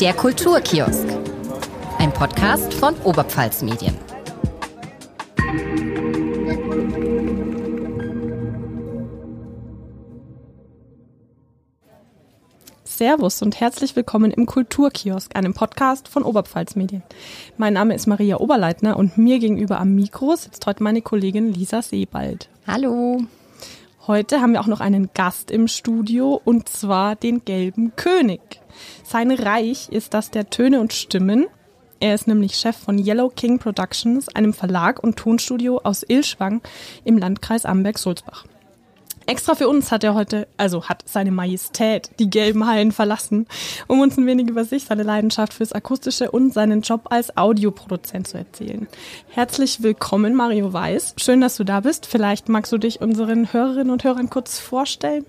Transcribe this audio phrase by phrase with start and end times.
[0.00, 1.06] Der Kulturkiosk.
[1.98, 3.96] Ein Podcast von Oberpfalz Medien.
[12.84, 17.02] Servus und herzlich willkommen im Kulturkiosk, einem Podcast von Oberpfalz Medien.
[17.56, 21.80] Mein Name ist Maria Oberleitner und mir gegenüber am Mikro sitzt heute meine Kollegin Lisa
[21.80, 22.50] Sebald.
[22.66, 23.22] Hallo.
[24.06, 28.40] Heute haben wir auch noch einen Gast im Studio und zwar den gelben König.
[29.02, 31.46] Sein Reich ist das der Töne und Stimmen.
[31.98, 36.62] Er ist nämlich Chef von Yellow King Productions, einem Verlag und Tonstudio aus Ilschwang
[37.02, 38.44] im Landkreis Amberg-Sulzbach.
[39.26, 43.46] Extra für uns hat er heute, also hat seine Majestät die gelben Hallen verlassen,
[43.88, 48.28] um uns ein wenig über sich, seine Leidenschaft fürs Akustische und seinen Job als Audioproduzent
[48.28, 48.86] zu erzählen.
[49.28, 51.14] Herzlich willkommen, Mario Weiß.
[51.16, 52.06] Schön, dass du da bist.
[52.06, 55.26] Vielleicht magst du dich unseren Hörerinnen und Hörern kurz vorstellen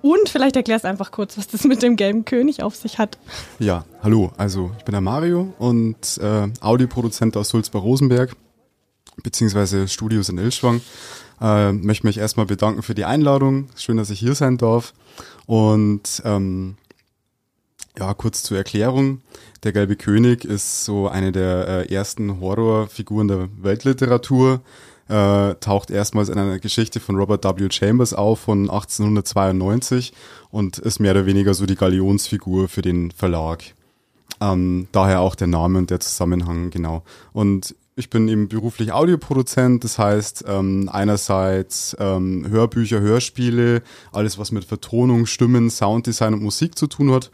[0.00, 3.18] und vielleicht erklärst einfach kurz, was das mit dem gelben König auf sich hat.
[3.58, 4.30] Ja, hallo.
[4.36, 8.36] Also ich bin der Mario und äh, Audioproduzent aus Sulzbach-Rosenberg,
[9.22, 10.82] beziehungsweise Studios in Ilschwang.
[11.44, 13.68] Äh, möchte mich erstmal bedanken für die Einladung.
[13.76, 14.94] Schön, dass ich hier sein darf.
[15.44, 16.76] Und ähm,
[17.98, 19.20] ja, kurz zur Erklärung.
[19.62, 24.62] Der Gelbe König ist so eine der äh, ersten Horrorfiguren der Weltliteratur.
[25.06, 27.68] Äh, taucht erstmals in einer Geschichte von Robert W.
[27.70, 30.14] Chambers auf von 1892
[30.50, 33.64] und ist mehr oder weniger so die Galionsfigur für den Verlag.
[34.40, 37.02] Ähm, daher auch der Name und der Zusammenhang, genau.
[37.34, 44.50] Und ich bin eben beruflich Audioproduzent, das heißt ähm, einerseits ähm, Hörbücher, Hörspiele, alles was
[44.50, 47.30] mit Vertonung, Stimmen, Sounddesign und Musik zu tun hat.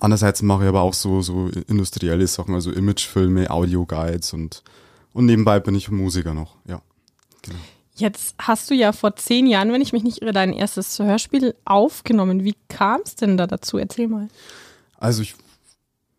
[0.00, 4.62] Andererseits mache ich aber auch so so industrielle Sachen, also Imagefilme, Audioguides und
[5.12, 6.80] und nebenbei bin ich Musiker noch, ja.
[7.42, 7.58] Genau.
[7.96, 11.56] Jetzt hast du ja vor zehn Jahren, wenn ich mich nicht irre, dein erstes Hörspiel
[11.64, 12.44] aufgenommen.
[12.44, 13.76] Wie kam es denn da dazu?
[13.76, 14.28] Erzähl mal.
[14.98, 15.34] Also ich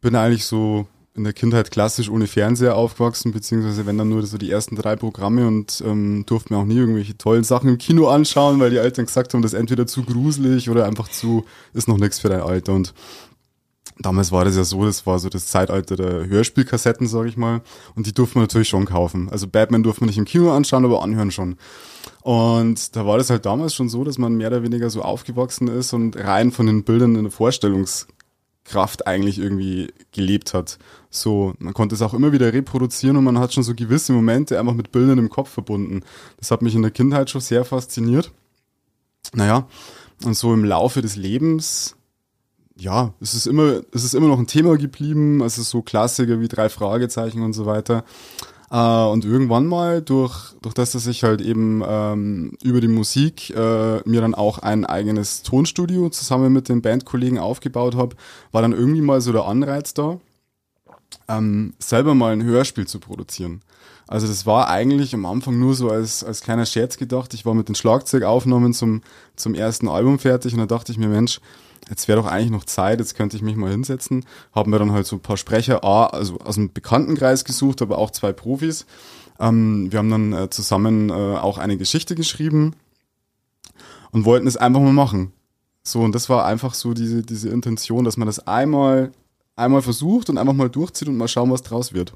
[0.02, 0.88] bin eigentlich so
[1.20, 4.96] in der Kindheit klassisch ohne Fernseher aufgewachsen, beziehungsweise wenn dann nur so die ersten drei
[4.96, 8.78] Programme und ähm, durfte mir auch nie irgendwelche tollen Sachen im Kino anschauen, weil die
[8.78, 11.44] Eltern gesagt haben, das ist entweder zu gruselig oder einfach zu,
[11.74, 12.74] ist noch nichts für dein Alter.
[12.74, 12.94] Und
[14.00, 17.64] damals war das ja so, das war so das Zeitalter der Hörspielkassetten, sag ich mal.
[17.96, 19.28] Und die durfte man natürlich schon kaufen.
[19.30, 21.58] Also Batman durfte man nicht im Kino anschauen, aber anhören schon.
[22.22, 25.68] Und da war das halt damals schon so, dass man mehr oder weniger so aufgewachsen
[25.68, 28.08] ist und rein von den Bildern in der Vorstellungs
[28.64, 30.78] Kraft eigentlich irgendwie gelebt hat.
[31.10, 34.60] So, man konnte es auch immer wieder reproduzieren und man hat schon so gewisse Momente
[34.60, 36.02] einfach mit Bildern im Kopf verbunden.
[36.38, 38.32] Das hat mich in der Kindheit schon sehr fasziniert.
[39.34, 39.68] Naja,
[40.24, 41.96] und so im Laufe des Lebens,
[42.76, 46.48] ja, es ist immer, es ist immer noch ein Thema geblieben, also so Klassiker wie
[46.48, 48.06] drei Fragezeichen und so weiter.
[48.72, 53.50] Äh, und irgendwann mal, durch, durch das, dass ich halt eben ähm, über die Musik
[53.52, 58.16] äh, mir dann auch ein eigenes Tonstudio zusammen mit den Bandkollegen aufgebaut habe,
[58.52, 60.20] war dann irgendwie mal so der Anreiz da,
[61.28, 63.62] ähm, selber mal ein Hörspiel zu produzieren.
[64.08, 67.36] Also das war eigentlich am Anfang nur so als, als kleiner Scherz gedacht.
[67.36, 69.02] Ich war mit den Schlagzeugaufnahmen zum,
[69.36, 71.42] zum ersten Album fertig und da dachte ich mir, Mensch,
[71.90, 74.26] jetzt wäre doch eigentlich noch Zeit, jetzt könnte ich mich mal hinsetzen.
[74.54, 77.98] Haben wir dann halt so ein paar Sprecher, A, also aus dem Bekanntenkreis gesucht, aber
[77.98, 78.86] auch zwei Profis.
[79.40, 82.76] Ähm, wir haben dann äh, zusammen äh, auch eine Geschichte geschrieben
[84.12, 85.32] und wollten es einfach mal machen.
[85.84, 89.12] So, und das war einfach so diese, diese Intention, dass man das einmal,
[89.56, 92.14] einmal versucht und einfach mal durchzieht und mal schauen, was draus wird.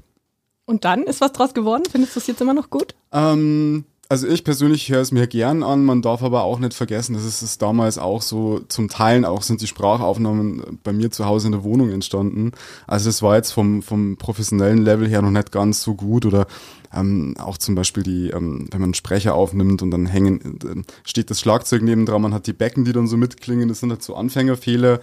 [0.66, 1.82] Und dann ist was draus geworden?
[1.90, 2.94] Findest du es jetzt immer noch gut?
[3.12, 7.14] Ähm, also ich persönlich höre es mir gern an, man darf aber auch nicht vergessen,
[7.14, 11.24] das ist es damals auch so, zum Teilen auch sind die Sprachaufnahmen bei mir zu
[11.24, 12.52] Hause in der Wohnung entstanden.
[12.86, 16.46] Also es war jetzt vom, vom professionellen Level her noch nicht ganz so gut oder
[16.92, 21.30] ähm, auch zum Beispiel die, ähm, wenn man Sprecher aufnimmt und dann hängen, äh, steht
[21.30, 24.02] das Schlagzeug neben dran, man hat die Becken, die dann so mitklingen, das sind halt
[24.02, 25.00] so Anfängerfehler.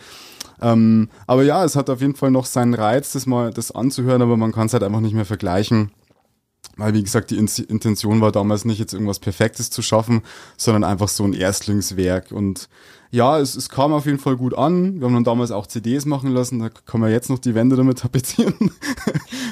[0.61, 4.21] Ähm, aber ja, es hat auf jeden Fall noch seinen Reiz, das mal das anzuhören,
[4.21, 5.91] aber man kann es halt einfach nicht mehr vergleichen
[6.77, 10.21] weil, wie gesagt, die Intention war damals nicht jetzt irgendwas Perfektes zu schaffen,
[10.57, 12.31] sondern einfach so ein Erstlingswerk.
[12.31, 12.69] Und
[13.11, 14.99] ja, es, es kam auf jeden Fall gut an.
[14.99, 17.75] Wir haben dann damals auch CDs machen lassen, da kann man jetzt noch die Wände
[17.75, 18.55] damit tapezieren.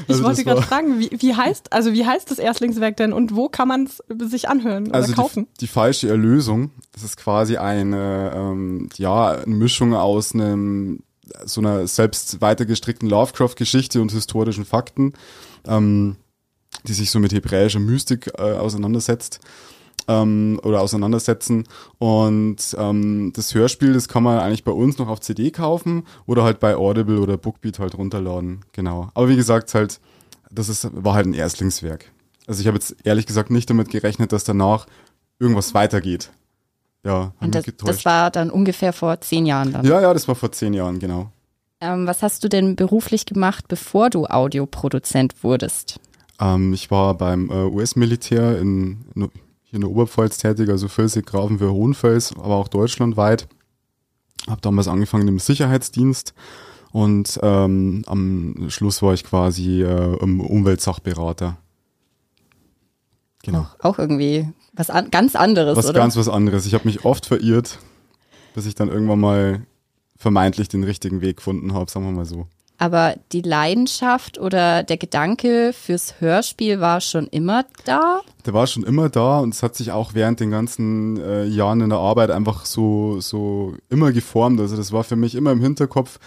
[0.08, 3.36] also ich wollte gerade fragen, wie, wie heißt, also wie heißt das Erstlingswerk denn und
[3.36, 4.02] wo kann man es
[4.32, 5.48] sich anhören oder also kaufen?
[5.56, 11.04] Die, die falsche Erlösung, das ist quasi eine, ähm, ja, eine Mischung aus einem
[11.46, 15.14] so einer selbst weitergestrickten Lovecraft-Geschichte und historischen Fakten.
[15.68, 16.16] Ähm,
[16.88, 19.40] die sich so mit hebräischer Mystik äh, auseinandersetzt
[20.08, 21.66] ähm, oder auseinandersetzen.
[21.98, 26.44] Und ähm, das Hörspiel, das kann man eigentlich bei uns noch auf CD kaufen oder
[26.44, 28.66] halt bei Audible oder Bookbeat halt runterladen.
[28.74, 29.10] Genau.
[29.14, 30.00] Aber wie gesagt, halt,
[30.52, 32.12] das ist, war halt ein Erstlingswerk.
[32.48, 34.88] Also ich habe jetzt ehrlich gesagt nicht damit gerechnet, dass danach
[35.38, 36.32] irgendwas weitergeht.
[37.06, 39.86] Ja, Und das, das war dann ungefähr vor zehn Jahren dann.
[39.86, 41.32] Ja, ja, das war vor zehn Jahren, genau.
[41.80, 46.00] Ähm, was hast du denn beruflich gemacht, bevor du Audioproduzent wurdest?
[46.40, 49.30] Ähm, ich war beim äh, US-Militär in, in,
[49.64, 53.48] hier in der Oberpfalz tätig, also Völsig, Grafenwöhr, Hohenfels, aber auch deutschlandweit.
[54.48, 56.34] Habe damals angefangen im Sicherheitsdienst
[56.92, 61.58] und ähm, am Schluss war ich quasi äh, Umweltsachberater.
[63.44, 63.60] Genau.
[63.60, 66.00] Auch, auch irgendwie was an, ganz anderes, was oder?
[66.00, 66.66] ganz was anderes.
[66.66, 67.80] Ich habe mich oft verirrt,
[68.54, 69.66] bis ich dann irgendwann mal
[70.18, 72.48] vermeintlich den richtigen Weg gefunden habe, sagen wir mal so.
[72.82, 78.22] Aber die Leidenschaft oder der Gedanke fürs Hörspiel war schon immer da?
[78.46, 81.82] Der war schon immer da und es hat sich auch während den ganzen äh, Jahren
[81.82, 84.62] in der Arbeit einfach so, so immer geformt.
[84.62, 86.20] Also das war für mich immer im Hinterkopf,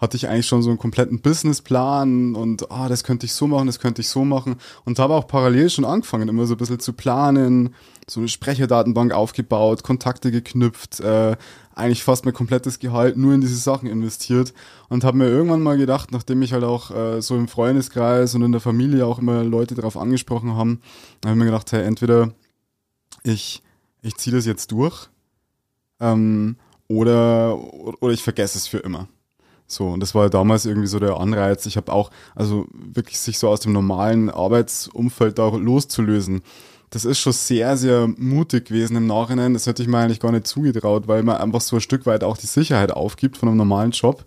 [0.00, 3.66] hatte ich eigentlich schon so einen kompletten Businessplan und ah, das könnte ich so machen,
[3.66, 4.56] das könnte ich so machen
[4.86, 7.74] und habe auch parallel schon angefangen, immer so ein bisschen zu planen,
[8.06, 11.36] so eine Sprecherdatenbank aufgebaut, Kontakte geknüpft, äh,
[11.78, 14.52] eigentlich fast mein komplettes Gehalt nur in diese Sachen investiert
[14.88, 18.42] und habe mir irgendwann mal gedacht, nachdem ich halt auch äh, so im Freundeskreis und
[18.42, 20.80] in der Familie auch immer Leute darauf angesprochen haben,
[21.24, 22.32] habe ich mir gedacht, hey, entweder
[23.22, 23.62] ich,
[24.02, 25.08] ich ziehe das jetzt durch
[26.00, 26.56] ähm,
[26.88, 27.56] oder,
[28.02, 29.08] oder ich vergesse es für immer.
[29.70, 31.66] So, und das war damals irgendwie so der Anreiz.
[31.66, 36.40] Ich habe auch, also wirklich sich so aus dem normalen Arbeitsumfeld da loszulösen.
[36.90, 39.54] Das ist schon sehr, sehr mutig gewesen im Nachhinein.
[39.54, 42.24] Das hätte ich mir eigentlich gar nicht zugetraut, weil man einfach so ein Stück weit
[42.24, 44.24] auch die Sicherheit aufgibt von einem normalen Job.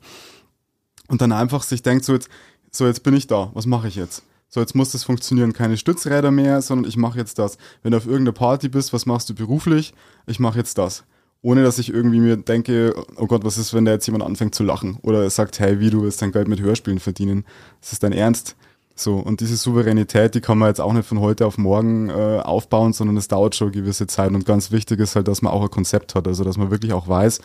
[1.08, 2.30] Und dann einfach sich denkt, so jetzt,
[2.72, 4.24] so jetzt bin ich da, was mache ich jetzt?
[4.48, 7.58] So, jetzt muss das funktionieren, keine Stützräder mehr, sondern ich mache jetzt das.
[7.84, 9.94] Wenn du auf irgendeiner Party bist, was machst du beruflich?
[10.28, 11.04] Ich mache jetzt das
[11.42, 14.54] ohne dass ich irgendwie mir denke, oh Gott, was ist, wenn da jetzt jemand anfängt
[14.54, 17.46] zu lachen oder sagt, hey, wie du willst dein Geld mit Hörspielen verdienen?
[17.82, 18.56] Das ist dein Ernst.
[19.02, 22.40] So, und diese Souveränität, die kann man jetzt auch nicht von heute auf morgen äh,
[22.44, 24.32] aufbauen, sondern es dauert schon eine gewisse Zeit.
[24.32, 26.94] Und ganz wichtig ist halt, dass man auch ein Konzept hat, also dass man wirklich
[26.94, 27.42] auch weiß,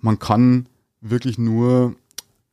[0.00, 0.66] man kann
[1.00, 1.94] wirklich nur,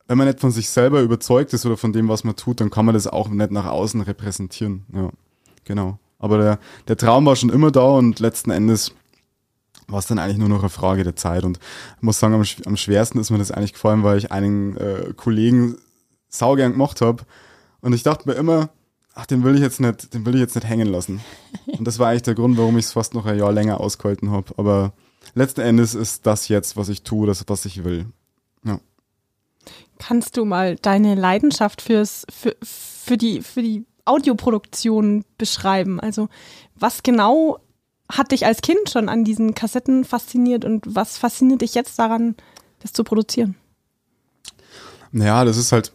[0.06, 2.70] wenn man nicht von sich selber überzeugt ist oder von dem, was man tut, dann
[2.70, 4.84] kann man das auch nicht nach außen repräsentieren.
[4.94, 5.10] Ja,
[5.64, 5.98] genau.
[6.18, 8.92] Aber der, der Traum war schon immer da und letzten Endes
[9.88, 11.42] war es dann eigentlich nur noch eine Frage der Zeit.
[11.42, 11.58] Und
[11.96, 15.14] ich muss sagen, am, am schwersten ist mir das eigentlich gefallen, weil ich einen äh,
[15.16, 15.76] Kollegen
[16.28, 17.24] saugern gemacht habe.
[17.80, 18.70] Und ich dachte mir immer,
[19.14, 21.20] ach, den will ich jetzt nicht, den will ich jetzt nicht hängen lassen.
[21.66, 24.30] Und das war eigentlich der Grund, warum ich es fast noch ein Jahr länger ausgehalten
[24.30, 24.52] habe.
[24.56, 24.92] Aber
[25.34, 28.06] letzten Endes ist das jetzt, was ich tue, das, was ich will.
[28.64, 28.80] Ja.
[29.98, 36.00] Kannst du mal deine Leidenschaft fürs, für, für die, für die Audioproduktion beschreiben?
[36.00, 36.28] Also,
[36.74, 37.58] was genau
[38.10, 42.34] hat dich als Kind schon an diesen Kassetten fasziniert und was fasziniert dich jetzt daran,
[42.80, 43.54] das zu produzieren?
[45.12, 45.92] Naja, das ist halt,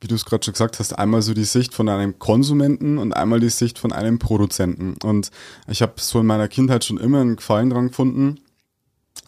[0.00, 3.12] wie du es gerade schon gesagt hast, einmal so die Sicht von einem Konsumenten und
[3.12, 4.94] einmal die Sicht von einem Produzenten.
[5.04, 5.30] Und
[5.68, 8.40] ich habe so in meiner Kindheit schon immer einen Gefallen dran gefunden,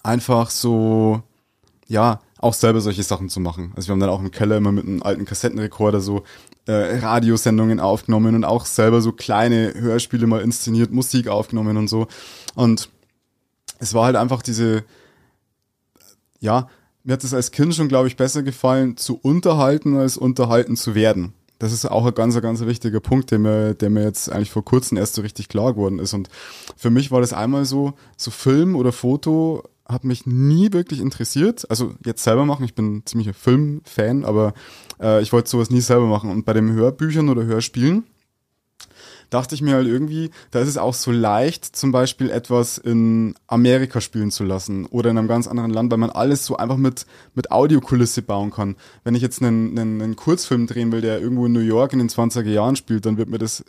[0.02, 1.22] einfach so,
[1.88, 3.72] ja, auch selber solche Sachen zu machen.
[3.76, 6.24] Also wir haben dann auch im Keller immer mit einem alten Kassettenrekorder so
[6.66, 12.08] äh, Radiosendungen aufgenommen und auch selber so kleine Hörspiele mal inszeniert, Musik aufgenommen und so.
[12.54, 12.88] Und
[13.78, 14.84] es war halt einfach diese,
[16.40, 16.68] ja,
[17.04, 20.94] mir hat es als Kind schon, glaube ich, besser gefallen, zu unterhalten, als unterhalten zu
[20.94, 21.32] werden.
[21.58, 24.64] Das ist auch ein ganz, ganz wichtiger Punkt, der mir, der mir jetzt eigentlich vor
[24.64, 26.12] kurzem erst so richtig klar geworden ist.
[26.12, 26.28] Und
[26.76, 31.68] für mich war das einmal so, so Film oder Foto hat mich nie wirklich interessiert.
[31.70, 34.54] Also jetzt selber machen, ich bin ziemlicher Filmfan, aber
[35.00, 36.30] äh, ich wollte sowas nie selber machen.
[36.30, 38.04] Und bei den Hörbüchern oder Hörspielen
[39.32, 43.34] dachte ich mir halt irgendwie, da ist es auch so leicht, zum Beispiel etwas in
[43.46, 46.76] Amerika spielen zu lassen oder in einem ganz anderen Land, weil man alles so einfach
[46.76, 48.76] mit, mit Audiokulisse bauen kann.
[49.04, 51.98] Wenn ich jetzt einen, einen, einen Kurzfilm drehen will, der irgendwo in New York in
[51.98, 53.64] den 20er Jahren spielt, dann wird mir das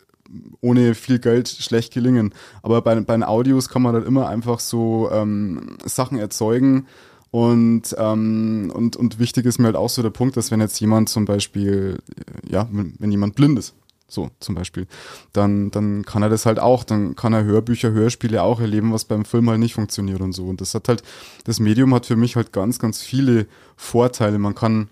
[0.61, 2.33] ohne viel Geld schlecht gelingen.
[2.61, 6.87] Aber bei, bei den Audios kann man halt immer einfach so ähm, Sachen erzeugen.
[7.31, 10.79] Und, ähm, und, und wichtig ist mir halt auch so der Punkt, dass wenn jetzt
[10.79, 11.99] jemand zum Beispiel,
[12.47, 13.73] ja, wenn, wenn jemand blind ist,
[14.07, 14.87] so zum Beispiel,
[15.31, 19.05] dann, dann kann er das halt auch, dann kann er Hörbücher, Hörspiele auch erleben, was
[19.05, 20.45] beim Film halt nicht funktioniert und so.
[20.45, 21.03] Und das hat halt,
[21.45, 24.37] das Medium hat für mich halt ganz, ganz viele Vorteile.
[24.37, 24.89] Man kann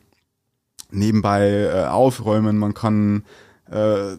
[0.91, 3.23] nebenbei äh, aufräumen, man kann
[3.69, 4.17] äh,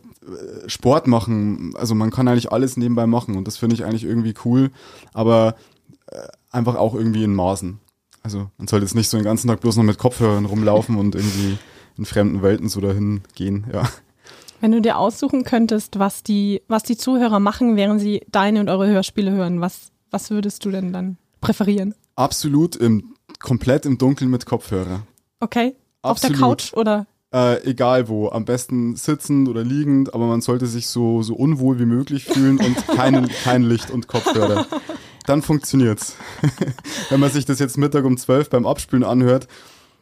[0.67, 1.75] Sport machen.
[1.77, 4.71] Also man kann eigentlich alles nebenbei machen und das finde ich eigentlich irgendwie cool,
[5.13, 5.57] aber
[6.07, 7.79] äh, einfach auch irgendwie in Maßen.
[8.23, 11.15] Also man sollte jetzt nicht so den ganzen Tag bloß noch mit Kopfhörern rumlaufen und
[11.15, 11.59] irgendwie
[11.99, 13.89] in fremden Welten so dahin gehen, ja.
[14.63, 18.69] Wenn du dir aussuchen könntest, was die, was die Zuhörer machen, während sie deine und
[18.69, 21.97] eure Hörspiele hören, was, was würdest du denn dann präferieren?
[22.15, 25.05] Absolut im, komplett im Dunkeln mit Kopfhörer.
[25.41, 25.75] Okay.
[26.03, 26.35] Absolut.
[26.35, 27.07] Auf der Couch oder?
[27.35, 31.81] Äh, egal wo, am besten sitzend oder liegend, aber man sollte sich so, so unwohl
[31.81, 34.67] wie möglich fühlen und kein, kein Licht und Kopfhörer.
[35.27, 36.15] Dann funktioniert's.
[37.09, 39.49] Wenn man sich das jetzt Mittag um zwölf beim Abspülen anhört,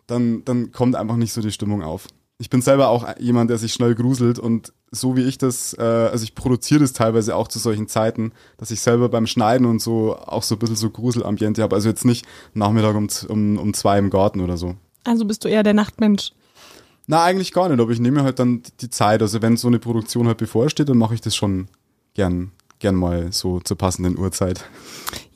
[0.06, 2.08] dann, dann kommt einfach nicht so die Stimmung auf.
[2.40, 5.82] Ich bin selber auch jemand, der sich schnell gruselt und so wie ich das, äh,
[5.82, 9.80] also ich produziere das teilweise auch zu solchen Zeiten, dass ich selber beim Schneiden und
[9.82, 11.76] so auch so ein bisschen so Gruselambiente habe.
[11.76, 14.74] Also jetzt nicht Nachmittag um, um, um zwei im Garten oder so.
[15.04, 16.32] Also bist du eher der Nachtmensch?
[17.06, 19.20] Na, eigentlich gar nicht, aber ich nehme halt dann die Zeit.
[19.20, 21.68] Also wenn so eine Produktion halt bevorsteht, dann mache ich das schon
[22.14, 24.64] gern, gern mal so zur passenden Uhrzeit.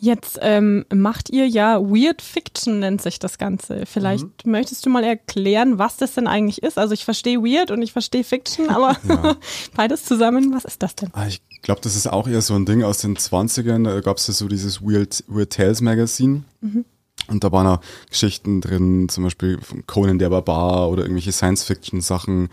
[0.05, 3.87] Jetzt ähm, macht ihr ja Weird Fiction, nennt sich das Ganze.
[3.87, 4.53] Vielleicht mhm.
[4.53, 6.77] möchtest du mal erklären, was das denn eigentlich ist.
[6.77, 9.37] Also ich verstehe Weird und ich verstehe Fiction, aber ja.
[9.75, 11.09] beides zusammen, was ist das denn?
[11.15, 13.85] Ah, ich glaube, das ist auch eher so ein Ding aus den 20ern.
[13.85, 16.45] Da gab es ja so dieses Weird, Weird Tales Magazine.
[16.61, 16.85] Mhm.
[17.29, 17.81] Und da waren auch
[18.11, 22.51] Geschichten drin, zum Beispiel von Conan der Barbar oder irgendwelche Science-Fiction-Sachen,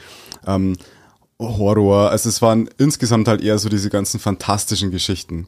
[0.47, 0.77] ähm,
[1.37, 2.11] Horror.
[2.11, 5.47] Also es waren insgesamt halt eher so diese ganzen fantastischen Geschichten.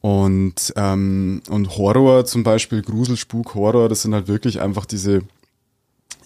[0.00, 5.22] Und, ähm, und Horror zum Beispiel, Gruselspuk, Horror, das sind halt wirklich einfach diese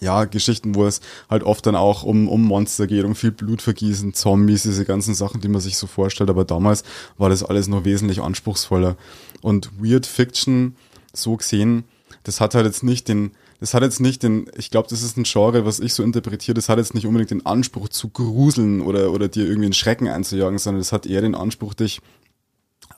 [0.01, 0.99] ja, Geschichten, wo es
[1.29, 5.41] halt oft dann auch um, um Monster geht, um viel Blutvergießen, Zombies, diese ganzen Sachen,
[5.41, 6.29] die man sich so vorstellt.
[6.29, 6.83] Aber damals
[7.17, 8.97] war das alles noch wesentlich anspruchsvoller.
[9.41, 10.75] Und Weird Fiction,
[11.13, 11.83] so gesehen,
[12.23, 15.17] das hat halt jetzt nicht den, das hat jetzt nicht den, ich glaube, das ist
[15.17, 18.81] ein Genre, was ich so interpretiere, das hat jetzt nicht unbedingt den Anspruch zu gruseln
[18.81, 22.01] oder, oder dir irgendwie einen Schrecken einzujagen, sondern das hat eher den Anspruch, dich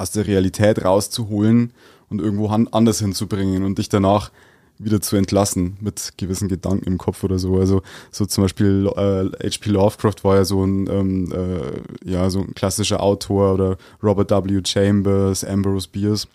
[0.03, 1.73] aus der Realität rauszuholen
[2.09, 4.31] und irgendwo anders hinzubringen und dich danach
[4.77, 7.57] wieder zu entlassen mit gewissen Gedanken im Kopf oder so.
[7.57, 7.81] Also
[8.11, 9.69] so zum Beispiel äh, H.P.
[9.69, 14.61] Lovecraft war ja so ein ähm, äh, ja so ein klassischer Autor oder Robert W.
[14.65, 16.27] Chambers, Ambrose Bierce.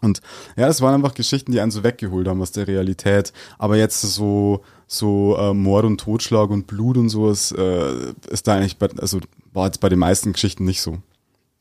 [0.00, 0.20] Und
[0.56, 3.32] ja, es waren einfach Geschichten, die einen so weggeholt haben aus der Realität.
[3.58, 8.54] Aber jetzt so so äh, Mord und Totschlag und Blut und sowas äh, ist da
[8.54, 9.20] eigentlich bei, also
[9.52, 10.98] war jetzt bei den meisten Geschichten nicht so.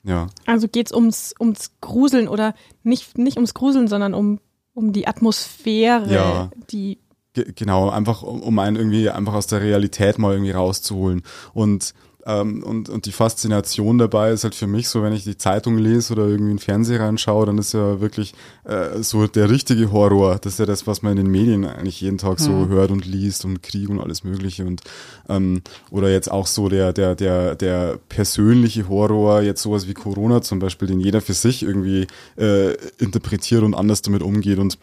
[0.08, 0.28] Ja.
[0.46, 4.40] Also geht's ums, ums Gruseln oder nicht, nicht ums Gruseln, sondern um,
[4.74, 6.52] um die Atmosphäre, ja.
[6.72, 7.00] die.
[7.34, 11.24] G genau, einfach um, um einen irgendwie einfach aus der Realität mal irgendwie rauszuholen.
[11.54, 11.94] Und
[12.28, 15.78] ähm, und, und die Faszination dabei ist halt für mich so, wenn ich die Zeitung
[15.78, 18.34] lese oder irgendwie einen Fernseher reinschaue, dann ist ja wirklich
[18.66, 20.38] äh, so der richtige Horror.
[20.40, 22.68] Das ist ja das, was man in den Medien eigentlich jeden Tag so mhm.
[22.68, 24.66] hört und liest und Krieg und alles Mögliche.
[24.66, 24.82] Und
[25.30, 30.42] ähm, oder jetzt auch so der, der, der, der persönliche Horror, jetzt sowas wie Corona
[30.42, 32.08] zum Beispiel, den jeder für sich irgendwie
[32.38, 34.60] äh, interpretiert und anders damit umgeht.
[34.60, 34.78] Und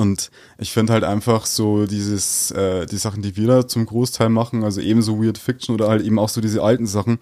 [0.00, 4.30] und ich finde halt einfach so dieses, äh, die Sachen, die wir da zum Großteil
[4.30, 7.18] machen, also ebenso Weird Fiction oder halt eben auch so diese alten Sachen,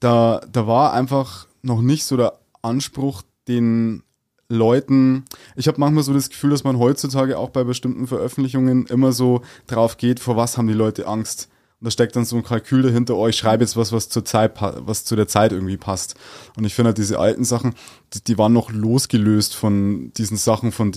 [0.00, 4.02] da, da war einfach noch nicht so der Anspruch, den
[4.50, 5.24] Leuten,
[5.56, 9.40] ich habe manchmal so das Gefühl, dass man heutzutage auch bei bestimmten Veröffentlichungen immer so
[9.66, 11.48] drauf geht, vor was haben die Leute Angst.
[11.80, 14.24] Und da steckt dann so ein Kalkül dahinter, oh, ich schreibe jetzt was, was zur
[14.24, 16.16] Zeit, was zu der Zeit irgendwie passt.
[16.56, 17.74] Und ich finde halt diese alten Sachen,
[18.12, 20.92] die, die waren noch losgelöst von diesen Sachen, von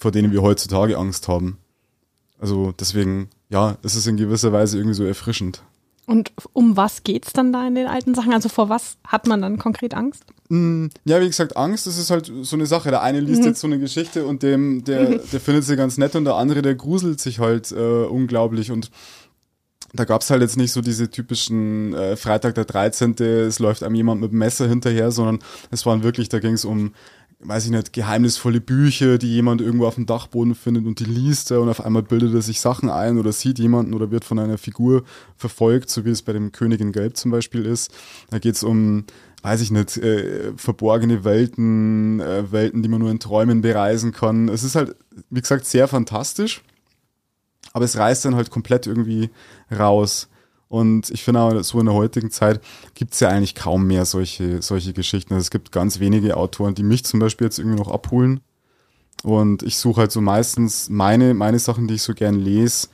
[0.00, 1.58] vor denen wir heutzutage Angst haben.
[2.38, 5.62] Also deswegen, ja, es ist in gewisser Weise irgendwie so erfrischend.
[6.06, 8.32] Und um was geht's dann da in den alten Sachen?
[8.32, 10.24] Also vor was hat man dann konkret Angst?
[10.48, 12.90] Mm, ja, wie gesagt, Angst, das ist halt so eine Sache.
[12.90, 13.48] Der eine liest mhm.
[13.48, 15.20] jetzt so eine Geschichte und dem, der, mhm.
[15.30, 18.90] der findet sie ganz nett und der andere, der gruselt sich halt äh, unglaublich und
[19.92, 23.14] da gab's halt jetzt nicht so diese typischen äh, Freitag der 13.
[23.14, 25.40] es läuft einem jemand mit dem Messer hinterher, sondern
[25.70, 26.92] es waren wirklich, da ging's um
[27.42, 31.50] weiß ich nicht, geheimnisvolle Bücher, die jemand irgendwo auf dem Dachboden findet und die liest
[31.50, 34.38] er und auf einmal bildet er sich Sachen ein oder sieht jemanden oder wird von
[34.38, 35.04] einer Figur
[35.36, 37.92] verfolgt, so wie es bei dem König in Gelb zum Beispiel ist.
[38.28, 39.04] Da geht's um,
[39.42, 44.48] weiß ich nicht, äh, verborgene Welten, äh, Welten, die man nur in Träumen bereisen kann.
[44.50, 44.94] Es ist halt,
[45.30, 46.62] wie gesagt, sehr fantastisch,
[47.72, 49.30] aber es reißt dann halt komplett irgendwie
[49.72, 50.28] raus.
[50.70, 52.60] Und ich finde auch, so in der heutigen Zeit
[52.94, 55.34] gibt es ja eigentlich kaum mehr solche, solche Geschichten.
[55.34, 58.40] Also es gibt ganz wenige Autoren, die mich zum Beispiel jetzt irgendwie noch abholen.
[59.24, 62.86] Und ich suche halt so meistens meine, meine Sachen, die ich so gern lese,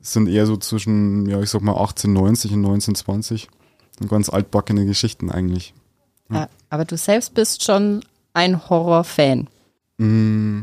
[0.00, 3.48] sind eher so zwischen, ja, ich sag mal 1890 und 1920.
[4.00, 5.72] Und ganz altbackene Geschichten eigentlich.
[6.32, 6.48] Ja.
[6.68, 9.46] Aber du selbst bist schon ein Horror-Fan.
[9.98, 10.62] Mm,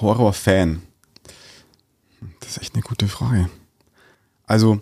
[0.00, 0.82] Horror-Fan.
[2.38, 3.50] Das ist echt eine gute Frage.
[4.46, 4.80] Also,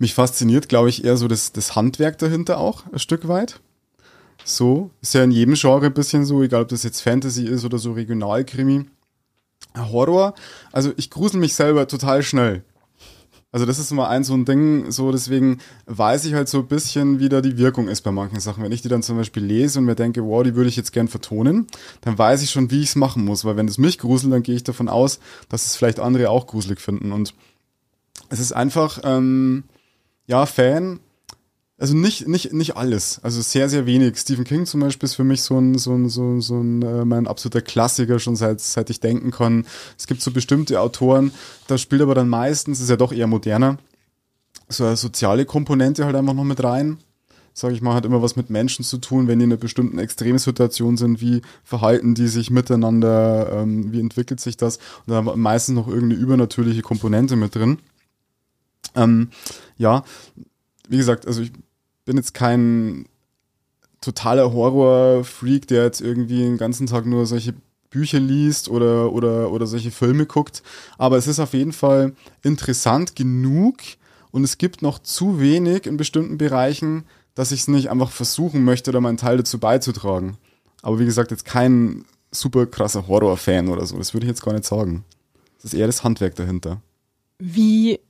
[0.00, 3.60] mich fasziniert, glaube ich, eher so das, das Handwerk dahinter auch, ein Stück weit.
[4.44, 7.64] So, ist ja in jedem Genre ein bisschen so, egal ob das jetzt Fantasy ist
[7.64, 8.86] oder so Regionalkrimi.
[9.76, 10.34] Horror,
[10.72, 12.64] also ich grusel mich selber total schnell.
[13.52, 16.68] Also das ist immer ein so ein Ding, so deswegen weiß ich halt so ein
[16.68, 18.62] bisschen, wie da die Wirkung ist bei manchen Sachen.
[18.62, 20.92] Wenn ich die dann zum Beispiel lese und mir denke, wow, die würde ich jetzt
[20.92, 21.66] gern vertonen,
[22.00, 23.44] dann weiß ich schon, wie ich es machen muss.
[23.44, 26.46] Weil wenn es mich gruselt, dann gehe ich davon aus, dass es vielleicht andere auch
[26.46, 27.10] gruselig finden.
[27.10, 27.34] Und
[28.28, 29.64] es ist einfach, ähm,
[30.30, 31.00] ja, Fan
[31.80, 33.20] also nicht, nicht, nicht alles.
[33.22, 34.18] Also sehr, sehr wenig.
[34.18, 36.82] Stephen King zum Beispiel ist für mich so ein, so ein, so ein, so ein
[36.82, 39.64] äh, mein absoluter Klassiker, schon seit, seit ich denken kann.
[39.98, 41.32] Es gibt so bestimmte Autoren,
[41.68, 43.78] da spielt aber dann meistens, ist ja doch eher moderner,
[44.68, 46.98] so eine soziale Komponente halt einfach noch mit rein.
[47.54, 49.98] Sag ich mal, hat immer was mit Menschen zu tun, wenn die in einer bestimmten
[49.98, 55.40] Extremsituation sind, wie verhalten die sich miteinander, ähm, wie entwickelt sich das und da haben
[55.40, 57.78] meistens noch irgendeine übernatürliche Komponente mit drin.
[58.94, 59.30] Ähm,
[59.76, 60.04] ja,
[60.88, 61.52] wie gesagt, also ich
[62.04, 63.06] bin jetzt kein
[64.00, 67.54] totaler Horror-Freak, der jetzt irgendwie den ganzen Tag nur solche
[67.90, 70.62] Bücher liest oder, oder, oder solche Filme guckt.
[70.96, 73.76] Aber es ist auf jeden Fall interessant genug
[74.30, 78.64] und es gibt noch zu wenig in bestimmten Bereichen, dass ich es nicht einfach versuchen
[78.64, 80.38] möchte oder meinen Teil dazu beizutragen.
[80.82, 83.98] Aber wie gesagt, jetzt kein super krasser Horror-Fan oder so.
[83.98, 85.04] Das würde ich jetzt gar nicht sagen.
[85.56, 86.80] Das ist eher das Handwerk dahinter.
[87.38, 88.00] Wie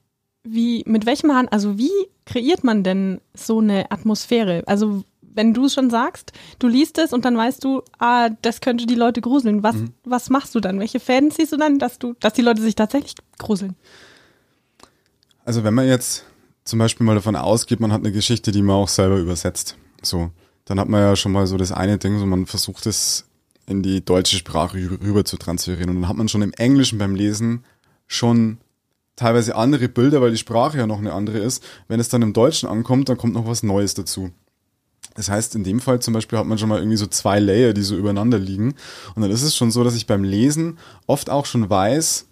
[0.42, 1.90] wie, mit welchem Hand, also wie
[2.24, 4.62] kreiert man denn so eine Atmosphäre?
[4.66, 8.60] Also wenn du es schon sagst, du liest es und dann weißt du, ah, das
[8.60, 9.62] könnte die Leute gruseln.
[9.62, 9.92] Was, mhm.
[10.04, 10.80] was machst du dann?
[10.80, 13.76] Welche Fäden ziehst du dann, dass du, dass die Leute sich tatsächlich gruseln?
[15.44, 16.24] Also wenn man jetzt
[16.64, 20.30] zum Beispiel mal davon ausgeht, man hat eine Geschichte, die man auch selber übersetzt, so,
[20.64, 23.26] dann hat man ja schon mal so das eine Ding, so man versucht es
[23.66, 27.14] in die deutsche Sprache rüber zu transferieren und dann hat man schon im Englischen beim
[27.14, 27.64] Lesen
[28.06, 28.58] schon
[29.20, 31.62] teilweise andere Bilder, weil die Sprache ja noch eine andere ist.
[31.88, 34.30] Wenn es dann im Deutschen ankommt, dann kommt noch was Neues dazu.
[35.14, 37.74] Das heißt, in dem Fall zum Beispiel hat man schon mal irgendwie so zwei Layer,
[37.74, 38.74] die so übereinander liegen.
[39.14, 42.28] Und dann ist es schon so, dass ich beim Lesen oft auch schon weiß,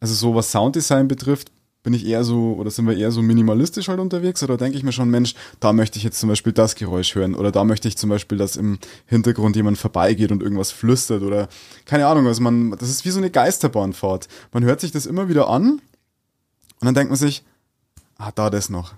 [0.00, 1.50] also so was Sounddesign betrifft,
[1.82, 4.84] bin ich eher so, oder sind wir eher so minimalistisch halt unterwegs, oder denke ich
[4.84, 7.88] mir schon, Mensch, da möchte ich jetzt zum Beispiel das Geräusch hören, oder da möchte
[7.88, 11.48] ich zum Beispiel, dass im Hintergrund jemand vorbeigeht und irgendwas flüstert, oder
[11.84, 14.28] keine Ahnung, also man, das ist wie so eine Geisterbahnfahrt.
[14.52, 15.80] Man hört sich das immer wieder an,
[16.80, 17.44] und dann denkt man sich,
[18.16, 18.94] ah, da das noch,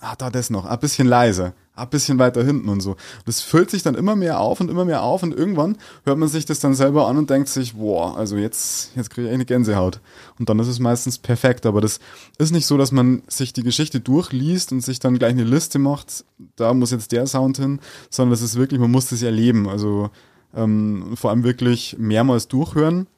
[0.00, 2.96] ah, da das noch, ein bisschen leiser ein bisschen weiter hinten und so.
[3.26, 6.28] Das füllt sich dann immer mehr auf und immer mehr auf und irgendwann hört man
[6.28, 9.44] sich das dann selber an und denkt sich, boah, also jetzt, jetzt kriege ich eine
[9.44, 10.00] Gänsehaut.
[10.38, 11.98] Und dann ist es meistens perfekt, aber das
[12.38, 15.78] ist nicht so, dass man sich die Geschichte durchliest und sich dann gleich eine Liste
[15.80, 16.24] macht,
[16.56, 20.10] da muss jetzt der Sound hin, sondern das ist wirklich, man muss das erleben, also
[20.54, 23.08] ähm, vor allem wirklich mehrmals durchhören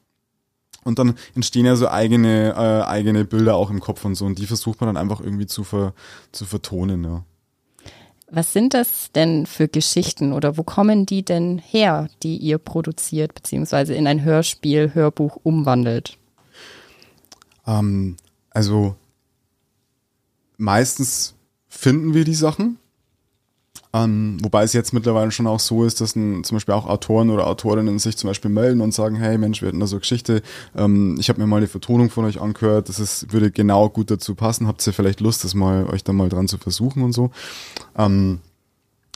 [0.83, 4.39] und dann entstehen ja so eigene, äh, eigene Bilder auch im Kopf und so und
[4.39, 5.93] die versucht man dann einfach irgendwie zu, ver,
[6.31, 7.23] zu vertonen, ja.
[8.29, 13.33] Was sind das denn für Geschichten oder wo kommen die denn her, die ihr produziert
[13.33, 16.17] beziehungsweise in ein Hörspiel, Hörbuch umwandelt?
[17.65, 18.17] Ähm,
[18.49, 18.95] also
[20.57, 21.35] meistens
[21.69, 22.79] finden wir die Sachen
[24.03, 27.29] ähm, wobei es jetzt mittlerweile schon auch so ist, dass ein, zum Beispiel auch Autoren
[27.29, 30.01] oder Autorinnen sich zum Beispiel melden und sagen, hey Mensch, wir hatten da so eine
[30.01, 30.41] Geschichte,
[30.75, 34.11] ähm, ich habe mir mal die Vertonung von euch angehört, das ist, würde genau gut
[34.11, 37.13] dazu passen, habt ihr vielleicht Lust, das mal euch da mal dran zu versuchen und
[37.13, 37.31] so.
[37.97, 38.39] Ähm,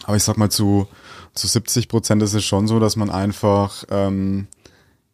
[0.03, 0.87] aber ich sag mal, zu,
[1.33, 4.47] zu 70 Prozent ist es schon so, dass man einfach, ähm,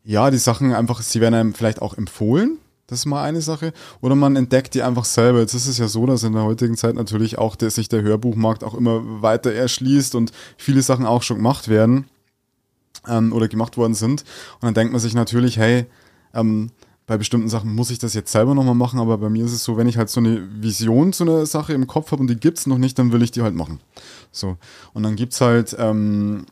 [0.03, 3.73] ja, die Sachen einfach, sie werden einem vielleicht auch empfohlen, das ist mal eine Sache.
[4.02, 5.39] Oder man entdeckt die einfach selber.
[5.39, 8.02] Jetzt ist es ja so, dass in der heutigen Zeit natürlich auch der, sich der
[8.02, 12.06] Hörbuchmarkt auch immer weiter erschließt und viele Sachen auch schon gemacht werden
[13.08, 14.21] ähm, oder gemacht worden sind.
[14.56, 15.86] Und dann denkt man sich natürlich, hey,
[16.34, 16.71] ähm,
[17.08, 19.63] bei bestimmten Sachen muss ich das jetzt selber nochmal machen, aber bei mir ist es
[19.63, 22.36] so, wenn ich halt so eine Vision zu einer Sache im Kopf habe und die
[22.36, 23.80] gibt's noch nicht, dann will ich die halt machen.
[24.32, 24.58] So.
[24.93, 26.45] Und dann gibt's halt ähm,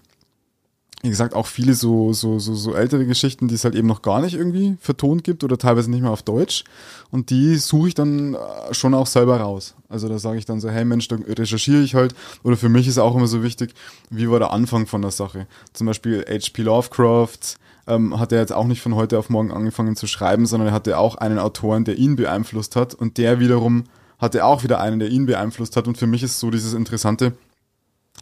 [1.05, 4.01] wie gesagt, auch viele so, so, so, so ältere Geschichten, die es halt eben noch
[4.01, 6.63] gar nicht irgendwie vertont gibt oder teilweise nicht mehr auf Deutsch.
[7.11, 9.75] Und die suche ich dann äh, schon auch selber raus.
[9.87, 12.15] Also da sage ich dann so, hey Mensch, da recherchiere ich halt.
[12.41, 13.75] Oder für mich ist auch immer so wichtig,
[14.09, 15.45] wie war der Anfang von der Sache.
[15.73, 16.63] Zum Beispiel H.P.
[16.63, 20.69] Lovecraft ähm, hat er jetzt auch nicht von heute auf morgen angefangen zu schreiben, sondern
[20.69, 22.95] er hatte auch einen Autoren, der ihn beeinflusst hat.
[22.95, 23.83] Und der wiederum
[24.17, 25.87] hatte auch wieder einen, der ihn beeinflusst hat.
[25.87, 27.33] Und für mich ist so dieses Interessante,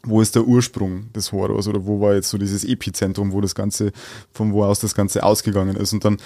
[0.06, 3.56] wo ist der Ursprung des Horrors oder wo war jetzt so dieses Epizentrum, wo das
[3.56, 3.92] Ganze,
[4.32, 5.94] von wo aus das Ganze ausgegangen ist.
[5.94, 6.18] Und dann,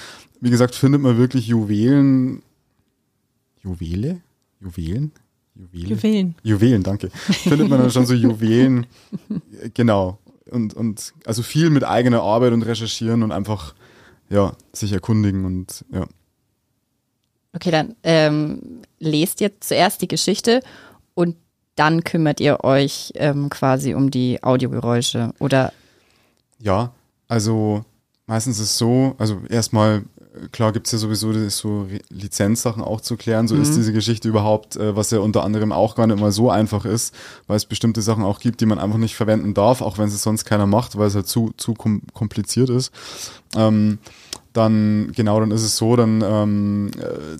[0.42, 2.42] wie gesagt, findet man wirklich Juwelen,
[3.64, 4.22] Juwele?
[4.60, 5.12] Juwelen?
[5.56, 5.90] Juwelen?
[5.90, 6.36] Juwelen.
[6.44, 7.10] Juwelen, danke.
[7.10, 8.88] Findet man dann schon so Juwelen,
[9.74, 10.20] genau.
[10.50, 13.76] Und, und also viel mit eigener Arbeit und recherchieren und einfach,
[14.30, 16.08] ja, sich erkundigen und ja.
[17.54, 20.62] Okay, dann ähm, lest jetzt zuerst die Geschichte
[21.16, 21.36] und
[21.78, 25.72] dann kümmert ihr euch ähm, quasi um die Audiogeräusche oder?
[26.60, 26.92] Ja,
[27.28, 27.86] also
[28.26, 30.04] meistens ist es so, also erstmal,
[30.52, 33.62] klar gibt's ja sowieso so Lizenzsachen auch zu klären, so mhm.
[33.62, 36.84] ist diese Geschichte überhaupt, äh, was ja unter anderem auch gar nicht mal so einfach
[36.84, 37.14] ist,
[37.46, 40.22] weil es bestimmte Sachen auch gibt, die man einfach nicht verwenden darf, auch wenn es
[40.22, 42.92] sonst keiner macht, weil es halt zu, zu kom kompliziert ist.
[43.56, 44.00] Ähm,
[44.54, 47.38] dann, genau, dann ist es so, dann ähm, äh,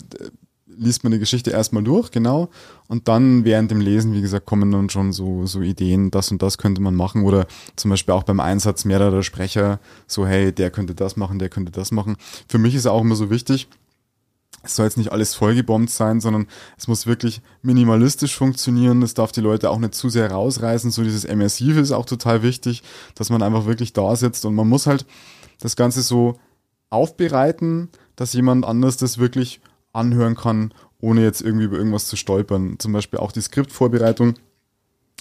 [0.78, 2.48] liest man die Geschichte erstmal durch, genau.
[2.86, 6.40] Und dann während dem Lesen, wie gesagt, kommen dann schon so, so Ideen, das und
[6.42, 7.24] das könnte man machen.
[7.24, 11.48] Oder zum Beispiel auch beim Einsatz mehrerer Sprecher, so, hey, der könnte das machen, der
[11.48, 12.16] könnte das machen.
[12.48, 13.68] Für mich ist auch immer so wichtig,
[14.62, 19.02] es soll jetzt nicht alles vollgebombt sein, sondern es muss wirklich minimalistisch funktionieren.
[19.02, 20.90] Es darf die Leute auch nicht zu sehr rausreißen.
[20.90, 22.82] So dieses Immersive ist auch total wichtig,
[23.14, 25.06] dass man einfach wirklich da sitzt und man muss halt
[25.60, 26.38] das Ganze so
[26.90, 29.60] aufbereiten, dass jemand anders das wirklich
[29.98, 32.76] anhören kann, ohne jetzt irgendwie über irgendwas zu stolpern.
[32.78, 34.34] Zum Beispiel auch die Skriptvorbereitung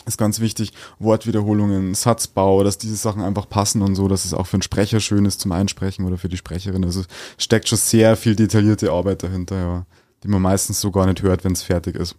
[0.05, 0.73] ist ganz wichtig.
[0.99, 4.99] Wortwiederholungen, Satzbau, dass diese Sachen einfach passen und so, dass es auch für einen Sprecher
[4.99, 6.85] schön ist zum Einsprechen oder für die Sprecherin.
[6.85, 7.03] Also
[7.37, 9.85] steckt schon sehr viel detaillierte Arbeit dahinter, ja,
[10.23, 12.15] die man meistens so gar nicht hört, wenn es fertig ist.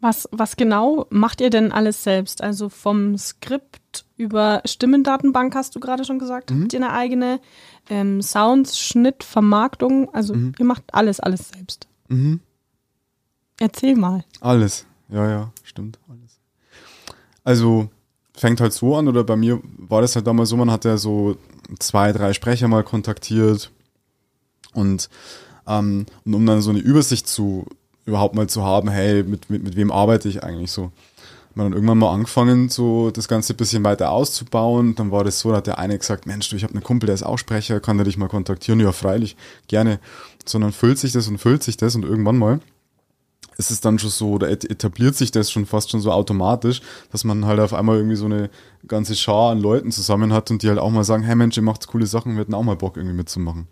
[0.00, 2.42] Was, was genau macht ihr denn alles selbst?
[2.42, 6.62] Also vom Skript über Stimmendatenbank hast du gerade schon gesagt, mhm.
[6.62, 7.40] habt ihr eine eigene
[7.90, 10.12] ähm, Sounds, Schnitt, Vermarktung?
[10.14, 10.52] Also mhm.
[10.58, 11.86] ihr macht alles, alles selbst.
[12.08, 12.40] Mhm.
[13.58, 14.24] Erzähl mal.
[14.40, 16.40] Alles, ja, ja, stimmt, alles.
[17.44, 17.90] Also
[18.34, 20.96] fängt halt so an, oder bei mir war das halt damals so, man hat ja
[20.96, 21.36] so
[21.78, 23.70] zwei, drei Sprecher mal kontaktiert
[24.72, 25.10] und,
[25.66, 27.66] ähm, und um dann so eine Übersicht zu
[28.06, 30.90] überhaupt mal zu haben, hey, mit, mit, mit wem arbeite ich eigentlich so.
[31.54, 34.94] Man dann irgendwann mal angefangen, so das Ganze ein bisschen weiter auszubauen.
[34.94, 37.06] Dann war das so, da hat der eine gesagt, Mensch, du, ich habe einen Kumpel,
[37.06, 38.78] der ist auch Sprecher, kann der dich mal kontaktieren?
[38.78, 39.36] Ja, freilich,
[39.66, 39.98] gerne.
[40.46, 42.60] Sondern füllt sich das und füllt sich das und irgendwann mal
[43.60, 46.80] ist es dann schon so, oder etabliert sich das schon fast schon so automatisch,
[47.12, 48.48] dass man halt auf einmal irgendwie so eine
[48.88, 51.62] ganze Schar an Leuten zusammen hat und die halt auch mal sagen, hey Mensch, ihr
[51.62, 53.68] macht coole Sachen, wir hätten auch mal Bock irgendwie mitzumachen.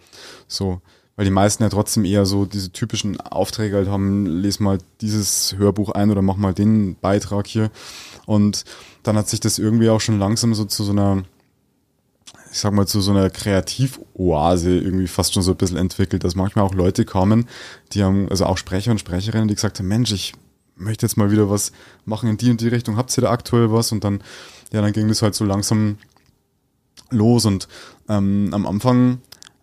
[0.47, 0.83] So
[1.19, 5.57] weil die meisten ja trotzdem eher so diese typischen Aufträge halt haben, les mal dieses
[5.59, 7.73] Hörbuch ein oder mach mal den Beitrag hier.
[8.25, 8.65] Und
[9.03, 11.25] dann hat sich das irgendwie auch schon langsam so zu so einer,
[12.53, 16.37] ich sag mal, zu so einer Kreativoase irgendwie fast schon so ein bisschen entwickelt, dass
[16.37, 17.49] manchmal auch Leute kamen,
[17.95, 20.35] die haben, also auch Sprecher und Sprecherinnen, die gesagt haben, Mensch, ich
[20.77, 21.73] möchte jetzt mal wieder was
[22.05, 23.91] machen in die und die Richtung, habt ihr da aktuell was?
[23.91, 24.23] Und dann,
[24.73, 25.99] ja, dann ging das halt so langsam
[27.11, 27.67] los und
[28.09, 29.21] ähm, am Anfang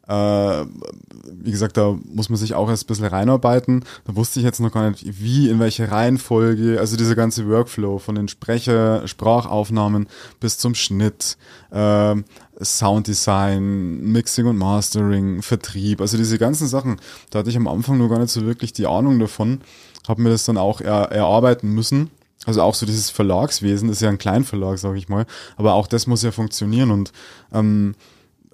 [0.07, 3.83] wie gesagt, da muss man sich auch erst ein bisschen reinarbeiten.
[4.05, 7.97] Da wusste ich jetzt noch gar nicht, wie, in welche Reihenfolge, also dieser ganze Workflow
[7.97, 10.07] von den Sprecher, Sprachaufnahmen
[10.39, 11.37] bis zum Schnitt,
[11.71, 12.15] äh,
[12.61, 16.97] Sounddesign, Mixing und Mastering, Vertrieb, also diese ganzen Sachen,
[17.31, 19.61] da hatte ich am Anfang nur gar nicht so wirklich die Ahnung davon,
[20.07, 22.11] habe mir das dann auch er, erarbeiten müssen.
[22.45, 25.25] Also auch so dieses Verlagswesen, ist ja ein Kleinverlag, sage ich mal,
[25.57, 27.11] aber auch das muss ja funktionieren und
[27.51, 27.95] ähm,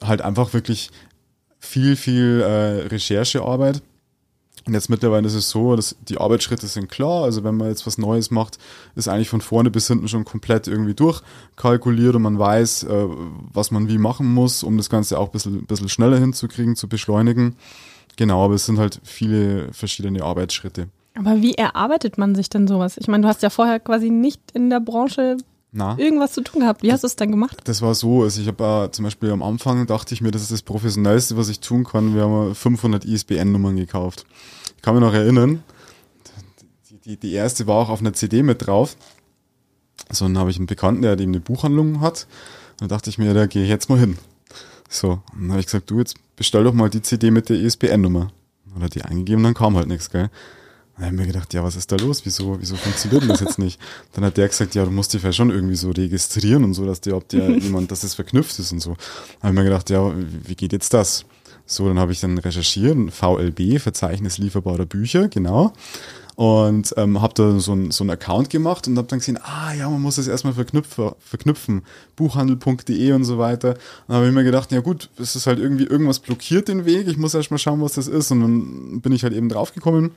[0.01, 0.91] halt einfach wirklich
[1.61, 3.81] viel, viel äh, Recherchearbeit.
[4.67, 7.23] Und jetzt mittlerweile ist es so, dass die Arbeitsschritte sind klar.
[7.23, 8.59] Also wenn man jetzt was Neues macht,
[8.95, 13.05] ist eigentlich von vorne bis hinten schon komplett irgendwie durchkalkuliert und man weiß, äh,
[13.53, 16.87] was man wie machen muss, um das Ganze auch ein bisschen, bisschen schneller hinzukriegen, zu
[16.87, 17.55] beschleunigen.
[18.17, 20.89] Genau, aber es sind halt viele verschiedene Arbeitsschritte.
[21.17, 22.97] Aber wie erarbeitet man sich denn sowas?
[22.97, 25.37] Ich meine, du hast ja vorher quasi nicht in der Branche
[25.71, 25.97] na?
[25.97, 26.83] irgendwas zu tun gehabt.
[26.83, 27.61] Wie hast du es dann gemacht?
[27.63, 30.41] Das war so, also ich habe äh, zum Beispiel am Anfang dachte ich mir, das
[30.41, 32.15] ist das Professionellste, was ich tun kann.
[32.15, 34.25] Wir haben 500 ISBN-Nummern gekauft.
[34.75, 35.63] Ich kann mich noch erinnern,
[36.89, 38.97] die, die, die erste war auch auf einer CD mit drauf.
[40.09, 42.27] So, dann habe ich einen Bekannten, der eben eine Buchhandlung hat.
[42.77, 44.17] Dann dachte ich mir, da gehe ich jetzt mal hin.
[44.89, 47.57] So, und dann habe ich gesagt, du, jetzt bestell doch mal die CD mit der
[47.57, 48.31] ISBN-Nummer.
[48.75, 50.29] Oder die eingegeben, dann kam halt nichts, gell.
[51.01, 52.21] Dann habe ich mir gedacht, ja, was ist da los?
[52.25, 53.79] Wieso, wieso funktioniert denn das jetzt nicht?
[54.13, 56.85] Dann hat der gesagt, ja, du musst dich ja schon irgendwie so registrieren und so,
[56.85, 58.91] dass dir, ob dir jemand, dass das verknüpft ist und so.
[59.41, 61.25] Dann habe ich mir gedacht, ja, wie geht jetzt das?
[61.65, 65.73] So, dann habe ich dann recherchiert, VLB, Verzeichnis lieferbarer Bücher, genau.
[66.35, 69.73] Und ähm, habe da so ein so ein Account gemacht und habe dann gesehen, ah
[69.73, 71.81] ja, man muss das erstmal verknüpfen, verknüpfen,
[72.15, 73.73] buchhandel.de und so weiter.
[74.07, 77.07] Dann habe ich mir gedacht, ja gut, es ist halt irgendwie, irgendwas blockiert den Weg,
[77.07, 78.29] ich muss erstmal schauen, was das ist.
[78.29, 80.11] Und dann bin ich halt eben draufgekommen,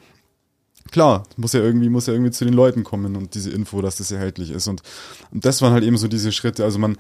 [0.90, 3.97] klar, muss ja irgendwie, muss ja irgendwie zu den Leuten kommen und diese Info, dass
[3.97, 4.68] das erhältlich ist.
[4.68, 4.83] Und,
[5.33, 6.64] und das waren halt eben so diese Schritte.
[6.64, 6.97] Also man,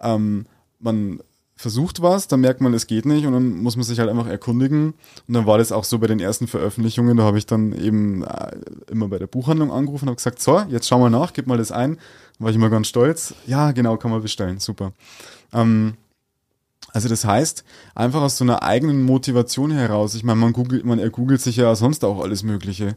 [0.00, 0.46] ähm,
[0.80, 1.20] man
[1.58, 4.28] versucht was, dann merkt man, es geht nicht und dann muss man sich halt einfach
[4.28, 4.94] erkundigen.
[5.26, 8.22] Und dann war das auch so bei den ersten Veröffentlichungen, da habe ich dann eben
[8.22, 8.56] äh,
[8.90, 11.58] immer bei der Buchhandlung angerufen und habe gesagt, so, jetzt schau mal nach, gib mal
[11.58, 11.96] das ein.
[11.96, 13.34] Dann war ich immer ganz stolz.
[13.46, 14.92] Ja, genau, kann man bestellen, super.
[15.52, 15.94] Ähm,
[16.92, 17.64] also das heißt,
[17.96, 21.74] einfach aus so einer eigenen Motivation heraus, ich meine, man googelt, man ergoogelt sich ja
[21.74, 22.96] sonst auch alles Mögliche.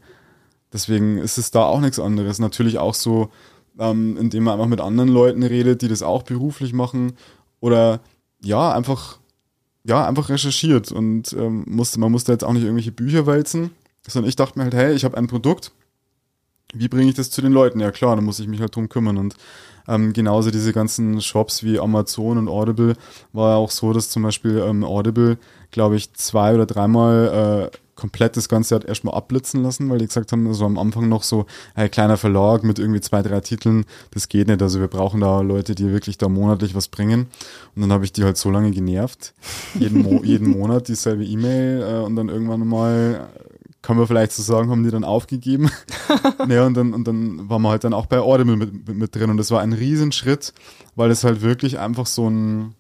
[0.74, 2.40] Deswegen ist es da auch nichts anderes.
[2.40, 3.30] Natürlich auch so,
[3.80, 7.14] ähm, indem man einfach mit anderen Leuten redet, die das auch beruflich machen.
[7.60, 8.00] Oder
[8.42, 9.20] ja, einfach,
[9.84, 13.72] ja, einfach recherchiert und ähm, musste, man musste jetzt auch nicht irgendwelche Bücher wälzen,
[14.08, 15.72] sondern ich dachte mir halt, hey, ich habe ein Produkt,
[16.74, 17.80] wie bringe ich das zu den Leuten?
[17.80, 19.18] Ja klar, da muss ich mich halt drum kümmern.
[19.18, 19.36] Und
[19.88, 22.96] ähm, genauso diese ganzen Shops wie Amazon und Audible
[23.34, 25.38] war ja auch so, dass zum Beispiel ähm, Audible,
[25.72, 30.08] glaube ich, zwei oder dreimal äh, komplett das Ganze hat erstmal abblitzen lassen, weil die
[30.08, 33.86] gesagt haben, so am Anfang noch so ein kleiner Verlag mit irgendwie zwei, drei Titeln,
[34.12, 34.62] das geht nicht.
[34.62, 37.28] Also wir brauchen da Leute, die wirklich da monatlich was bringen.
[37.76, 39.34] Und dann habe ich die halt so lange genervt,
[39.80, 43.28] jeden, Mo jeden Monat dieselbe E-Mail äh, und dann irgendwann mal
[43.82, 45.72] kann man vielleicht so sagen, haben die dann aufgegeben.
[46.48, 49.16] naja, und dann, und dann waren wir halt dann auch bei Audible mit, mit, mit
[49.16, 49.32] drin.
[49.32, 50.54] Und das war ein Riesenschritt,
[50.96, 52.76] weil es halt wirklich einfach so ein,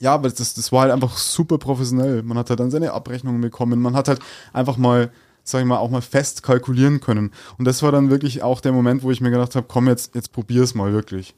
[0.00, 2.22] ja, aber das, das war halt einfach super professionell.
[2.22, 3.80] Man hat halt dann seine Abrechnungen bekommen.
[3.80, 4.20] Man hat halt
[4.52, 5.10] einfach mal,
[5.44, 7.30] sag ich mal, auch mal fest kalkulieren können.
[7.58, 10.14] Und das war dann wirklich auch der Moment, wo ich mir gedacht habe, komm, jetzt,
[10.14, 11.34] jetzt probier's mal wirklich.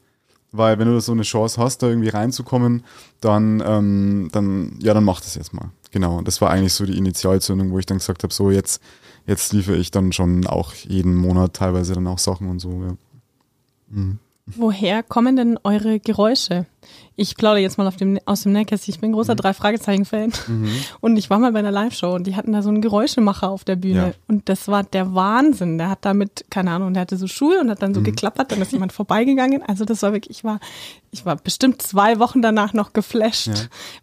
[0.51, 2.83] Weil wenn du so eine Chance hast, da irgendwie reinzukommen,
[3.21, 5.71] dann, ähm, dann, ja, dann mach das jetzt mal.
[5.91, 6.17] Genau.
[6.17, 8.81] Und das war eigentlich so die Initialzündung, wo ich dann gesagt habe, so jetzt,
[9.25, 12.97] jetzt liefere ich dann schon auch jeden Monat teilweise dann auch Sachen und so, ja.
[13.89, 14.19] Mhm.
[14.55, 16.65] Woher kommen denn eure Geräusche?
[17.17, 18.93] Ich plaudere jetzt mal dem, aus dem Nähkästchen.
[18.93, 19.37] Ich bin großer mhm.
[19.37, 20.31] Drei-Fragezeichen-Fan.
[20.47, 20.69] Mhm.
[21.01, 23.65] Und ich war mal bei einer Live-Show und die hatten da so einen Geräuschemacher auf
[23.65, 23.99] der Bühne.
[23.99, 24.13] Ja.
[24.27, 25.77] Und das war der Wahnsinn.
[25.77, 28.05] Der hat damit, keine Ahnung, der hatte so Schuhe und hat dann so mhm.
[28.05, 29.63] geklappert, dann ist jemand vorbeigegangen.
[29.63, 30.59] Also das war wirklich, ich war,
[31.11, 33.55] ich war bestimmt zwei Wochen danach noch geflasht, ja.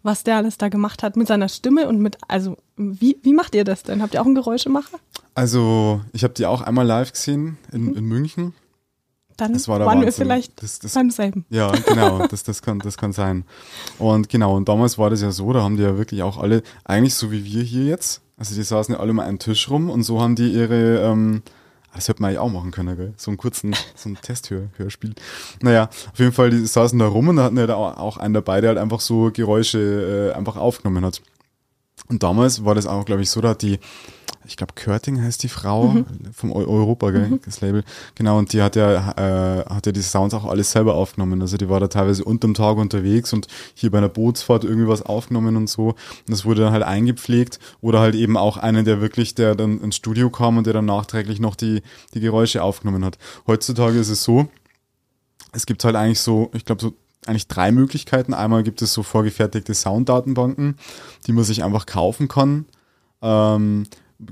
[0.03, 3.55] was der alles da gemacht hat mit seiner Stimme und mit, also wie, wie macht
[3.55, 4.01] ihr das denn?
[4.03, 4.99] Habt ihr auch einen Geräuschemacher?
[5.33, 7.95] Also ich habe die auch einmal live gesehen in, mhm.
[7.95, 8.53] in München
[9.37, 11.45] dann waren wir vielleicht das, das, beim selben.
[11.49, 13.43] Ja, genau, das, das, kann, das kann sein.
[13.99, 16.63] Und genau, und damals war das ja so, da haben die ja wirklich auch alle,
[16.83, 19.89] eigentlich so wie wir hier jetzt, also die saßen ja alle mal einen Tisch rum
[19.89, 21.41] und so haben die ihre, ähm,
[21.93, 23.13] das hätte man ja auch machen können, gell?
[23.17, 25.15] So einen kurzen, so ein Testhörspiel.
[25.61, 28.33] Naja, auf jeden Fall, die saßen da rum und da hatten ja da auch einen
[28.33, 31.21] dabei, der halt einfach so Geräusche äh, einfach aufgenommen hat.
[32.07, 33.79] Und damals war das auch, glaube ich, so, da hat die,
[34.47, 36.05] ich glaube, Körting heißt die Frau mhm.
[36.33, 37.39] vom Europa, gell, mhm.
[37.45, 37.83] das Label.
[38.15, 41.41] Genau, und die hat ja, äh, hat ja die Sounds auch alles selber aufgenommen.
[41.41, 45.01] Also die war da teilweise unterm Tag unterwegs und hier bei einer Bootsfahrt irgendwie was
[45.01, 45.89] aufgenommen und so.
[45.89, 45.97] Und
[46.29, 49.95] das wurde dann halt eingepflegt oder halt eben auch einen, der wirklich, der dann ins
[49.95, 51.81] Studio kam und der dann nachträglich noch die,
[52.13, 53.17] die Geräusche aufgenommen hat.
[53.47, 54.47] Heutzutage ist es so,
[55.51, 56.93] es gibt halt eigentlich so, ich glaube, so
[57.25, 58.33] eigentlich drei Möglichkeiten.
[58.33, 60.77] Einmal gibt es so vorgefertigte Sounddatenbanken,
[61.25, 62.65] die man sich einfach kaufen kann.
[63.21, 63.87] Ähm,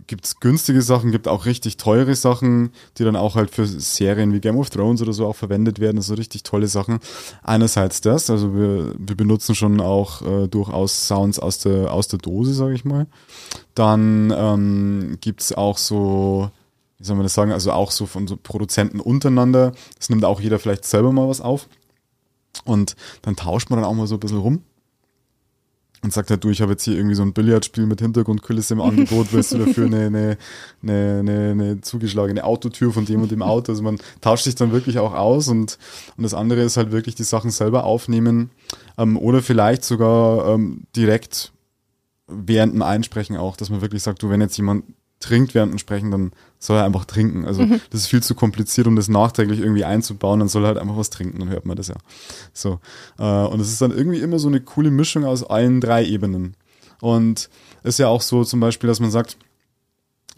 [0.08, 4.34] gibt es günstige Sachen, gibt auch richtig teure Sachen, die dann auch halt für Serien
[4.34, 6.02] wie Game of Thrones oder so auch verwendet werden.
[6.02, 7.00] so richtig tolle Sachen.
[7.44, 12.20] Einerseits das, also wir, wir benutzen schon auch äh, durchaus Sounds aus der, aus der
[12.20, 13.08] Dose, sage ich mal.
[13.76, 16.50] Dann ähm, gibt es auch so,
[16.98, 19.74] wie soll man das sagen, also auch so von so Produzenten untereinander.
[19.98, 21.68] Das nimmt auch jeder vielleicht selber mal was auf.
[22.64, 24.62] Und dann tauscht man dann auch mal so ein bisschen rum
[26.04, 28.82] und sagt halt, du, ich habe jetzt hier irgendwie so ein Billardspiel mit Hintergrundkulisse im
[28.82, 30.38] Angebot, willst du dafür eine, eine,
[30.84, 33.72] eine, eine, eine zugeschlagene Autotür von dem und dem Auto?
[33.72, 35.78] Also man tauscht sich dann wirklich auch aus und,
[36.18, 38.52] und das andere ist halt wirklich die Sachen selber aufnehmen
[38.98, 41.54] ähm, oder vielleicht sogar ähm, direkt
[42.28, 44.86] während dem Einsprechen auch, dass man wirklich sagt, du, wenn jetzt jemand
[45.24, 47.46] trinkt während dem Sprechen, dann soll er einfach trinken.
[47.46, 47.80] Also mhm.
[47.90, 50.40] das ist viel zu kompliziert, um das nachträglich irgendwie einzubauen.
[50.40, 51.96] Dann soll er halt einfach was trinken, dann hört man das ja.
[52.54, 52.80] So.
[53.18, 56.56] Äh, und es ist dann irgendwie immer so eine coole Mischung aus allen drei Ebenen.
[57.00, 57.50] Und
[57.84, 59.38] ist ja auch so zum Beispiel, dass man sagt,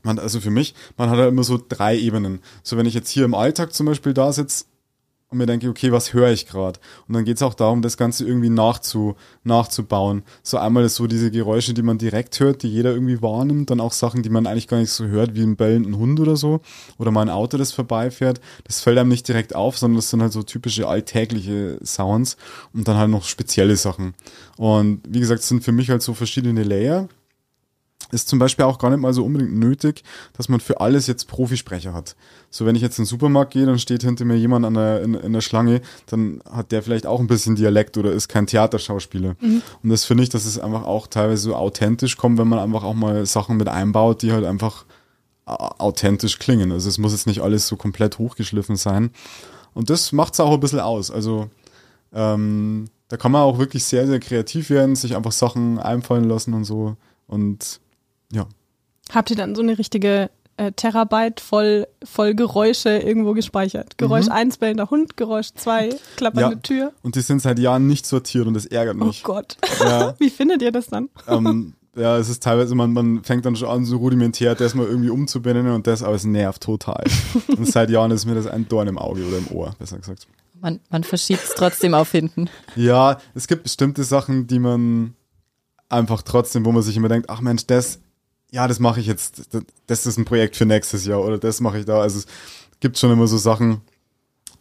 [0.04, 2.39] man, also für mich, man hat halt immer so drei Ebenen.
[2.63, 4.65] So wenn ich jetzt hier im Alltag zum Beispiel da sitze,
[5.36, 6.80] und mir denke, okay, was höre ich gerade?
[7.08, 10.24] Und dann geht es auch darum, das Ganze irgendwie nachzu, nachzubauen.
[10.43, 13.82] So einmal ist so diese Geräusche, die man direkt hört, die jeder irgendwie wahrnimmt, dann
[13.82, 16.62] auch Sachen, die man eigentlich gar nicht so hört, wie ein bellenden Hund oder so,
[16.98, 18.39] oder mal ein Auto, das vorbeifährt.
[18.63, 22.38] Das fällt einem nicht direkt auf, sondern das sind halt so typische alltägliche Sounds
[22.74, 24.13] und dann halt noch spezielle Sachen.
[24.58, 27.10] Und wie gesagt, es sind für mich halt so verschiedene Layer
[28.12, 31.28] ist zum Beispiel auch gar nicht mal so unbedingt nötig, dass man für alles jetzt
[31.28, 32.15] Profisprecher hat.
[32.56, 35.02] So, wenn ich jetzt in den Supermarkt gehe, dann steht hinter mir jemand an der,
[35.02, 38.48] in, in der Schlange, dann hat der vielleicht auch ein bisschen Dialekt oder ist kein
[38.48, 39.36] Theaterschauspieler.
[39.41, 39.62] Mhm.
[39.84, 42.86] Und das finde ich, dass es einfach auch teilweise so authentisch kommt, wenn man einfach
[42.86, 44.86] auch mal Sachen mit einbaut, die halt einfach
[45.46, 46.72] authentisch klingen.
[46.72, 49.10] Also es muss jetzt nicht alles so komplett hochgeschliffen sein.
[49.74, 51.12] Und das macht es auch ein bisschen aus.
[51.12, 51.50] Also
[52.13, 56.54] ähm, da kann man auch wirklich sehr, sehr kreativ werden, sich einfach Sachen einfallen lassen
[56.54, 56.96] und so.
[57.28, 57.82] Und
[58.32, 58.48] ja.
[59.13, 63.98] Habt ihr dann so eine richtige äh, Terabyte voll, voll Geräusche irgendwo gespeichert?
[63.98, 64.32] Geräusch mhm.
[64.32, 66.62] 1, bellender Hund, Geräusch 2, klappernde ja.
[66.62, 66.94] Tür.
[67.04, 69.24] Und die sind seit Jahren nicht sortiert und das ärgert mich.
[69.24, 69.58] Oh Gott.
[69.80, 70.15] Ja.
[70.20, 71.10] Wie findet ihr das dann?
[71.28, 74.86] Ähm, ja, es ist teilweise, man, man fängt dann schon an, so rudimentär das mal
[74.86, 77.04] irgendwie umzubinden und das aber es nervt total.
[77.48, 80.28] und seit Jahren ist mir das ein Dorn im Auge oder im Ohr, besser gesagt.
[80.62, 82.50] Man, man verschiebt es trotzdem auf hinten.
[82.76, 85.15] Ja, es gibt bestimmte Sachen, die man
[85.89, 88.00] einfach trotzdem, wo man sich immer denkt, ach Mensch, das
[88.56, 89.50] ja, das mache ich jetzt,
[89.86, 92.00] das ist ein Projekt für nächstes Jahr oder das mache ich da.
[92.00, 92.26] Also es
[92.80, 93.82] gibt schon immer so Sachen,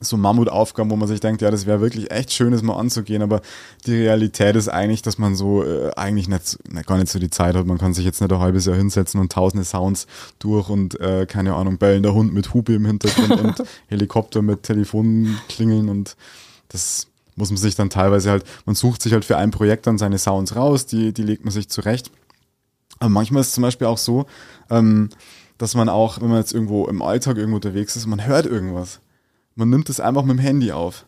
[0.01, 3.23] so Mammutaufgaben, wo man sich denkt, ja, das wäre wirklich echt schön, das mal anzugehen,
[3.23, 3.41] aber
[3.87, 7.31] die Realität ist eigentlich, dass man so äh, eigentlich nicht, nicht, gar nicht so die
[7.31, 7.67] Zeit hat.
[7.67, 10.09] Man kann sich jetzt nicht ein halbes Jahr hinsetzen und tausende Sounds
[10.41, 15.89] durch und äh, keine Ahnung, bellender Hund mit Hupe im Hintergrund und Helikopter mit Telefonklingeln
[15.89, 16.17] und
[16.67, 19.99] das muss man sich dann teilweise halt, man sucht sich halt für ein Projekt dann
[19.99, 22.11] seine Sounds raus, die, die legt man sich zurecht.
[23.05, 24.25] Aber manchmal ist es zum Beispiel auch so,
[24.71, 25.11] ähm,
[25.59, 29.01] dass man auch, wenn man jetzt irgendwo im Alltag irgendwo unterwegs ist, man hört irgendwas.
[29.57, 31.05] Man nimmt es einfach mit dem Handy auf.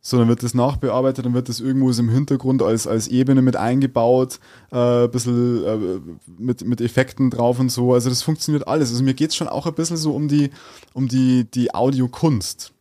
[0.00, 3.56] So, dann wird das nachbearbeitet, dann wird das irgendwo im Hintergrund als, als Ebene mit
[3.56, 4.38] eingebaut,
[4.70, 6.00] äh, bisschen äh,
[6.38, 7.92] mit, mit Effekten drauf und so.
[7.92, 8.90] Also das funktioniert alles.
[8.90, 10.50] Also mir geht's schon auch ein bisschen so um die,
[10.94, 12.72] um die, die Audiokunst.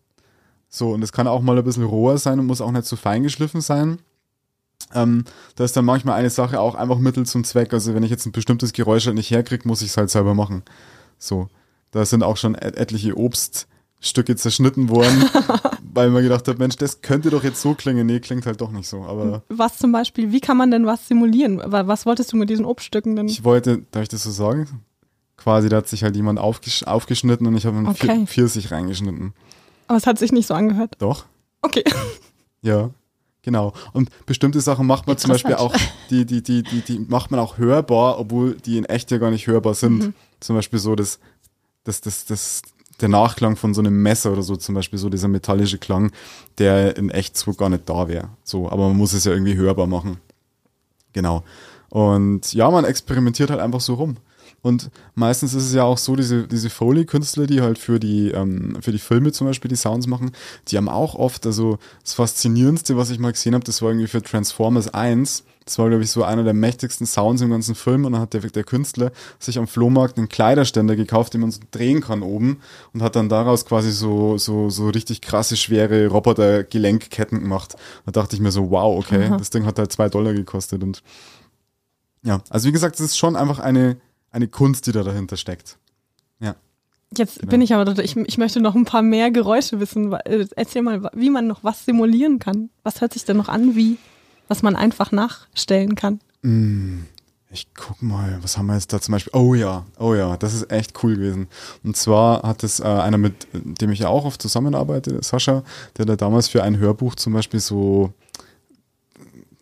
[0.70, 2.96] So, und das kann auch mal ein bisschen roher sein und muss auch nicht so
[2.96, 3.98] fein geschliffen sein.
[4.94, 7.74] Ähm, da ist dann manchmal eine Sache auch einfach Mittel zum Zweck.
[7.74, 10.34] Also wenn ich jetzt ein bestimmtes Geräusch halt nicht herkriege, muss ich es halt selber
[10.34, 10.64] machen.
[11.18, 11.48] So,
[11.92, 15.26] da sind auch schon et etliche Obststücke zerschnitten worden,
[15.94, 18.08] weil man gedacht hat, Mensch, das könnte doch jetzt so klingen.
[18.08, 19.04] Nee, klingt halt doch nicht so.
[19.04, 21.60] Aber Was zum Beispiel, wie kann man denn was simulieren?
[21.60, 23.28] Wa- Was wolltest du mit diesen Obststücken denn?
[23.28, 24.82] ich wollte, darf ich das so sagen?
[25.38, 28.08] Quasi, da hat sich halt jemand aufgesch aufgeschnitten und ich habe einen Okay.
[28.08, 29.34] Pfir- Pfirsich reingeschnitten.
[29.88, 30.96] Aber es hat sich nicht so angehört.
[31.00, 31.26] Doch?
[31.62, 31.84] Okay.
[32.62, 32.90] Ja,
[33.42, 33.74] genau.
[33.94, 35.76] Und bestimmte Sachen macht man zum Beispiel auch,
[36.10, 39.32] die, die, die, die, die macht man auch hörbar, obwohl die in echt ja gar
[39.32, 40.14] nicht hörbar sind.
[40.40, 41.20] Zum Beispiel so das,
[41.84, 42.62] das, das, das,
[43.02, 46.12] der Nachklang von so einem Messer oder so, zum Beispiel so dieser metallische Klang,
[46.58, 48.30] der in echt so gar nicht da wäre.
[48.44, 50.18] So, aber man muss es ja irgendwie hörbar machen.
[51.14, 51.44] Genau.
[51.90, 54.18] Und ja, man experimentiert halt einfach so rum.
[54.62, 58.78] Und meistens ist es ja auch so, diese, diese Foley-Künstler, die halt für die, ähm,
[58.82, 60.32] für die Filme zum Beispiel die Sounds machen,
[60.68, 64.08] die haben auch oft, also das Faszinierendste, was ich mal gesehen habe, das war irgendwie
[64.08, 65.44] für Transformers 1.
[65.66, 68.04] Das war, glaube ich, so einer der mächtigsten Sounds im ganzen Film.
[68.06, 71.60] Und dann hat der, der Künstler sich am Flohmarkt einen Kleiderständer gekauft, den man so
[71.70, 72.60] drehen kann oben
[72.92, 77.76] und hat dann daraus quasi so, so, so richtig krasse, schwere Roboter-Gelenkketten gemacht.
[78.08, 81.04] Da dachte ich mir so, wow, okay, das Ding hat halt zwei Dollar gekostet und
[82.24, 83.98] ja, also wie gesagt, es ist schon einfach eine,
[84.32, 85.78] eine Kunst, die da dahinter steckt.
[86.40, 86.56] Ja.
[87.18, 87.50] Jetzt Genau.
[87.52, 90.14] bin ich aber, ich, ich möchte noch ein paar mehr Geräusche wissen.
[90.14, 92.70] Äh, Erzähl mal, wie man noch was simulieren kann.
[92.84, 93.98] Was hört sich denn noch an, wie,
[94.48, 96.20] was man einfach nachstellen kann?
[97.52, 99.34] Ich guck mal, was haben wir jetzt da zum Beispiel?
[99.34, 101.48] Oh ja, oh ja, das ist echt cool gewesen.
[101.84, 105.64] Und zwar hat es äh, einer, mit dem ich ja auch oft zusammenarbeite, Sascha,
[105.98, 108.14] der da damals für ein Hörbuch zum Beispiel so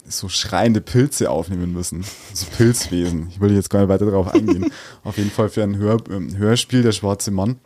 [0.08, 2.06] so schreiende Pilze aufnehmen müssen.
[2.34, 3.28] So Pilzwesen.
[3.30, 4.72] Ich will jetzt gar nicht weiter darauf eingehen.
[5.04, 7.58] Auf jeden Fall für ein Hör, ähm, Hörspiel, der schwarze Mann.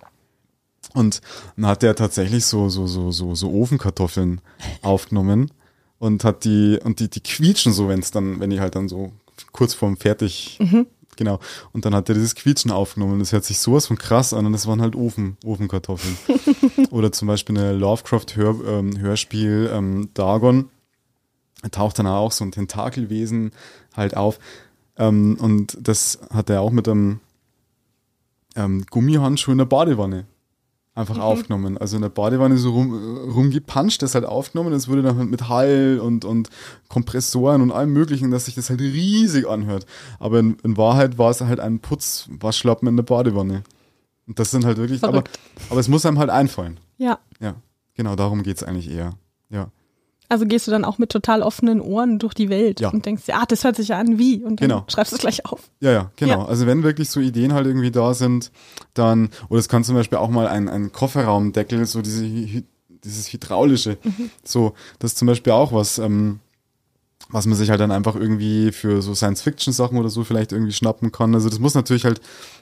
[0.94, 1.22] Und
[1.56, 4.42] dann hat der tatsächlich so, so, so, so, so Ofenkartoffeln
[4.82, 5.52] aufgenommen
[6.00, 8.90] und hat die, und die, die quietschen so, wenn es dann, wenn die halt dann
[8.90, 9.14] so
[9.52, 10.60] kurz vorm fertig,
[11.16, 11.40] genau.
[11.72, 13.20] Und dann hat er dieses Quietschen aufgenommen.
[13.20, 16.18] Das hört sich sowas von krass an und das waren halt Ofen, Ofenkartoffeln.
[16.92, 20.70] Oder zum Beispiel eine Lovecraft-Hörspiel, ähm, Hörspiel, ähm, Dagon.
[21.70, 23.52] Taucht dann auch so ein Tentakelwesen
[23.96, 24.40] halt auf.
[24.98, 27.20] Ähm, und das hat er auch mit einem
[28.56, 30.26] ähm, Gummihandschuh in der Badewanne
[30.94, 31.78] einfach aufgenommen.
[31.78, 34.72] Also in der Badewanne so rum, äh, rumgepanscht, das halt aufgenommen.
[34.72, 36.50] Das wurde dann halt mit Hall und, und
[36.90, 39.86] Kompressoren und allem möglichen, dass sich das halt riesig anhört.
[40.20, 43.64] Aber in, in Wahrheit war es halt ein Putzwaschlappen in der Badewanne.
[44.28, 45.40] Und das sind halt wirklich, aber, Verrückt.
[45.70, 46.80] aber es muss einem halt einfallen.
[46.98, 47.20] Ja.
[47.40, 47.56] Ja,
[47.96, 49.14] genau darum geht's eigentlich eher.
[49.50, 49.70] Ja.
[50.32, 52.90] Also gehst du dann auch mit total offenen Ohren durch die Welt Ja.
[52.90, 54.86] und denkst, dir, ah, das hört sich ja an wie und dann Genau.
[54.88, 55.70] schreibst du es gleich auf.
[55.82, 56.40] Ja, ja, genau.
[56.44, 56.46] Ja.
[56.46, 58.50] Also wenn wirklich so Ideen halt irgendwie da sind,
[58.94, 62.24] dann, oder es kann zum Beispiel auch mal ein, ein Kofferraumdeckel, so diese,
[63.04, 63.98] dieses hydraulische,
[64.44, 66.40] so, das ist zum Beispiel auch was, ähm,
[67.30, 71.12] was man sich halt dann einfach irgendwie für so Science-Fiction-Sachen oder so vielleicht irgendwie schnappen
[71.12, 71.34] kann.
[71.36, 72.22] Also das muss natürlich halt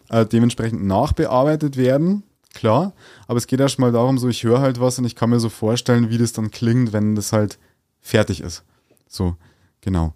[0.10, 2.94] äh, dementsprechend nachbearbeitet werden, klar.
[3.28, 5.40] Aber es geht erst mal darum, so ich höre halt was und ich kann mir
[5.40, 7.58] so vorstellen, wie das dann klingt, wenn das halt
[8.02, 8.64] fertig ist.
[9.08, 9.36] So,
[9.82, 10.14] genau.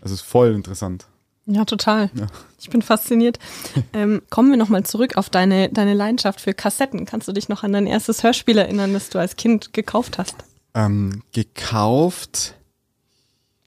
[0.00, 1.06] Also ist voll interessant.
[1.46, 2.10] Ja, total.
[2.14, 2.26] Ja.
[2.60, 3.38] Ich bin fasziniert.
[3.92, 7.04] ähm, kommen wir nochmal zurück auf deine, deine Leidenschaft für Kassetten.
[7.04, 10.36] Kannst du dich noch an dein erstes Hörspiel erinnern, das du als Kind gekauft hast?
[10.74, 12.54] Ähm, gekauft,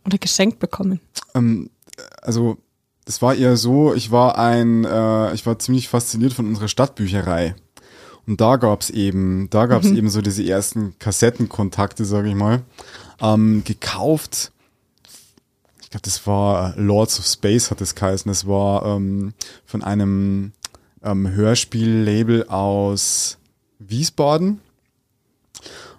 [0.06, 1.00] Oder geschenkt bekommen?
[1.36, 1.70] ähm,
[2.22, 2.58] also
[3.06, 7.56] es war eher so, ich war ein, äh, ich war ziemlich fasziniert von unserer Stadtbücherei.
[8.28, 12.64] Und da gab's eben, da gab's eben so diese ersten Kassettenkontakte, sage ich mal.
[13.22, 14.52] Ähm, gekauft,
[15.82, 18.28] ich glaube, das war Lords of Space hat es geheißen.
[18.30, 19.34] Das war ähm,
[19.66, 20.52] von einem
[21.04, 23.38] ähm, Hörspiellabel aus
[23.80, 24.60] Wiesbaden.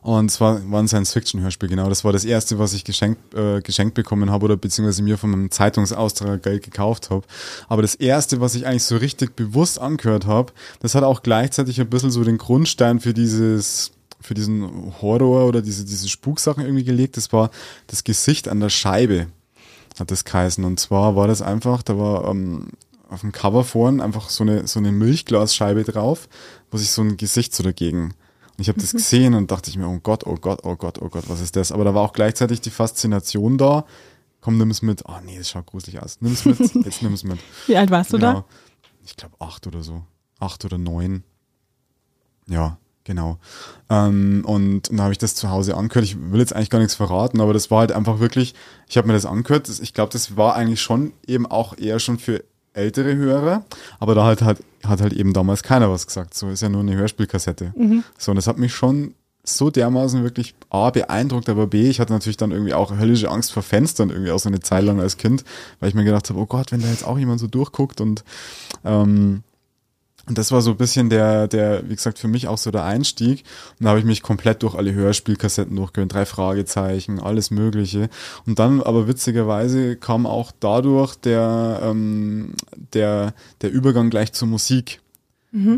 [0.07, 1.89] Und es war, war ein Science-Fiction-Hörspiel, genau.
[1.89, 5.31] Das war das erste, was ich geschenkt, äh, geschenkt bekommen habe oder beziehungsweise mir von
[5.31, 7.27] meinem Zeitungsaustrag Geld gekauft habe.
[7.67, 11.81] Aber das erste, was ich eigentlich so richtig bewusst angehört habe, das hat auch gleichzeitig
[11.81, 13.91] ein bisschen so den Grundstein für dieses
[14.21, 17.17] für diesen Horror oder diese, diese Spuksachen irgendwie gelegt.
[17.17, 17.51] Das war
[17.89, 19.27] das Gesicht an der Scheibe,
[19.99, 20.63] hat das geheißen.
[20.65, 22.69] Und zwar war das einfach, da war ähm,
[23.11, 26.29] auf dem Cover vorn einfach so eine, so eine Milchglasscheibe drauf,
[26.71, 28.15] wo sich so ein Gesicht so dagegen.
[28.57, 31.01] Und ich habe das gesehen und dachte ich mir, oh Gott, oh Gott, oh Gott,
[31.03, 31.73] oh Gott, was ist das?
[31.73, 33.85] Aber da war auch gleichzeitig die Faszination da.
[34.41, 35.05] Komm, nimm es mit.
[35.07, 36.19] Oh nee, das schaut gruselig aus.
[36.21, 36.59] Nimm es mit.
[36.59, 37.39] Jetzt nimm es mit.
[37.67, 38.33] Wie alt warst du Genau.
[38.33, 38.45] da?
[39.05, 40.05] Ich glaube acht oder so.
[40.39, 41.23] Acht oder neun.
[42.49, 43.39] Ja, genau.
[43.91, 46.05] Ähm, und dann habe ich das zu Hause angehört.
[46.05, 48.55] Ich will jetzt eigentlich gar nichts verraten, aber das war halt einfach wirklich,
[48.89, 49.69] ich habe mir das angehört.
[49.81, 52.45] Ich glaube, das war eigentlich schon eben auch eher schon für
[52.77, 53.65] ältere Hörer,
[53.99, 56.35] aber da hat halt, hat halt eben damals keiner was gesagt.
[56.35, 57.73] So ist ja nur eine Hörspielkassette.
[58.19, 59.15] So, und das hat mich schon
[59.49, 63.53] so dermaßen wirklich A, beeindruckt, aber B, ich hatte natürlich dann irgendwie auch höllische Angst
[63.53, 65.45] vor Fenstern irgendwie auch so eine Zeit lang als Kind,
[65.79, 68.25] weil ich mir gedacht habe, oh Gott, wenn da jetzt auch jemand so durchguckt und
[68.85, 69.43] ähm,
[70.27, 72.85] und das war so ein bisschen der, der, wie gesagt, für mich auch so der
[72.85, 73.45] Einstieg.
[73.79, 78.09] Und da habe ich mich komplett durch alle Hörspielkassetten durchgehört, drei Fragezeichen, alles Mögliche.
[78.45, 82.55] Und dann aber witzigerweise kam auch dadurch der, ähm,
[82.93, 85.01] der, der Übergang gleich zur Musik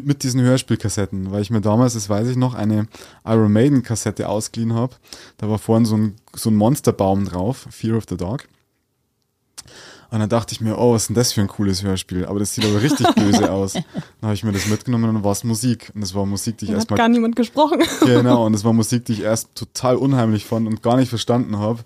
[0.05, 2.89] mit diesen Hörspielkassetten, weil ich mir damals, das weiß ich noch, eine
[3.25, 4.97] Iron Maiden Kassette ausgeliehen habe.
[5.37, 8.49] Da war vorne so ein, so ein Monsterbaum drauf, Fear of the Dog.
[10.11, 12.25] Und dann dachte ich mir, oh, was ist denn das für ein cooles Hörspiel?
[12.25, 13.75] Aber das sieht aber richtig böse aus.
[13.75, 13.85] Dann
[14.23, 15.91] habe ich mir das mitgenommen und dann war es Musik.
[15.95, 17.83] Und das war Musik, die ich Da hat erstmal gar niemand gesprochen.
[18.01, 21.59] Genau, und das war Musik, die ich erst total unheimlich fand und gar nicht verstanden
[21.59, 21.81] habe.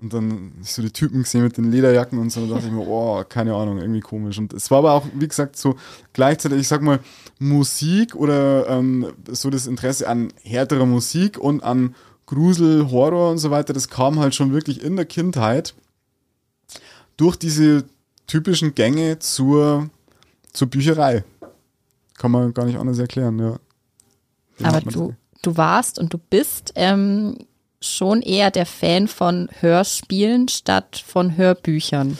[0.00, 2.66] Und dann ich so die Typen gesehen mit den Lederjacken und so, und dann dachte
[2.66, 4.38] ich mir, oh, keine Ahnung, irgendwie komisch.
[4.38, 5.76] Und es war aber auch, wie gesagt, so
[6.12, 6.98] gleichzeitig, ich sag mal,
[7.38, 11.94] Musik oder ähm, so das Interesse an härterer Musik und an
[12.26, 15.74] Grusel, Horror und so weiter, das kam halt schon wirklich in der Kindheit
[17.16, 17.84] durch diese
[18.26, 19.90] typischen Gänge zur,
[20.52, 21.24] zur Bücherei.
[22.18, 23.56] Kann man gar nicht anders erklären, ja.
[24.58, 27.36] Dem Aber du, du warst und du bist ähm,
[27.80, 32.16] schon eher der Fan von Hörspielen statt von Hörbüchern.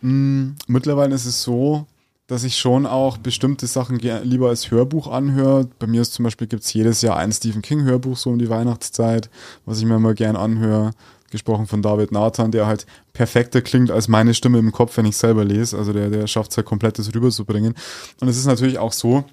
[0.00, 1.86] Mm, Mittlerweile ist es so,
[2.26, 5.68] dass ich schon auch bestimmte Sachen lieber als Hörbuch anhöre.
[5.78, 8.48] Bei mir ist zum Beispiel gibt's jedes Jahr ein Stephen King Hörbuch so um die
[8.48, 9.28] Weihnachtszeit,
[9.66, 10.92] was ich mir immer gern anhöre.
[11.32, 15.16] Gesprochen von David Nathan, der halt perfekter klingt als meine Stimme im Kopf, wenn ich
[15.16, 15.76] selber lese.
[15.76, 17.74] Also der, der schafft es halt komplett, das rüberzubringen.
[18.20, 19.24] Und es ist natürlich auch so,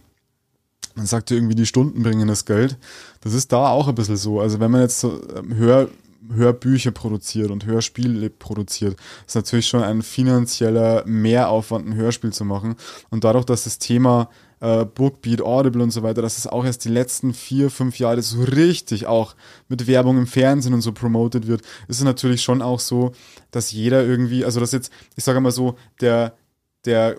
[0.95, 2.77] man sagt ja irgendwie, die Stunden bringen das Geld.
[3.21, 4.39] Das ist da auch ein bisschen so.
[4.39, 5.89] Also wenn man jetzt so ähm, Hör,
[6.33, 12.75] Hörbücher produziert und Hörspiele produziert, ist natürlich schon ein finanzieller Mehraufwand, ein Hörspiel zu machen.
[13.09, 14.29] Und dadurch, dass das Thema
[14.61, 18.21] äh, Bookbeat, Audible und so weiter, dass es auch erst die letzten vier, fünf Jahre
[18.21, 19.35] so richtig auch
[19.67, 23.11] mit Werbung im Fernsehen und so promoted wird, ist es natürlich schon auch so,
[23.51, 26.33] dass jeder irgendwie, also dass jetzt, ich sage mal so, der,
[26.85, 27.17] der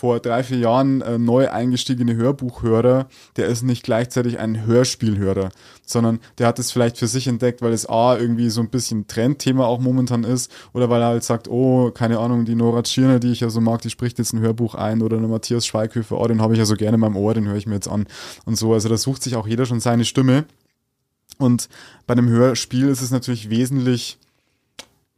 [0.00, 5.50] vor drei, vier Jahren äh, neu eingestiegene Hörbuchhörer, der ist nicht gleichzeitig ein Hörspielhörer,
[5.84, 9.08] sondern der hat es vielleicht für sich entdeckt, weil es A, irgendwie so ein bisschen
[9.08, 13.18] Trendthema auch momentan ist oder weil er halt sagt, oh, keine Ahnung, die Nora Tschirner,
[13.18, 16.18] die ich ja so mag, die spricht jetzt ein Hörbuch ein oder eine Matthias Schweighöfer,
[16.18, 17.88] oh, den habe ich ja so gerne in meinem Ohr, den höre ich mir jetzt
[17.88, 18.06] an
[18.46, 18.72] und so.
[18.72, 20.46] Also da sucht sich auch jeder schon seine Stimme
[21.36, 21.68] und
[22.06, 24.18] bei einem Hörspiel ist es natürlich wesentlich,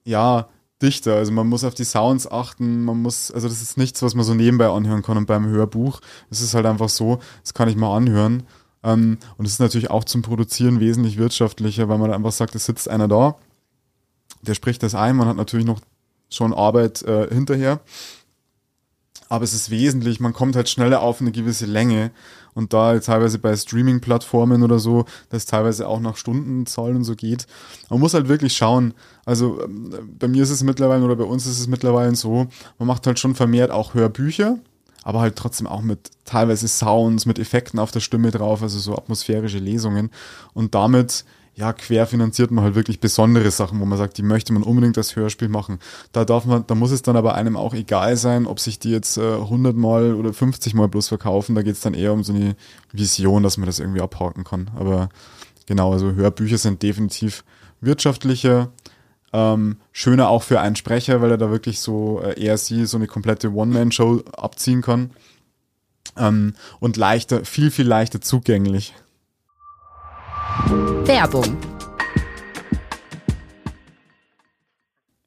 [0.02, 0.48] ja,
[0.82, 1.14] dichter.
[1.14, 4.24] Also man muss auf die Sounds achten, man muss, also das ist nichts, was man
[4.24, 6.00] so nebenbei anhören kann und beim Hörbuch.
[6.30, 8.42] Es ist halt einfach so, das kann ich mal anhören.
[8.82, 12.66] Ähm, und es ist natürlich auch zum Produzieren wesentlich wirtschaftlicher, weil man einfach sagt, es
[12.66, 13.36] sitzt einer da,
[14.42, 15.80] der spricht das ein, man hat natürlich noch
[16.28, 17.80] schon Arbeit äh, hinterher.
[19.32, 22.10] Aber es ist wesentlich, man kommt halt schneller auf eine gewisse Länge.
[22.52, 27.46] Und da teilweise bei Streaming-Plattformen oder so, das teilweise auch nach Stundenzahlen und so geht.
[27.88, 28.92] Man muss halt wirklich schauen.
[29.24, 32.46] Also ähm, bei mir ist es mittlerweile oder bei uns ist es mittlerweile so,
[32.78, 34.58] man macht halt schon vermehrt auch Hörbücher,
[35.02, 38.94] aber halt trotzdem auch mit teilweise Sounds, mit Effekten auf der Stimme drauf, also so
[38.94, 40.10] atmosphärische Lesungen.
[40.52, 41.24] Und damit
[41.54, 45.16] ja, querfinanziert man halt wirklich besondere Sachen, wo man sagt, die möchte man unbedingt als
[45.16, 45.80] Hörspiel machen.
[46.12, 48.90] Da darf man, da muss es dann aber einem auch egal sein, ob sich die
[48.90, 51.54] jetzt äh, 100 Mal oder 50 Mal bloß verkaufen.
[51.54, 52.56] Da geht es dann eher um so eine
[52.90, 54.70] Vision, dass man das irgendwie abhaken kann.
[54.76, 55.10] Aber
[55.66, 57.44] genau, also Hörbücher sind definitiv
[57.82, 58.72] wirtschaftlicher,
[59.34, 62.96] ähm, schöner auch für einen Sprecher, weil er da wirklich so äh, eher sie so
[62.96, 65.10] eine komplette One-Man-Show abziehen kann.
[66.16, 68.94] Ähm, und leichter, viel, viel leichter zugänglich.
[71.06, 71.56] Werbung.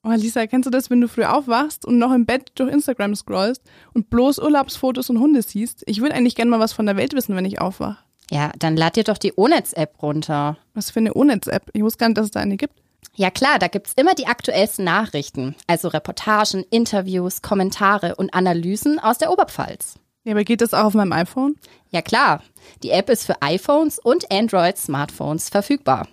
[0.03, 3.15] Oh, Lisa, kennst du das, wenn du früh aufwachst und noch im Bett durch Instagram
[3.15, 3.63] scrollst
[3.93, 5.83] und bloß Urlaubsfotos und Hunde siehst?
[5.87, 7.97] Ich würde eigentlich gerne mal was von der Welt wissen, wenn ich aufwache.
[8.29, 10.57] Ja, dann lad dir doch die Onetz-App runter.
[10.73, 11.71] Was für eine Onetz-App?
[11.73, 12.75] Ich wusste gar nicht, dass es da eine gibt.
[13.15, 19.17] Ja klar, da gibt's immer die aktuellsten Nachrichten, also Reportagen, Interviews, Kommentare und Analysen aus
[19.17, 19.95] der Oberpfalz.
[20.25, 21.55] Ja, aber geht das auch auf meinem iPhone?
[21.91, 22.41] Ja klar,
[22.81, 26.07] die App ist für iPhones und Android-Smartphones verfügbar.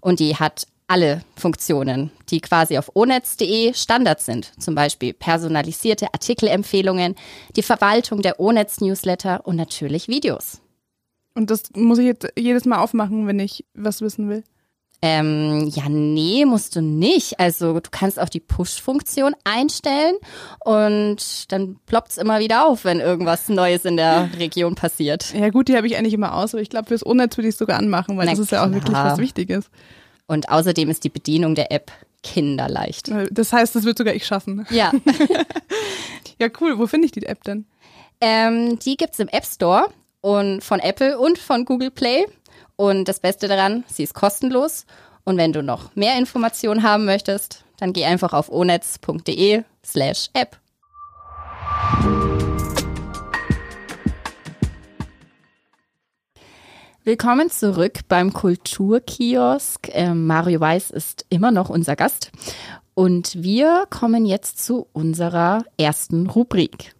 [0.00, 4.52] Und die hat alle Funktionen, die quasi auf onetz.de Standard sind.
[4.58, 7.14] Zum Beispiel personalisierte Artikelempfehlungen,
[7.56, 10.62] die Verwaltung der Onetz-Newsletter und natürlich Videos.
[11.34, 14.44] Und das muss ich jetzt jedes Mal aufmachen, wenn ich was wissen will.
[15.00, 17.38] Ähm, ja, nee, musst du nicht.
[17.38, 20.16] Also du kannst auch die Push-Funktion einstellen
[20.64, 25.32] und dann ploppt es immer wieder auf, wenn irgendwas Neues in der Region passiert.
[25.34, 27.52] Ja gut, die habe ich eigentlich immer aus, aber ich glaube, fürs Unnetz würde ich
[27.54, 29.70] es sogar anmachen, weil Na das ist ja auch wirklich was Wichtiges.
[30.26, 31.92] Und außerdem ist die Bedienung der App
[32.24, 33.10] kinderleicht.
[33.30, 34.66] Das heißt, das wird sogar ich schaffen.
[34.70, 34.92] Ja,
[36.40, 36.78] Ja, cool.
[36.78, 37.66] Wo finde ich die App denn?
[38.20, 39.86] ähm, die gibt's im App Store
[40.20, 42.26] und von Apple und von Google Play.
[42.80, 44.86] Und das Beste daran, sie ist kostenlos.
[45.24, 50.56] Und wenn du noch mehr Informationen haben möchtest, dann geh einfach auf onetz.de slash app.
[57.02, 59.88] Willkommen zurück beim Kulturkiosk.
[59.90, 62.30] Ähm, Mario Weiß ist immer noch unser Gast.
[62.94, 66.94] Und wir kommen jetzt zu unserer ersten Rubrik.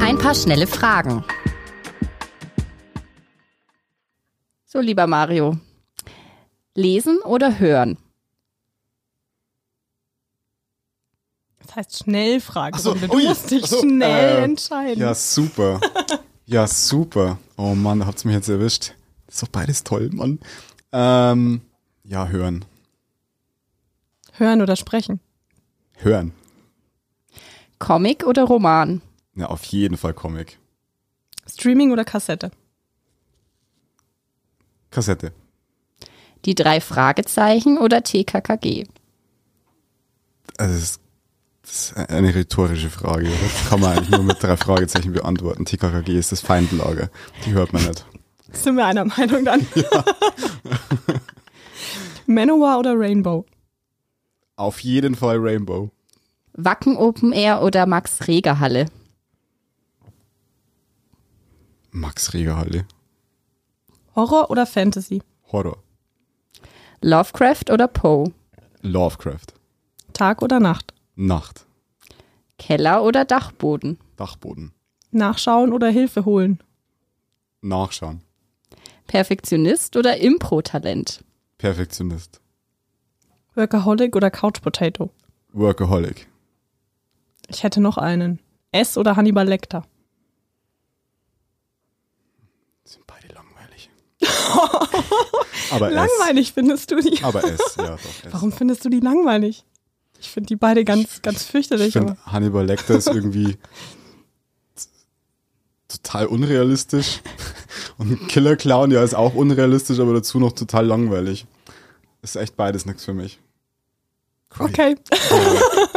[0.00, 1.24] Ein paar schnelle Fragen.
[4.72, 5.58] So, lieber Mario.
[6.76, 7.98] Lesen oder hören?
[11.58, 12.78] Das heißt Schnellfrage.
[12.78, 15.02] So, du ui, musst dich so, schnell äh, entscheiden.
[15.02, 15.80] Ja, super.
[16.46, 17.38] Ja, super.
[17.56, 18.94] Oh Mann, da habt's mich jetzt erwischt.
[19.26, 20.38] Das ist doch beides toll, Mann.
[20.92, 21.62] Ähm,
[22.04, 22.64] ja, hören.
[24.34, 25.18] Hören oder sprechen.
[25.96, 26.32] Hören.
[27.80, 29.02] Comic oder Roman?
[29.34, 30.60] Ja, auf jeden Fall Comic.
[31.48, 32.52] Streaming oder Kassette.
[34.90, 35.32] Kassette.
[36.44, 38.86] Die drei Fragezeichen oder TKKG?
[40.56, 41.00] Also, das ist,
[41.62, 43.30] das ist eine rhetorische Frage.
[43.30, 45.64] Das kann man eigentlich nur mit drei Fragezeichen beantworten.
[45.64, 47.10] TKKG ist das Feindlager.
[47.44, 48.04] Die hört man nicht.
[48.52, 49.66] Sind wir einer Meinung dann?
[52.26, 53.44] Manowar oder Rainbow?
[54.56, 55.90] Auf jeden Fall Rainbow.
[56.54, 58.86] Wacken Open Air oder Max Reger Halle?
[61.92, 62.86] Max Regerhalle.
[64.20, 65.22] Horror oder Fantasy?
[65.50, 65.78] Horror.
[67.00, 68.30] Lovecraft oder Poe?
[68.82, 69.54] Lovecraft.
[70.12, 70.92] Tag oder Nacht?
[71.16, 71.64] Nacht.
[72.58, 73.98] Keller oder Dachboden?
[74.16, 74.72] Dachboden.
[75.10, 76.62] Nachschauen oder Hilfe holen?
[77.62, 78.20] Nachschauen.
[79.06, 81.24] Perfektionist oder Impro-Talent?
[81.56, 82.42] Perfektionist.
[83.54, 85.08] Workaholic oder Couch Potato?
[85.52, 86.28] Workaholic.
[87.48, 88.38] Ich hätte noch einen.
[88.70, 89.84] S oder Hannibal Lecter?
[92.84, 93.19] Sind beide.
[95.70, 97.22] aber Langweilig findest du die.
[97.22, 97.98] Aber S, ja doch.
[97.98, 98.32] S.
[98.32, 99.64] Warum findest du die langweilig?
[100.20, 101.92] Ich finde die beide ganz, ganz Ich fürchterlich.
[101.94, 103.56] finde, aber Hannibal Lecter ist irgendwie
[105.88, 107.20] total unrealistisch.
[107.98, 111.46] Und Killer Clown, ja, ist auch unrealistisch, aber dazu noch total langweilig.
[112.22, 113.40] Ist echt beides nichts für mich.
[114.58, 114.96] Okay.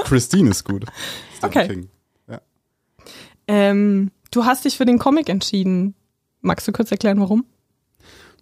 [0.06, 0.86] Christine ist gut.
[1.38, 1.68] Stephen Okay.
[1.68, 1.90] King.
[3.46, 5.96] Ähm, du hast dich für den Comic entschieden.
[6.40, 7.46] Magst du kurz erklären, warum?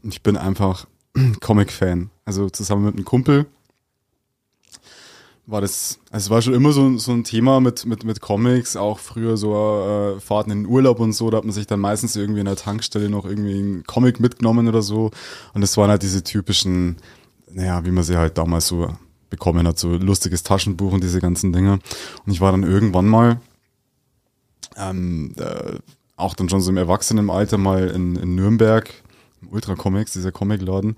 [0.04, 0.88] Ich bin einfach
[1.42, 2.10] Comic-Fan.
[2.26, 3.46] Also zusammen mit einem Kumpel
[5.52, 8.76] war das, also es war schon immer so, so ein Thema mit, mit, mit Comics,
[8.76, 11.80] auch früher so äh, Fahrten in den Urlaub und so, da hat man sich dann
[11.80, 15.12] meistens irgendwie in der Tankstelle noch irgendwie einen Comic mitgenommen oder so.
[15.54, 16.98] Und das waren halt diese typischen,
[17.52, 18.96] naja, wie man sie halt damals so
[19.30, 21.80] bekommen hat, so lustiges Taschenbuch und diese ganzen Dinge.
[22.26, 23.42] Und ich war dann irgendwann mal
[24.78, 25.80] ähm, äh,
[26.16, 28.94] auch dann schon so im Erwachsenenalter mal in, in Nürnberg,
[29.50, 30.96] Ultra Comics, dieser Comicladen.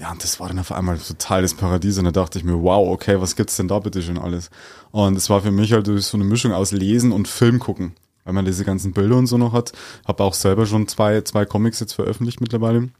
[0.00, 2.62] Ja, und das war dann auf einmal total das Paradies und da dachte ich mir,
[2.62, 4.50] wow, okay, was gibt's denn da bitte schon alles?
[4.90, 7.94] Und es war für mich halt so eine Mischung aus Lesen und Film gucken,
[8.24, 9.72] weil man diese ganzen Bilder und so noch hat.
[10.06, 12.90] Habe auch selber schon zwei, zwei Comics jetzt veröffentlicht mittlerweile.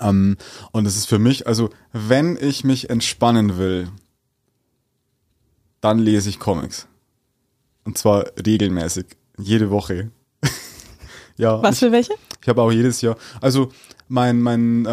[0.00, 0.36] Ähm,
[0.72, 3.88] und es ist für mich, also wenn ich mich entspannen will,
[5.80, 6.86] dann lese ich Comics.
[7.84, 9.06] Und zwar regelmäßig,
[9.38, 10.10] jede Woche.
[11.36, 12.14] Ja, Was für welche?
[12.42, 13.70] ich habe auch jedes Jahr, also
[14.08, 14.90] mein mein äh,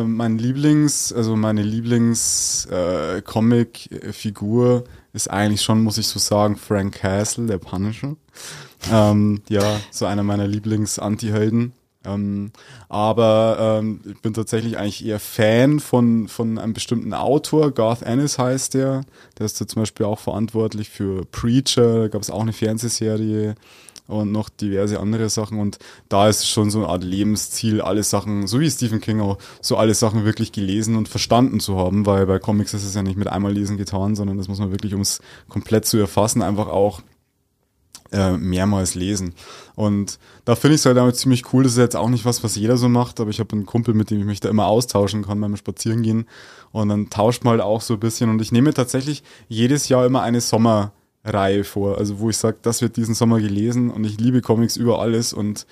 [0.00, 6.18] äh, mein Lieblings, also meine Lieblings äh, Comic Figur ist eigentlich schon, muss ich so
[6.18, 8.16] sagen, Frank Castle, der Punisher.
[8.92, 11.72] Ähm, ja, so einer meiner Lieblings Anti-Helden.
[12.04, 12.52] Ähm,
[12.88, 17.72] aber ähm, ich bin tatsächlich eigentlich eher Fan von, von einem bestimmten Autor.
[17.72, 19.02] Garth Ennis heißt der.
[19.38, 22.02] Der ist da zum Beispiel auch verantwortlich für Preacher.
[22.02, 23.56] Da gab es auch eine Fernsehserie
[24.08, 25.60] und noch diverse andere Sachen.
[25.60, 25.78] Und
[26.08, 29.38] da ist es schon so eine Art Lebensziel, alle Sachen, so wie Stephen King auch,
[29.60, 33.02] so alle Sachen wirklich gelesen und verstanden zu haben, weil bei Comics ist es ja
[33.02, 36.42] nicht mit einmal lesen getan, sondern das muss man wirklich, um es komplett zu erfassen,
[36.42, 37.02] einfach auch
[38.10, 39.34] äh, mehrmals lesen.
[39.74, 41.62] Und da finde ich es halt damit ziemlich cool.
[41.62, 43.92] Das ist jetzt auch nicht was, was jeder so macht, aber ich habe einen Kumpel,
[43.92, 46.26] mit dem ich mich da immer austauschen kann beim Spazierengehen.
[46.72, 48.30] Und dann tauscht man halt auch so ein bisschen.
[48.30, 50.40] Und ich nehme tatsächlich jedes Jahr immer eine
[51.28, 51.98] Sommerreihe vor.
[51.98, 55.32] Also wo ich sage, das wird diesen Sommer gelesen und ich liebe Comics über alles
[55.32, 55.66] und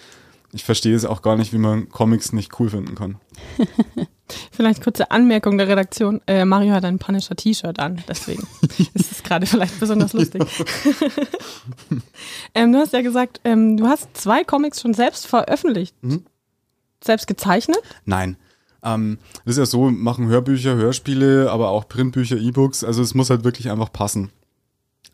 [0.52, 3.16] ich verstehe es auch gar nicht, wie man Comics nicht cool finden kann.
[4.50, 6.20] Vielleicht kurze Anmerkung der Redaktion.
[6.26, 8.46] Äh, Mario hat ein Punisher-T-Shirt an, deswegen
[8.94, 10.42] ist es gerade vielleicht besonders lustig.
[12.54, 15.94] ähm, du hast ja gesagt, ähm, du hast zwei Comics schon selbst veröffentlicht.
[16.02, 16.24] Mhm.
[17.04, 17.78] Selbst gezeichnet?
[18.04, 18.36] Nein.
[18.82, 22.82] Ähm, das ist ja so, machen Hörbücher, Hörspiele, aber auch Printbücher, E-Books.
[22.82, 24.32] Also es muss halt wirklich einfach passen.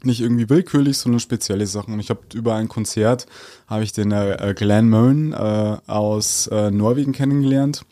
[0.04, 1.94] Nicht irgendwie willkürlich, sondern spezielle Sachen.
[1.94, 3.26] Und ich habe über ein Konzert,
[3.66, 7.84] habe ich den äh, Glenn Moen äh, aus äh, Norwegen kennengelernt.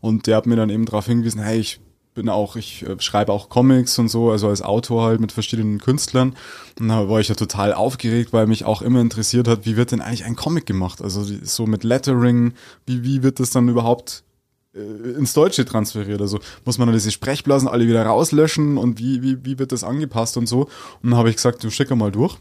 [0.00, 1.80] Und der hat mir dann eben darauf hingewiesen, hey, ich
[2.14, 5.78] bin auch, ich äh, schreibe auch Comics und so, also als Autor halt mit verschiedenen
[5.78, 6.36] Künstlern.
[6.78, 9.92] Und da war ich ja total aufgeregt, weil mich auch immer interessiert hat, wie wird
[9.92, 11.02] denn eigentlich ein Comic gemacht?
[11.02, 12.54] Also so mit Lettering,
[12.86, 14.33] wie, wie wird das dann überhaupt äh,
[14.74, 16.20] ins Deutsche transferiert?
[16.20, 19.84] Also muss man dann diese Sprechblasen alle wieder rauslöschen und wie, wie, wie wird das
[19.84, 20.62] angepasst und so?
[21.02, 22.36] Und dann habe ich gesagt, du schicker mal durch.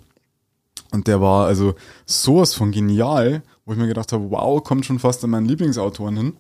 [0.92, 1.76] Und der war also
[2.06, 6.16] sowas von genial, wo ich mir gedacht habe, wow, kommt schon fast an meinen Lieblingsautoren
[6.16, 6.34] hin.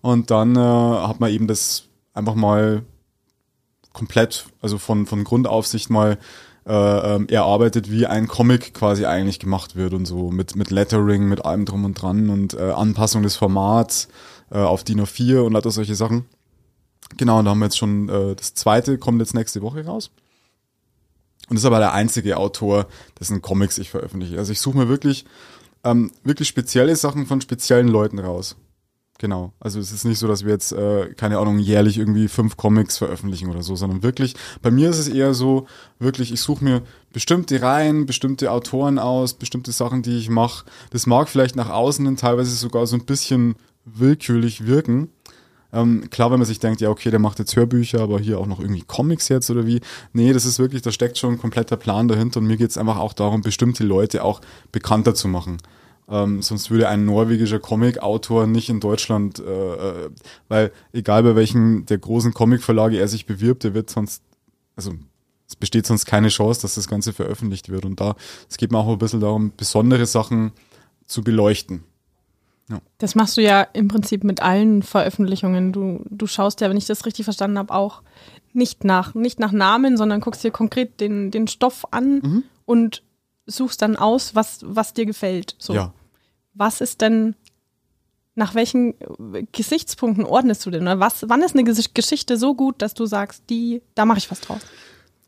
[0.00, 2.82] Und dann äh, hat man eben das einfach mal
[3.92, 6.18] komplett, also von, von Grundaufsicht mal
[6.66, 6.72] äh,
[7.14, 11.44] ähm, erarbeitet, wie ein Comic quasi eigentlich gemacht wird und so mit, mit Lettering, mit
[11.44, 14.08] allem drum und dran und äh, Anpassung des Formats
[14.52, 16.26] äh, auf DIN A4 und lauter solche Sachen.
[17.16, 20.10] Genau, und da haben wir jetzt schon äh, das zweite, kommt jetzt nächste Woche raus.
[21.48, 22.86] Und ist aber der einzige Autor,
[23.18, 24.38] dessen Comics ich veröffentliche.
[24.38, 25.24] Also ich suche mir wirklich,
[25.84, 28.56] ähm, wirklich spezielle Sachen von speziellen Leuten raus.
[29.18, 29.52] Genau.
[29.60, 32.98] Also es ist nicht so, dass wir jetzt, äh, keine Ahnung, jährlich irgendwie fünf Comics
[32.98, 35.66] veröffentlichen oder so, sondern wirklich, bei mir ist es eher so,
[35.98, 36.82] wirklich, ich suche mir
[37.12, 40.64] bestimmte Reihen, bestimmte Autoren aus, bestimmte Sachen, die ich mache.
[40.90, 43.54] Das mag vielleicht nach außen hin teilweise sogar so ein bisschen
[43.84, 45.08] willkürlich wirken.
[45.72, 48.46] Ähm, klar, wenn man sich denkt, ja, okay, der macht jetzt Hörbücher, aber hier auch
[48.46, 49.80] noch irgendwie Comics jetzt oder wie.
[50.12, 52.98] Nee, das ist wirklich, da steckt schon ein kompletter Plan dahinter und mir geht's einfach
[52.98, 55.58] auch darum, bestimmte Leute auch bekannter zu machen.
[56.08, 60.10] Ähm, sonst würde ein norwegischer Comic-Autor nicht in Deutschland, äh, äh,
[60.48, 64.22] weil egal bei welchem der großen Comic-Verlage er sich bewirbt, der wird sonst,
[64.76, 64.92] also
[65.48, 67.86] es besteht sonst keine Chance, dass das Ganze veröffentlicht wird.
[67.86, 68.16] Und da,
[68.50, 70.52] es geht mir auch ein bisschen darum, besondere Sachen
[71.06, 71.84] zu beleuchten.
[72.98, 75.72] Das machst du ja im Prinzip mit allen Veröffentlichungen.
[75.72, 78.02] Du, du schaust ja, wenn ich das richtig verstanden habe, auch
[78.52, 82.42] nicht nach, nicht nach Namen, sondern guckst dir konkret den, den Stoff an Mhm.
[82.64, 83.02] und
[83.46, 85.56] suchst dann aus, was, was dir gefällt.
[85.58, 85.74] So.
[85.74, 85.92] Ja.
[86.54, 87.34] Was ist denn,
[88.34, 88.94] nach welchen
[89.52, 90.82] Gesichtspunkten ordnest du denn?
[90.82, 94.18] Oder was, wann ist eine Ges- Geschichte so gut, dass du sagst, die, da mache
[94.18, 94.60] ich was draus?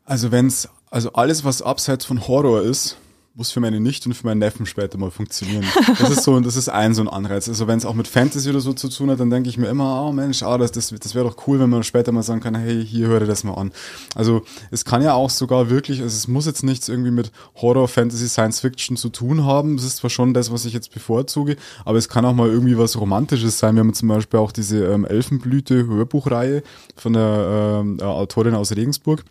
[0.05, 2.97] Also wenn's, also alles, was abseits von Horror ist,
[3.35, 5.65] muss für meine Nichte und für meinen Neffen später mal funktionieren.
[5.99, 7.49] Das ist so, das ist ein so ein Anreiz.
[7.49, 9.67] Also wenn es auch mit Fantasy oder so zu tun hat, dann denke ich mir
[9.67, 12.39] immer, oh Mensch, ah, das, das, das wäre doch cool, wenn man später mal sagen
[12.39, 13.73] kann, hey, hier hör dir das mal an.
[14.15, 17.89] Also es kann ja auch sogar wirklich, also es muss jetzt nichts irgendwie mit Horror,
[17.89, 19.75] Fantasy, Science Fiction zu tun haben.
[19.75, 22.77] Das ist zwar schon das, was ich jetzt bevorzuge, aber es kann auch mal irgendwie
[22.77, 23.75] was Romantisches sein.
[23.75, 26.63] Wir haben zum Beispiel auch diese ähm, Elfenblüte-Hörbuchreihe
[26.95, 29.25] von der ähm, äh, Autorin aus Regensburg.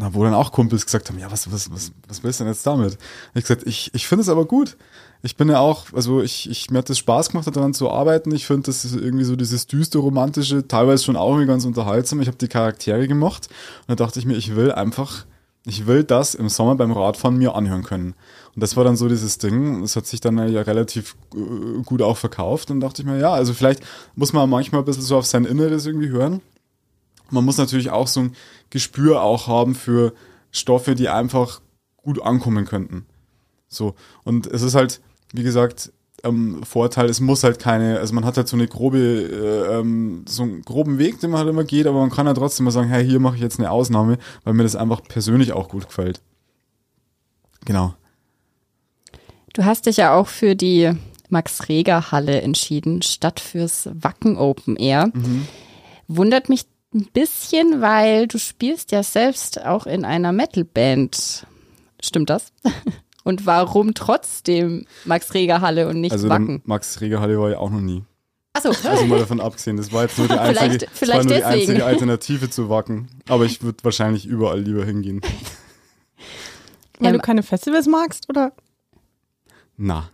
[0.00, 2.54] Na, wo dann auch Kumpels gesagt haben, ja, was, was, was, was willst du denn
[2.54, 2.96] jetzt damit?
[3.34, 4.78] Ich gesagt, ich, ich finde es aber gut.
[5.20, 8.34] Ich bin ja auch, also ich, ich, mir hat das Spaß gemacht, daran zu arbeiten.
[8.34, 12.22] Ich finde, das ist irgendwie so dieses düster romantische, teilweise schon auch irgendwie ganz unterhaltsam.
[12.22, 13.48] Ich habe die Charaktere gemacht
[13.86, 15.26] und da dachte ich mir, ich will einfach,
[15.66, 18.14] ich will das im Sommer beim Radfahren mir anhören können.
[18.54, 19.82] Und das war dann so dieses Ding.
[19.82, 22.70] Das hat sich dann ja relativ äh, gut auch verkauft.
[22.70, 23.82] Und dachte ich mir, ja, also vielleicht
[24.14, 26.40] muss man manchmal ein bisschen so auf sein Inneres irgendwie hören
[27.30, 28.36] man muss natürlich auch so ein
[28.70, 30.12] Gespür auch haben für
[30.50, 31.60] Stoffe, die einfach
[31.96, 33.06] gut ankommen könnten.
[33.68, 33.94] So.
[34.24, 35.00] Und es ist halt,
[35.32, 35.92] wie gesagt,
[36.24, 40.24] ähm, Vorteil, es muss halt keine, also man hat halt so eine grobe, äh, ähm,
[40.28, 42.70] so einen groben Weg, den man halt immer geht, aber man kann ja trotzdem mal
[42.70, 45.86] sagen, hey, hier mache ich jetzt eine Ausnahme, weil mir das einfach persönlich auch gut
[45.86, 46.20] gefällt.
[47.64, 47.94] Genau.
[49.52, 50.92] Du hast dich ja auch für die
[51.28, 55.12] Max-Reger-Halle entschieden, statt fürs Wacken Open Air.
[56.08, 61.46] Wundert mich ein bisschen, weil du spielst ja selbst auch in einer Metal-Band.
[62.02, 62.52] Stimmt das?
[63.24, 66.62] Und warum trotzdem Max-Reger-Halle und nicht Also Wacken?
[66.64, 68.02] Max Regerhalle war ja auch noch nie.
[68.54, 71.36] Achso, Also mal davon abgesehen, das war jetzt nur die Vielleicht- einzige, war vielleicht nur
[71.36, 73.08] die einzige Alternative zu Wacken.
[73.28, 75.20] Aber ich würde wahrscheinlich überall lieber hingehen.
[76.98, 78.52] Weil Ähm, du keine Festivals magst, oder?
[79.76, 80.08] Na.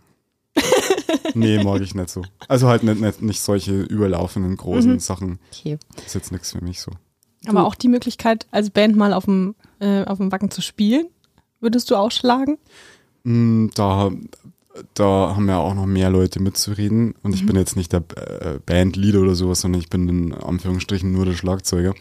[1.33, 2.21] Nee, mag ich nicht so.
[2.47, 4.99] Also halt nicht, nicht, nicht solche überlaufenden großen Mhm.
[4.99, 5.39] Sachen.
[5.51, 5.77] okay.
[6.05, 6.91] ist jetzt nichts für mich so.
[7.47, 11.07] Aber auch die Möglichkeit, als Band mal auf dem, äh, auf dem Wacken zu spielen,
[11.59, 12.57] würdest du auch schlagen?
[13.23, 14.11] Mm, Da,
[14.93, 18.59] da haben ja auch noch mehr Leute mitzureden und ich bin jetzt nicht der äh,
[18.65, 21.93] Bandleader oder sowas, sondern ich bin in Anführungsstrichen nur der Schlagzeuger.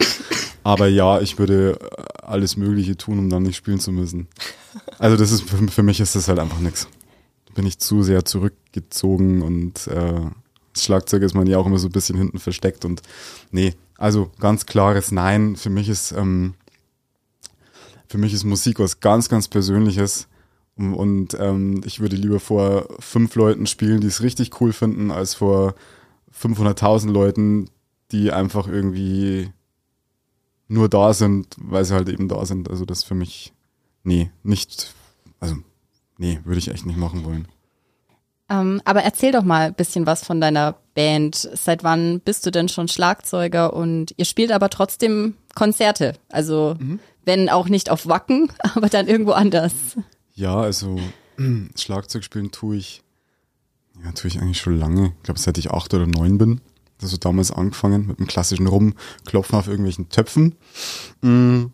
[0.63, 4.27] Aber ja, ich würde äh, alles Mögliche tun, um dann nicht spielen zu müssen.
[4.99, 6.89] Also das ist für, für mich ist das halt einfach nix.
[7.57, 10.21] Bin ich zu sehr zurückgezogen und äh,
[10.73, 13.03] das Schlagzeug ist man ja auch immer so ein bisschen hinten versteckt und
[13.51, 15.57] nee, also ganz klares Nein.
[15.57, 16.55] Für mich ist ähm,
[18.09, 20.29] für mich ist Musik was ganz, ganz Persönliches.
[20.77, 25.11] Und, und ähm, ich würde lieber vor fünf Leuten spielen, die es richtig cool finden,
[25.11, 25.75] als vor
[26.39, 27.71] 500.000 Leuten,
[28.13, 29.51] die einfach irgendwie
[30.69, 32.71] nur da sind, weil sie halt eben da sind.
[32.71, 33.53] Also das für mich,
[34.05, 34.95] nee, nicht,
[35.41, 35.57] also
[36.19, 37.49] nee, würde ich echt nicht machen wollen.
[38.49, 41.35] Ähm, aber erzähl doch mal ein bisschen was von deiner Band.
[41.35, 46.15] Seit wann bist du denn schon Schlagzeuger und ihr spielt aber trotzdem Konzerte?
[46.29, 46.77] Also
[47.25, 49.73] wenn auch nicht auf Wacken, aber dann irgendwo anders.
[50.35, 50.97] Ja, also
[51.77, 53.03] Schlagzeug spielen tue ich,
[54.05, 55.13] ja, tue ich eigentlich schon lange.
[55.17, 56.61] Ich glaube, seit ich acht oder neun bin.
[57.03, 60.55] Also damals angefangen mit dem klassischen Rumklopfen auf irgendwelchen Töpfen.
[61.21, 61.65] Mm,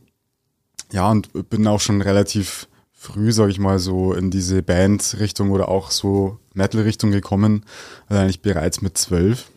[0.90, 2.66] Ja, und bin auch schon relativ
[3.03, 7.64] früh, sage ich mal, so in diese Band-Richtung oder auch so Metal-Richtung gekommen.
[8.09, 9.50] Also eigentlich bereits mit zwölf.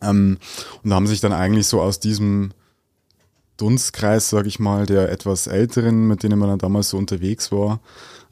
[0.00, 0.38] Ähm,
[0.84, 2.52] und haben sich dann eigentlich so aus diesem
[3.56, 7.80] Dunstkreis, sag ich mal, der etwas älteren, mit denen man dann damals so unterwegs war,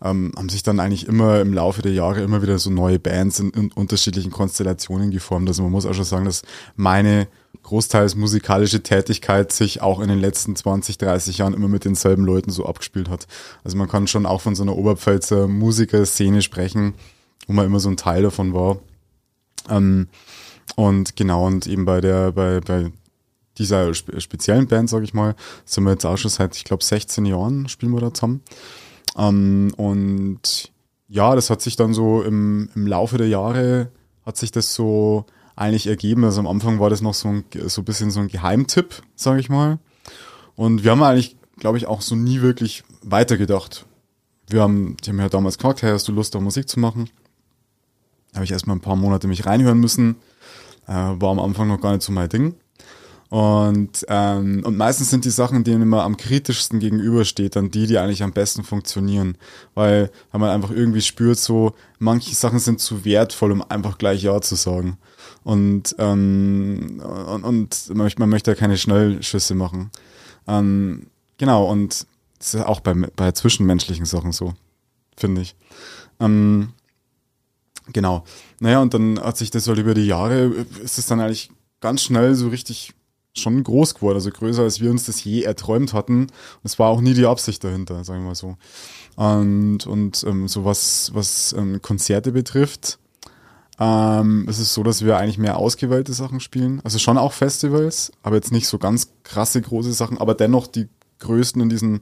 [0.00, 3.40] ähm, haben sich dann eigentlich immer im Laufe der Jahre immer wieder so neue Bands
[3.40, 5.48] in, in unterschiedlichen Konstellationen geformt.
[5.48, 6.42] Also man muss auch schon sagen, dass
[6.76, 7.26] meine
[7.62, 12.50] großteils musikalische Tätigkeit sich auch in den letzten 20, 30 Jahren immer mit denselben Leuten
[12.50, 13.26] so abgespielt hat.
[13.64, 16.94] Also man kann schon auch von so einer Oberpfälzer Musikerszene sprechen,
[17.46, 18.78] wo man immer so ein Teil davon war.
[19.68, 20.08] Ähm,
[20.76, 22.90] und genau, und eben bei der, bei, bei
[23.58, 25.34] dieser spe speziellen Band, sag ich mal,
[25.64, 28.42] sind wir jetzt auch schon seit, ich glaube, 16 Jahren spielen wir da zusammen.
[29.16, 30.72] Ähm, und
[31.08, 33.90] ja, das hat sich dann so im, im Laufe der Jahre,
[34.24, 36.24] hat sich das so eigentlich ergeben.
[36.24, 39.38] Also am Anfang war das noch so ein, so ein bisschen so ein Geheimtipp, sag
[39.38, 39.78] ich mal.
[40.54, 43.86] Und wir haben eigentlich, glaube ich, auch so nie wirklich weitergedacht.
[44.48, 47.08] Wir haben, die haben ja damals gefragt, hey, hast du Lust, da Musik zu machen?
[48.32, 50.16] Da habe ich erstmal ein paar Monate mich reinhören müssen.
[50.86, 52.54] Äh, war am Anfang noch gar nicht so mein Ding.
[53.32, 57.96] Und, ähm, und meistens sind die Sachen, denen man am kritischsten gegenübersteht, dann die, die
[57.96, 59.38] eigentlich am besten funktionieren.
[59.74, 64.22] Weil, weil man einfach irgendwie spürt, so, manche Sachen sind zu wertvoll, um einfach gleich
[64.22, 64.98] Ja zu sagen.
[65.44, 69.90] Und, ähm, und, und man, möchte- ja keine Schnellschüsse machen.
[70.46, 71.06] Ähm,
[71.38, 72.06] genau, und
[72.38, 74.54] das ist auch bei, bei zwischenmenschlichen Sachen so,
[75.16, 75.54] finde ich.
[76.20, 76.70] Ähm,
[77.92, 78.24] genau.
[78.60, 80.44] Naja, und dann hat sich das halt über die Jahre,
[80.82, 82.94] ist es dann eigentlich ganz schnell so richtig
[83.34, 86.26] schon groß geworden, also größer als wir uns das je erträumt hatten.
[86.64, 88.56] Es war auch nie die Absicht dahinter, sagen wir mal so.
[89.16, 92.98] Und, und ähm, so was, was ähm, Konzerte betrifft,
[93.78, 96.80] ähm, es ist so, dass wir eigentlich mehr ausgewählte Sachen spielen.
[96.84, 100.88] Also schon auch Festivals, aber jetzt nicht so ganz krasse große Sachen, aber dennoch die
[101.20, 102.00] größten in diesem,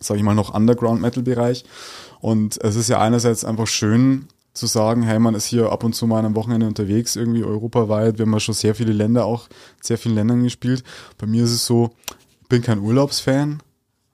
[0.00, 1.64] sag ich mal, noch Underground-Metal-Bereich.
[2.20, 5.94] Und es ist ja einerseits einfach schön zu sagen, hey, man ist hier ab und
[5.94, 8.18] zu mal am Wochenende unterwegs, irgendwie europaweit.
[8.18, 9.48] Wir haben ja schon sehr viele Länder auch,
[9.80, 10.82] sehr vielen Ländern gespielt.
[11.16, 11.90] Bei mir ist es so,
[12.42, 13.62] ich bin kein Urlaubsfan.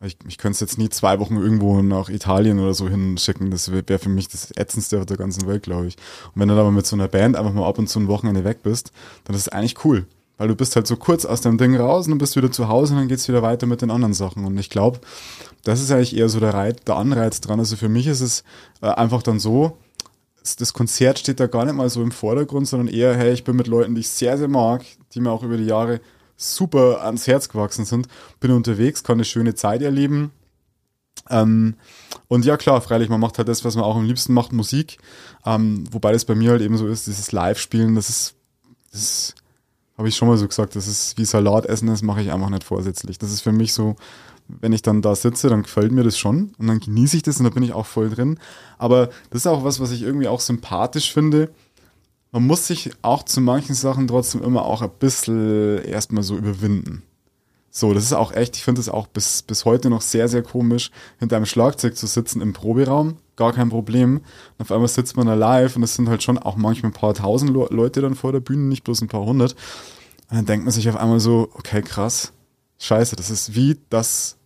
[0.05, 3.51] Ich, ich könnte es jetzt nie zwei Wochen irgendwo nach Italien oder so hinschicken.
[3.51, 5.97] Das wäre wär für mich das Ätzendste auf der ganzen Welt, glaube ich.
[6.35, 8.09] Und wenn du dann aber mit so einer Band einfach mal ab und zu ein
[8.09, 8.93] Wochenende weg bist,
[9.25, 10.07] dann ist es eigentlich cool.
[10.37, 12.53] Weil du bist halt so kurz aus deinem Ding raus und dann bist du wieder
[12.53, 14.45] zu Hause und dann geht's wieder weiter mit den anderen Sachen.
[14.45, 15.01] Und ich glaube,
[15.63, 17.61] das ist eigentlich eher so der, Reiz, der Anreiz dran.
[17.61, 18.45] Also für mich ist es
[18.83, 19.79] äh, einfach dann so,
[20.59, 23.57] das Konzert steht da gar nicht mal so im Vordergrund, sondern eher, hey, ich bin
[23.57, 24.85] mit Leuten, die ich sehr, sehr mag,
[25.15, 26.01] die mir auch über die Jahre
[26.37, 28.09] super ans Herz gewachsen sind,
[28.41, 30.31] bin unterwegs, kann eine schöne Zeit erleben.
[31.31, 31.77] Ähm,
[32.29, 34.99] und ja, klar, freilich, man macht halt das, was man auch am liebsten macht, Musik.
[35.47, 38.35] Ähm, wobei das bei mir halt eben so ist, dieses Live-Spielen, das ist,
[38.93, 39.35] das
[39.97, 42.51] habe ich schon mal so gesagt, das ist wie Salat essen, das mache ich einfach
[42.51, 43.19] nicht vorsätzlich.
[43.19, 43.97] Das ist für mich so,
[44.49, 47.39] wenn ich dann da sitze, dann gefällt mir das schon und dann genieße ich das
[47.39, 48.39] und da bin ich auch voll drin.
[48.77, 51.51] Aber das ist auch was, was ich irgendwie auch sympathisch finde.
[52.35, 57.05] Man muss sich auch zu manchen Sachen trotzdem immer auch ein bisschen erstmal so überwinden.
[57.71, 60.43] So, das ist auch echt, ich finde es auch bis, bis heute noch sehr, sehr
[60.43, 64.17] komisch, hinter einem Schlagzeug zu sitzen im Proberaum, gar kein Problem.
[64.17, 64.25] Und
[64.59, 67.15] auf einmal sitzt man da live und es sind halt schon auch manchmal ein paar
[67.15, 69.53] tausend Le- Leute dann vor der Bühne, nicht bloß ein paar hundert.
[70.29, 72.33] Und dann denkt man sich auf einmal so, okay, krass,
[72.81, 74.39] scheiße, das ist wie das,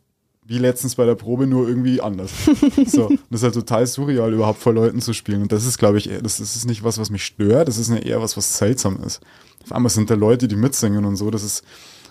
[0.49, 2.33] wie letztens bei der Probe, nur irgendwie anders.
[2.87, 5.43] so, und das ist halt total surreal, überhaupt vor Leuten zu spielen.
[5.43, 8.23] Und das ist, glaube ich, das ist nicht was, was mich stört, das ist eher
[8.23, 9.21] was, was seltsam ist.
[9.65, 11.65] Auf einmal sind da Leute, die mitsingen und so, das ist,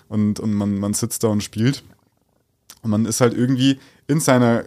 [0.08, 1.82] und, und man, man sitzt da und spielt.
[2.82, 4.64] Und man ist halt irgendwie in seiner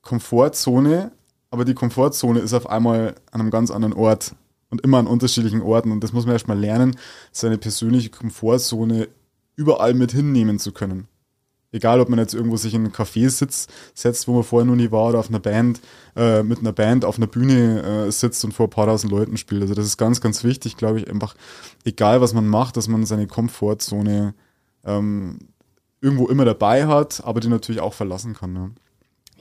[0.00, 1.12] Komfortzone,
[1.50, 4.34] aber die Komfortzone ist auf einmal an einem ganz anderen Ort
[4.70, 5.92] und immer an unterschiedlichen Orten.
[5.92, 6.96] Und das muss man erstmal lernen,
[7.30, 9.08] seine persönliche Komfortzone
[9.54, 11.08] überall mit hinnehmen zu können.
[11.74, 14.76] Egal, ob man jetzt irgendwo sich in einem Café sitzt, setzt, wo man vorher noch
[14.76, 15.80] nie war, oder auf einer Band,
[16.14, 19.38] äh, mit einer Band auf einer Bühne äh, sitzt und vor ein paar tausend Leuten
[19.38, 19.62] spielt.
[19.62, 21.34] Also das ist ganz, ganz wichtig, glaube ich, einfach,
[21.84, 24.34] egal was man macht, dass man seine Komfortzone
[24.84, 25.38] ähm,
[26.02, 28.52] irgendwo immer dabei hat, aber die natürlich auch verlassen kann.
[28.52, 28.72] Ne?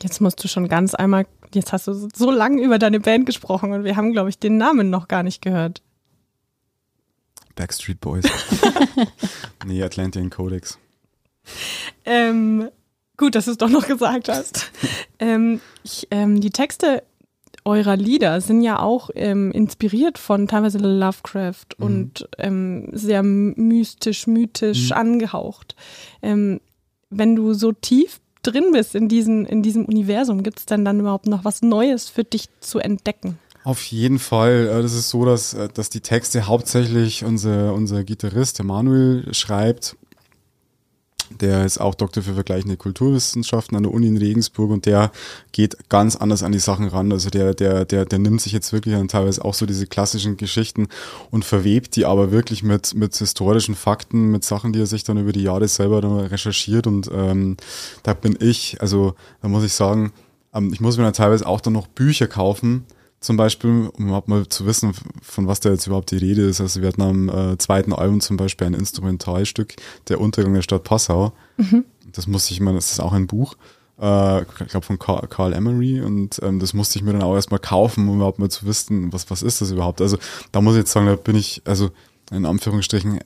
[0.01, 3.73] Jetzt musst du schon ganz einmal, jetzt hast du so lange über deine Band gesprochen
[3.73, 5.81] und wir haben, glaube ich, den Namen noch gar nicht gehört.
[7.55, 8.23] Backstreet Boys.
[9.65, 10.79] nee, Atlantean Codex.
[12.05, 12.69] Ähm,
[13.17, 14.71] gut, dass du es doch noch gesagt hast.
[15.19, 17.03] ähm, ich, ähm, die Texte
[17.63, 21.85] eurer Lieder sind ja auch ähm, inspiriert von teilweise Lovecraft Mhm.
[21.85, 24.93] und ähm, sehr mystisch, mythisch Mhm.
[24.97, 25.75] angehaucht.
[26.23, 26.59] Ähm,
[27.11, 30.99] wenn du so tief drin bist in, diesen, in diesem Universum, gibt es denn dann
[30.99, 33.37] überhaupt noch was Neues für dich zu entdecken?
[33.63, 34.67] Auf jeden Fall.
[34.67, 39.31] Äh, Das ist so, dass, äh, dass die Texte hauptsächlich unser, unser Gitarrist, der Manuel,
[39.35, 39.97] schreibt.
[41.39, 45.11] Der ist auch Doktor für vergleichende Kulturwissenschaften an der Uni in Regensburg und der
[45.51, 47.11] geht ganz anders an die Sachen ran.
[47.11, 50.37] Also der, der, der, der nimmt sich jetzt wirklich an teilweise auch so diese klassischen
[50.37, 50.87] Geschichten
[51.29, 55.17] und verwebt die aber wirklich mit, mit historischen Fakten, mit Sachen, die er sich dann
[55.17, 57.57] über die Jahre selber dann recherchiert und ähm,
[58.03, 60.11] da bin ich, also da muss ich sagen,
[60.53, 62.85] ähm, ich muss mir dann teilweise auch dann noch Bücher kaufen,
[63.21, 66.59] zum Beispiel, um überhaupt mal zu wissen, von was da jetzt überhaupt die Rede ist.
[66.59, 69.75] Also wir hatten am äh, zweiten Album zum Beispiel ein Instrumentalstück,
[70.09, 71.31] Der Untergang der Stadt Passau.
[72.11, 73.55] Das musste ich mir, das ist auch ein Buch,
[74.01, 77.35] äh, ich glaube von Carl, Carl Emery und ähm, das musste ich mir dann auch
[77.35, 80.01] erstmal kaufen, um überhaupt mal zu wissen, was, was ist das überhaupt.
[80.01, 80.17] Also
[80.51, 81.91] da muss ich jetzt sagen, da bin ich, also
[82.31, 83.23] in Anführungsstrichen, äh,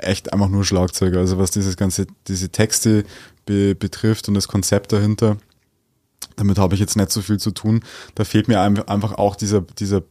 [0.00, 1.18] echt einfach nur Schlagzeuger.
[1.18, 3.04] Also was dieses ganze, diese Texte
[3.46, 5.38] be betrifft und das Konzept dahinter,
[6.36, 7.82] damit habe ich jetzt nicht so viel zu tun.
[8.14, 10.02] Da fehlt mir ein- einfach auch dieser, dieser,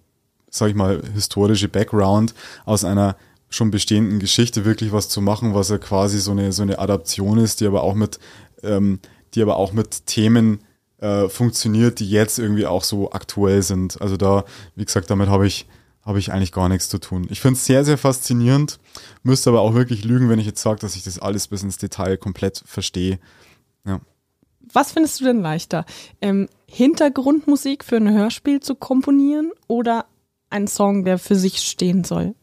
[0.49, 2.33] sag ich mal, historische Background
[2.65, 3.15] aus einer
[3.49, 7.37] schon bestehenden Geschichte wirklich was zu machen, was ja quasi so eine, so eine Adaption
[7.37, 8.19] ist, die aber auch mit,
[8.63, 8.99] ähm,
[9.35, 10.59] die aber auch mit Themen
[10.99, 14.01] äh, funktioniert, die jetzt irgendwie auch so aktuell sind.
[14.01, 14.45] Also da,
[14.75, 15.67] wie gesagt, damit habe ich,
[16.01, 17.27] habe ich eigentlich gar nichts zu tun.
[17.29, 18.79] Ich finde es sehr, sehr faszinierend,
[19.21, 21.77] müsste aber auch wirklich lügen, wenn ich jetzt sage, dass ich das alles bis ins
[21.77, 23.19] Detail komplett verstehe.
[23.85, 23.99] Ja.
[24.71, 25.85] Was findest du denn leichter?
[26.21, 30.05] Ähm, Hintergrundmusik für ein Hörspiel zu komponieren oder
[30.49, 32.35] ein Song, der für sich stehen soll?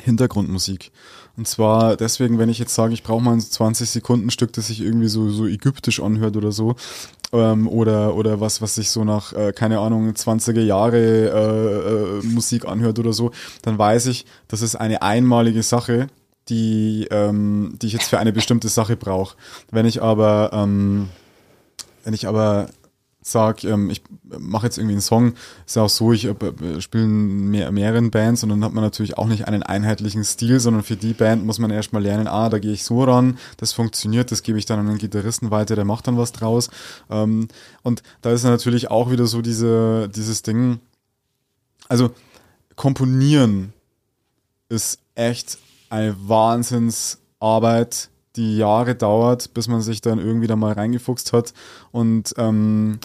[0.00, 0.92] Hintergrundmusik.
[1.36, 4.68] Und zwar deswegen, wenn ich jetzt sage, ich brauche mal ein 20 Sekunden Stück, das
[4.68, 6.76] sich irgendwie so, so ägyptisch anhört oder so,
[7.32, 12.22] ähm, oder, oder was, was sich so nach, äh, keine Ahnung, 20er Jahre äh, äh,
[12.22, 16.08] Musik anhört oder so, dann weiß ich, das ist eine einmalige Sache,
[16.48, 19.36] die, ähm, die ich jetzt für eine bestimmte Sache brauche.
[19.70, 21.08] Wenn ich aber, ähm,
[22.04, 22.68] wenn ich aber
[23.26, 24.02] sag, ähm, ich
[24.38, 25.32] mache jetzt irgendwie einen Song,
[25.66, 26.34] ist ja auch so, ich äh,
[26.80, 30.60] spiele in mehr, mehreren Bands und dann hat man natürlich auch nicht einen einheitlichen Stil,
[30.60, 33.72] sondern für die Band muss man erstmal lernen, ah, da gehe ich so ran, das
[33.72, 36.68] funktioniert, das gebe ich dann an den Gitarristen weiter, der macht dann was draus.
[37.08, 37.48] Ähm,
[37.82, 40.80] und da ist natürlich auch wieder so diese, dieses Ding,
[41.88, 42.10] also
[42.76, 43.72] komponieren
[44.68, 45.58] ist echt
[45.94, 51.54] eine Wahnsinnsarbeit, die Jahre dauert, bis man sich dann irgendwie da mal reingefuchst hat.
[51.92, 52.98] Und ähm,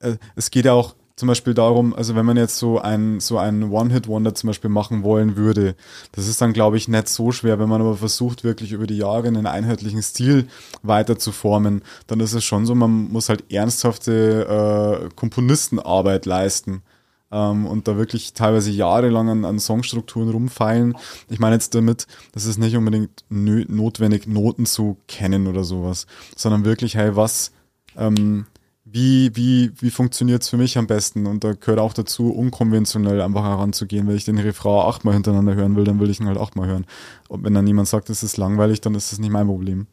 [0.00, 3.36] äh, es geht ja auch zum Beispiel darum, also wenn man jetzt so ein so
[3.36, 5.74] ein One-Hit-Wonder zum Beispiel machen wollen würde,
[6.12, 7.58] das ist dann glaube ich nicht so schwer.
[7.58, 10.48] Wenn man aber versucht wirklich über die Jahre einen einheitlichen Stil
[10.82, 16.82] weiter zu formen, dann ist es schon so, man muss halt ernsthafte äh, Komponistenarbeit leisten
[17.30, 20.96] ähm, und da wirklich teilweise jahrelang an, an Songstrukturen rumfeilen.
[21.28, 26.06] Ich meine jetzt damit, das ist nicht unbedingt notwendig, Noten zu kennen oder sowas,
[26.36, 27.52] sondern wirklich, hey, was,
[27.96, 28.46] ähm,
[28.84, 31.26] wie, wie, wie funktioniert's für mich am besten?
[31.26, 34.08] Und da gehört auch dazu, unkonventionell einfach heranzugehen.
[34.08, 36.86] Wenn ich den Refrain achtmal hintereinander hören will, dann will ich ihn halt achtmal hören.
[37.28, 39.86] Und wenn dann niemand sagt, es ist langweilig, dann ist das nicht mein Problem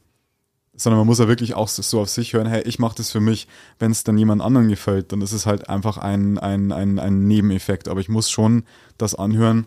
[0.78, 3.20] sondern man muss ja wirklich auch so auf sich hören, hey, ich mache das für
[3.20, 3.48] mich.
[3.80, 7.28] Wenn es dann jemand anderen gefällt, dann ist es halt einfach ein, ein, ein, ein
[7.28, 7.88] Nebeneffekt.
[7.88, 8.64] Aber ich muss schon
[8.98, 9.66] das anhören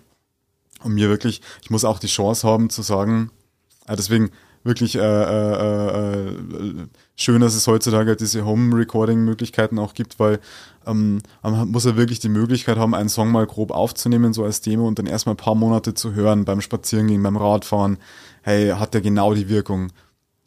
[0.83, 3.31] und mir wirklich, ich muss auch die Chance haben zu sagen,
[3.87, 4.31] äh, deswegen
[4.63, 6.35] wirklich äh, äh, äh,
[7.17, 10.39] schön, dass es heutzutage diese Home-Recording-Möglichkeiten auch gibt, weil
[10.87, 14.61] ähm, man muss ja wirklich die Möglichkeit haben, einen Song mal grob aufzunehmen, so als
[14.61, 17.99] Demo und dann erstmal ein paar Monate zu hören, beim Spazierengehen, beim Radfahren.
[18.43, 19.93] Hey, hat der genau die Wirkung?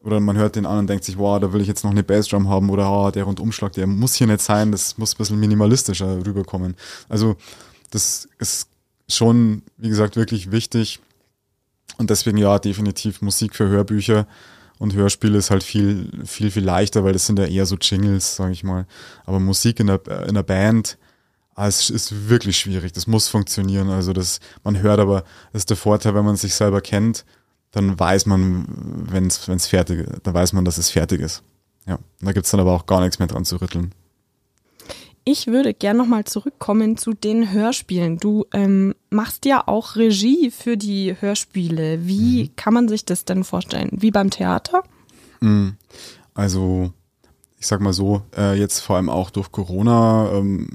[0.03, 2.03] Oder man hört den an und denkt sich, wow, da will ich jetzt noch eine
[2.03, 5.39] Bassdrum haben oder oh, der Rundumschlag, der muss hier nicht sein, das muss ein bisschen
[5.39, 6.75] minimalistischer rüberkommen.
[7.07, 7.37] Also
[7.89, 8.67] das ist
[9.07, 10.99] schon, wie gesagt, wirklich wichtig.
[11.97, 14.27] Und deswegen ja, definitiv Musik für Hörbücher.
[14.77, 18.35] Und Hörspiel ist halt viel, viel, viel leichter, weil das sind ja eher so Jingles,
[18.35, 18.85] sage ich mal.
[19.25, 20.97] Aber Musik in der, in der Band,
[21.55, 22.91] ah, es ist wirklich schwierig.
[22.91, 23.89] Das muss funktionieren.
[23.89, 25.21] Also das, man hört aber,
[25.53, 27.23] das ist der Vorteil, wenn man sich selber kennt,
[27.73, 28.65] dann weiß man,
[29.09, 31.43] wenn es fertig ist, dann weiß man, dass es fertig ist.
[31.85, 31.99] Ja.
[32.21, 33.93] Da gibt's dann aber auch gar nichts mehr dran zu rütteln.
[35.25, 38.17] Ich würde gern nochmal zurückkommen zu den Hörspielen.
[38.17, 42.05] Du ähm, machst ja auch Regie für die Hörspiele.
[42.05, 42.55] Wie mhm.
[42.55, 43.89] kann man sich das denn vorstellen?
[43.91, 44.83] Wie beim Theater?
[45.39, 45.77] Mhm.
[46.35, 46.91] Also,
[47.57, 50.67] ich sag mal so, äh, jetzt vor allem auch durch Corona ähm,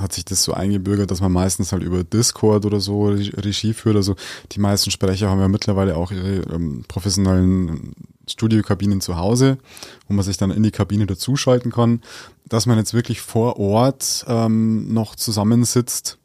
[0.00, 3.96] hat sich das so eingebürgert, dass man meistens halt über Discord oder so Regie führt.
[3.96, 4.16] Also
[4.52, 7.94] die meisten Sprecher haben ja mittlerweile auch ihre ähm, professionellen
[8.28, 9.58] Studiokabinen zu Hause,
[10.08, 12.00] wo man sich dann in die Kabine dazuschalten kann.
[12.46, 16.18] Dass man jetzt wirklich vor Ort ähm, noch zusammensitzt,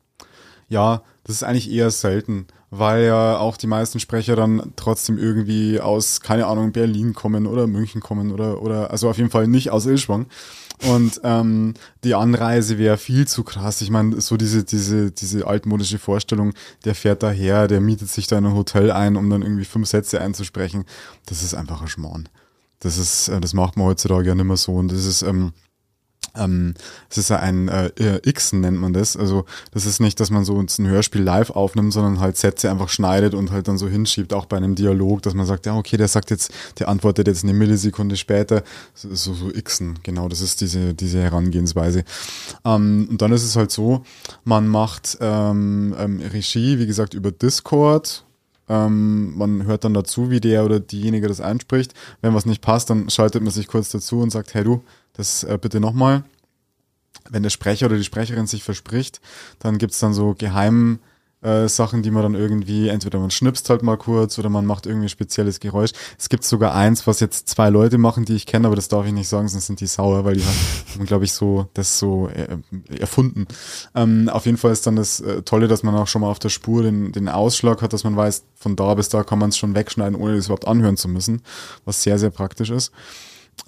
[0.69, 5.79] ja, das ist eigentlich eher selten, weil ja auch die meisten Sprecher dann trotzdem irgendwie
[5.79, 9.71] aus, keine Ahnung, Berlin kommen oder München kommen oder, oder also auf jeden Fall nicht
[9.71, 10.27] aus Ilschwang.
[10.85, 11.73] Und ähm,
[12.03, 13.81] die Anreise wäre viel zu krass.
[13.81, 16.53] Ich meine, so diese, diese, diese altmodische Vorstellung,
[16.85, 19.87] der fährt daher, der mietet sich da in ein Hotel ein, um dann irgendwie fünf
[19.87, 20.85] Sätze einzusprechen.
[21.25, 22.29] Das ist einfach ein Schmarrn.
[22.79, 24.75] Das ist, äh, das macht man heutzutage ja nicht mehr so.
[24.75, 25.53] Und das ist, ähm,
[26.37, 26.73] ähm,
[27.09, 27.89] es ist ja ein äh,
[28.31, 29.17] Xen nennt man das.
[29.17, 32.89] Also das ist nicht, dass man so ein Hörspiel live aufnimmt, sondern halt Sätze einfach
[32.89, 35.97] schneidet und halt dann so hinschiebt, auch bei einem Dialog, dass man sagt, ja okay,
[35.97, 38.63] der sagt jetzt, der antwortet jetzt eine Millisekunde später.
[38.93, 42.03] So, so, Xen, genau, das ist diese, diese Herangehensweise.
[42.65, 44.03] Ähm, und dann ist es halt so,
[44.43, 48.23] man macht ähm, ähm, Regie, wie gesagt, über Discord,
[48.69, 51.93] ähm, man hört dann dazu, wie der oder diejenige das einspricht.
[52.21, 54.83] Wenn was nicht passt, dann schaltet man sich kurz dazu und sagt, hey du,
[55.17, 56.23] das äh, bitte nochmal.
[57.29, 59.19] Wenn der Sprecher oder die Sprecherin sich verspricht,
[59.59, 60.99] dann gibt's dann so geheimen
[61.41, 64.85] äh, Sachen, die man dann irgendwie, entweder man schnipst halt mal kurz oder man macht
[64.85, 65.91] irgendwie ein spezielles Geräusch.
[66.17, 69.05] Es gibt sogar eins, was jetzt zwei Leute machen, die ich kenne, aber das darf
[69.05, 72.29] ich nicht sagen, sonst sind die sauer, weil die haben, glaube ich, so das so
[72.29, 72.57] äh,
[72.99, 73.45] erfunden.
[73.93, 76.39] Ähm, auf jeden Fall ist dann das äh, Tolle, dass man auch schon mal auf
[76.39, 79.49] der Spur den, den Ausschlag hat, dass man weiß, von da bis da kann man
[79.49, 81.43] es schon wegschneiden, ohne das überhaupt anhören zu müssen,
[81.85, 82.91] was sehr, sehr praktisch ist.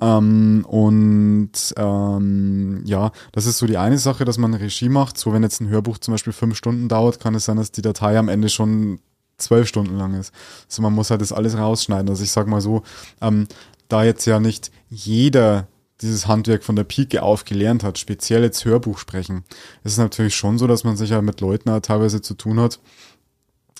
[0.01, 5.17] Ähm, und ähm, ja, das ist so die eine Sache, dass man Regie macht.
[5.17, 7.81] So, wenn jetzt ein Hörbuch zum Beispiel fünf Stunden dauert, kann es sein, dass die
[7.81, 8.99] Datei am Ende schon
[9.37, 10.33] zwölf Stunden lang ist.
[10.69, 12.09] Also man muss halt das alles rausschneiden.
[12.09, 12.83] Also ich sag mal so,
[13.21, 13.47] ähm,
[13.87, 15.67] da jetzt ja nicht jeder
[16.01, 19.43] dieses Handwerk von der Pike auf gelernt hat, speziell jetzt Hörbuch sprechen,
[19.83, 22.79] ist es natürlich schon so, dass man sich ja mit Leuten teilweise zu tun hat,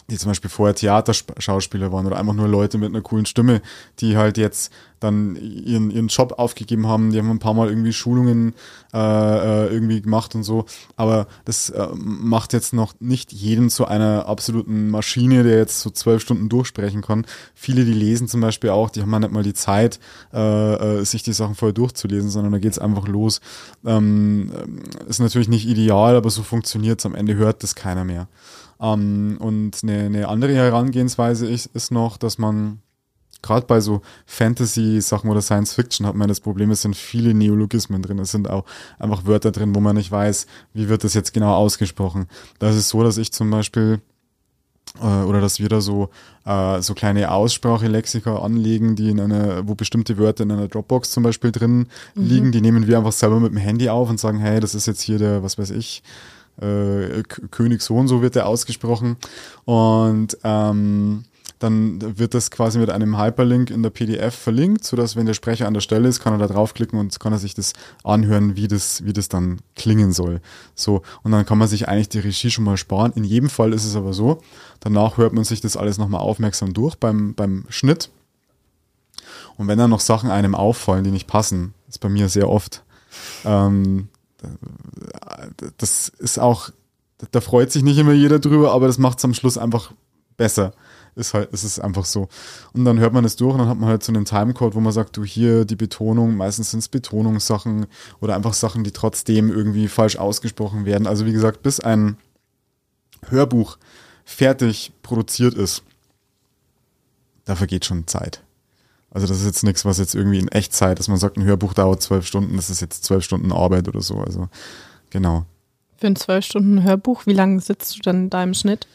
[0.09, 3.61] die zum Beispiel vorher Theaterschauspieler waren oder einfach nur Leute mit einer coolen Stimme,
[3.99, 7.11] die halt jetzt dann ihren, ihren Job aufgegeben haben.
[7.11, 8.53] Die haben ein paar Mal irgendwie Schulungen
[8.93, 10.65] äh, äh, irgendwie gemacht und so.
[10.95, 15.89] Aber das äh, macht jetzt noch nicht jeden zu einer absoluten Maschine, der jetzt so
[15.89, 17.25] zwölf Stunden durchsprechen kann.
[17.53, 19.99] Viele, die lesen zum Beispiel auch, die haben ja nicht mal die Zeit,
[20.33, 23.41] äh, äh, sich die Sachen vorher durchzulesen, sondern da geht's einfach los.
[23.85, 24.51] Ähm,
[25.07, 27.05] ist natürlich nicht ideal, aber so funktioniert's.
[27.05, 28.27] Am Ende hört das keiner mehr.
[28.81, 32.81] Ähm, und eine, eine andere Herangehensweise ist, ist noch, dass man
[33.41, 38.01] gerade bei so Fantasy-Sachen oder Science Fiction hat man das Problem, es sind viele Neologismen
[38.01, 38.19] drin.
[38.19, 38.65] Es sind auch
[38.97, 42.27] einfach Wörter drin, wo man nicht weiß, wie wird das jetzt genau ausgesprochen.
[42.59, 44.01] Da ist es so, dass ich zum Beispiel
[45.01, 46.09] äh, oder dass wir da so
[46.45, 51.23] äh, so kleine Aussprachelexika anlegen, die in einer, wo bestimmte Wörter in einer Dropbox zum
[51.23, 52.23] Beispiel drin mhm.
[52.23, 54.87] liegen, die nehmen wir einfach selber mit dem Handy auf und sagen, hey, das ist
[54.87, 56.03] jetzt hier der, was weiß ich,
[56.61, 59.17] äh, König so und so wird er ausgesprochen.
[59.65, 61.25] Und ähm,
[61.59, 65.67] dann wird das quasi mit einem Hyperlink in der PDF verlinkt, sodass wenn der Sprecher
[65.67, 68.69] an der Stelle ist, kann er da draufklicken und kann er sich das anhören, wie
[68.69, 70.39] das, wie das dann klingen soll.
[70.73, 71.01] So.
[71.21, 73.11] Und dann kann man sich eigentlich die Regie schon mal sparen.
[73.13, 74.41] In jedem Fall ist es aber so,
[74.79, 78.09] danach hört man sich das alles nochmal aufmerksam durch beim, beim Schnitt.
[79.57, 82.83] Und wenn dann noch Sachen einem auffallen, die nicht passen, ist bei mir sehr oft,
[83.43, 84.07] ähm,
[85.77, 86.69] das ist auch,
[87.31, 89.91] da freut sich nicht immer jeder drüber, aber das macht es am Schluss einfach
[90.37, 90.73] besser.
[91.15, 92.29] Ist halt, es ist einfach so.
[92.71, 94.79] Und dann hört man es durch und dann hat man halt so einen Timecode, wo
[94.79, 97.87] man sagt, du hier die Betonung, meistens sind es Betonungssachen
[98.21, 101.07] oder einfach Sachen, die trotzdem irgendwie falsch ausgesprochen werden.
[101.07, 102.17] Also wie gesagt, bis ein
[103.27, 103.77] Hörbuch
[104.23, 105.83] fertig produziert ist,
[107.45, 108.43] da vergeht schon Zeit.
[109.11, 111.73] Also das ist jetzt nichts, was jetzt irgendwie in Echtzeit, dass man sagt, ein Hörbuch
[111.73, 114.19] dauert zwölf Stunden, das ist jetzt zwölf Stunden Arbeit oder so.
[114.19, 114.49] Also
[115.09, 115.45] genau.
[115.97, 118.87] Für ein zwölf Stunden Hörbuch, wie lange sitzt du dann da im Schnitt?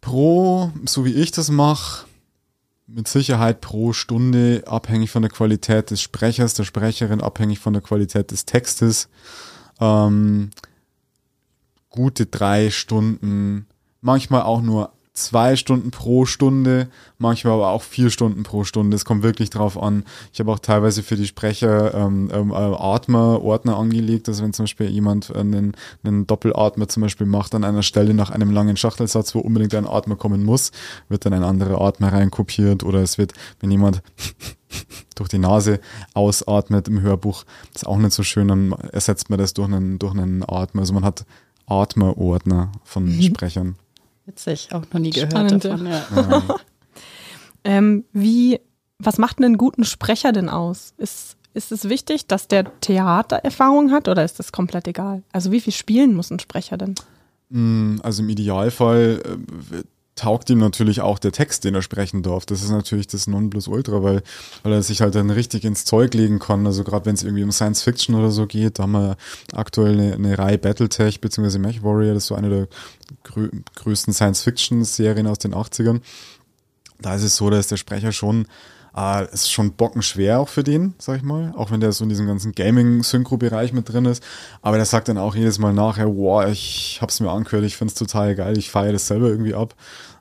[0.00, 2.06] Pro, so wie ich das mache,
[2.86, 7.82] mit Sicherheit pro Stunde, abhängig von der Qualität des Sprechers, der Sprecherin, abhängig von der
[7.82, 9.08] Qualität des Textes.
[9.80, 10.50] Ähm,
[11.90, 13.66] gute drei Stunden,
[14.00, 16.88] manchmal auch nur zwei Stunden pro Stunde,
[17.18, 18.94] manchmal aber auch vier Stunden pro Stunde.
[18.94, 20.04] Es kommt wirklich drauf an.
[20.32, 24.64] Ich habe auch teilweise für die Sprecher ähm, ähm, äh, Atmer-Ordner angelegt, also wenn zum
[24.64, 25.72] Beispiel jemand einen,
[26.04, 29.86] einen Doppelatmer zum Beispiel macht an einer Stelle nach einem langen Schachtelsatz, wo unbedingt ein
[29.86, 30.70] Atmer kommen muss,
[31.08, 34.02] wird dann ein anderer Atmer reinkopiert oder es wird, wenn jemand
[35.14, 35.80] durch die Nase
[36.12, 37.44] ausatmet im Hörbuch,
[37.74, 40.82] ist auch nicht so schön, dann ersetzt man das durch einen, durch einen Atmer.
[40.82, 41.24] Also man hat
[41.66, 43.22] Atmerordner von mhm.
[43.22, 43.76] Sprechern.
[44.26, 45.86] Witzig, auch noch nie gehört Spannend, davon.
[45.86, 46.06] Ja.
[46.14, 46.42] Ja.
[47.64, 48.60] ähm, wie,
[48.98, 50.94] was macht einen guten Sprecher denn aus?
[50.98, 55.22] Ist, ist es wichtig, dass der Theatererfahrung hat oder ist das komplett egal?
[55.32, 56.96] Also wie viel spielen muss ein Sprecher denn?
[57.50, 59.22] Mm, also im Idealfall
[59.72, 59.82] äh,
[60.16, 62.46] taugt ihm natürlich auch der Text, den er sprechen darf.
[62.46, 64.22] Das ist natürlich das Nonplusultra, weil,
[64.62, 66.66] weil er sich halt dann richtig ins Zeug legen kann.
[66.66, 69.16] Also gerade wenn es irgendwie um Science Fiction oder so geht, da haben wir
[69.52, 71.58] aktuell eine, eine Reihe Battletech bzw.
[71.58, 72.68] Mech Warrior, das ist so eine der
[73.22, 76.00] grö größten Science Fiction Serien aus den 80ern.
[76.98, 78.46] Da ist es so, dass der Sprecher schon
[78.96, 82.08] äh, ist schon bockenschwer auch für den, sag ich mal, auch wenn der so in
[82.08, 84.22] diesem ganzen Gaming-Synchro-Bereich mit drin ist.
[84.62, 87.94] Aber der sagt dann auch jedes Mal nachher, wow, ich hab's mir angehört, ich find's
[87.94, 89.74] total geil, ich feiere das selber irgendwie ab.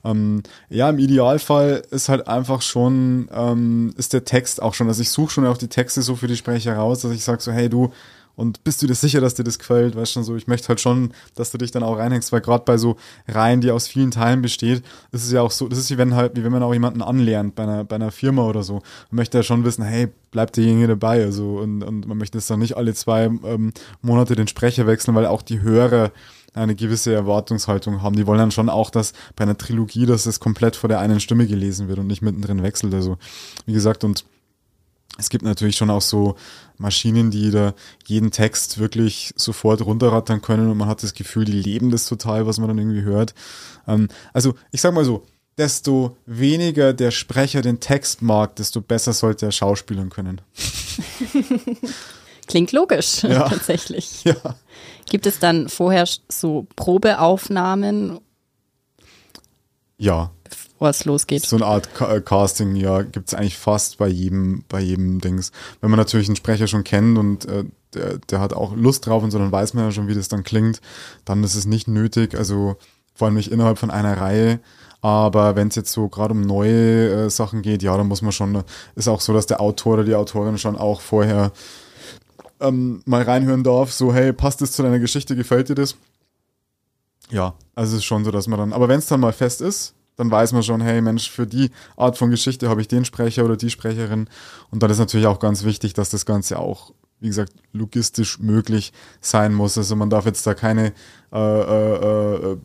[0.04, 5.02] Ähm, ja, im Idealfall ist halt einfach schon, ähm, ist der Text auch schon, also
[5.02, 7.52] ich suche schon auch die Texte so für die Sprecher raus, dass ich sag so,
[7.52, 7.92] hey du,
[8.36, 9.96] und bist du dir sicher, dass dir das gefällt?
[9.96, 12.64] Weißt du, so, ich möchte halt schon, dass du dich dann auch reinhängst, weil gerade
[12.66, 15.90] bei so Reihen, die aus vielen Teilen besteht, ist es ja auch so, das ist
[15.92, 18.64] wie wenn halt, wie wenn man auch jemanden anlernt bei einer, bei einer Firma oder
[18.64, 18.76] so.
[19.10, 22.50] Man möchte ja schon wissen, hey, bleibt derjenige dabei, also, und, und man möchte jetzt
[22.50, 23.72] dann nicht alle zwei ähm,
[24.02, 26.12] Monate den Sprecher wechseln, weil auch die Hörer
[26.54, 28.16] eine gewisse Erwartungshaltung haben.
[28.16, 31.20] Die wollen dann schon auch, dass bei einer Trilogie, dass es komplett vor der einen
[31.20, 32.94] Stimme gelesen wird und nicht mittendrin wechselt.
[32.94, 33.18] Also,
[33.66, 34.26] wie gesagt, und
[35.18, 36.36] es gibt natürlich schon auch so
[36.78, 37.74] Maschinen, die da
[38.06, 42.46] jeden Text wirklich sofort runterrattern können und man hat das Gefühl, die leben das total,
[42.48, 43.34] was man dann irgendwie hört.
[43.88, 45.26] Ähm, also ich sag mal so,
[45.58, 50.42] desto weniger der Sprecher den Text mag, desto besser sollte er schauspielern können.
[52.48, 53.50] Klingt logisch, ja.
[53.50, 54.24] tatsächlich.
[54.24, 54.36] Ja.
[55.10, 58.20] Gibt es dann vorher so Probeaufnahmen?
[59.98, 60.32] Ja,
[60.80, 61.46] es losgeht.
[61.46, 65.52] So eine Art äh, Casting, ja, gibt es eigentlich fast bei jedem, bei jedem Dings.
[65.82, 67.64] Wenn man natürlich einen Sprecher schon kennt und äh,
[67.94, 70.28] der, der hat auch Lust drauf und so, dann weiß man ja schon, wie das
[70.28, 70.82] dann klingt,
[71.24, 72.76] dann ist es nicht nötig, also
[73.14, 74.60] vor allem nicht innerhalb von einer Reihe.
[75.02, 78.32] Aber wenn es jetzt so gerade um neue äh, Sachen geht, ja, dann muss man
[78.32, 78.64] schon,
[78.96, 81.52] ist auch so, dass der Autor oder die Autorin schon auch vorher
[82.60, 85.96] ähm, mal reinhören darf, so, hey, passt das zu deiner Geschichte, gefällt dir das?
[87.30, 89.62] Ja, also es ist schon so, dass man dann, aber wenn es dann mal fest
[89.62, 93.06] ist, dann weiß man schon, hey Mensch, für die Art von Geschichte habe ich den
[93.06, 94.28] Sprecher oder die Sprecherin.
[94.72, 98.94] Und dann ist natürlich auch ganz wichtig, dass das Ganze auch, wie gesagt, logistisch möglich
[99.22, 99.78] sein muss.
[99.78, 100.94] Also man darf jetzt da keine
[101.34, 102.58] äh, äh, äh,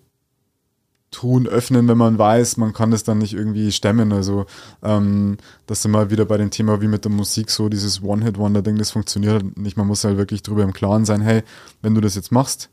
[1.11, 4.13] tun, öffnen, wenn man weiß, man kann das dann nicht irgendwie stemmen.
[4.13, 4.47] Also
[4.83, 8.77] ähm, das sind wir wieder bei dem Thema wie mit der Musik, so dieses One-Hit-Wonder-Ding,
[8.79, 9.77] das funktioniert nicht.
[9.77, 11.43] Man muss halt wirklich drüber im Klaren sein, hey,
[11.83, 12.71] wenn du das jetzt machst,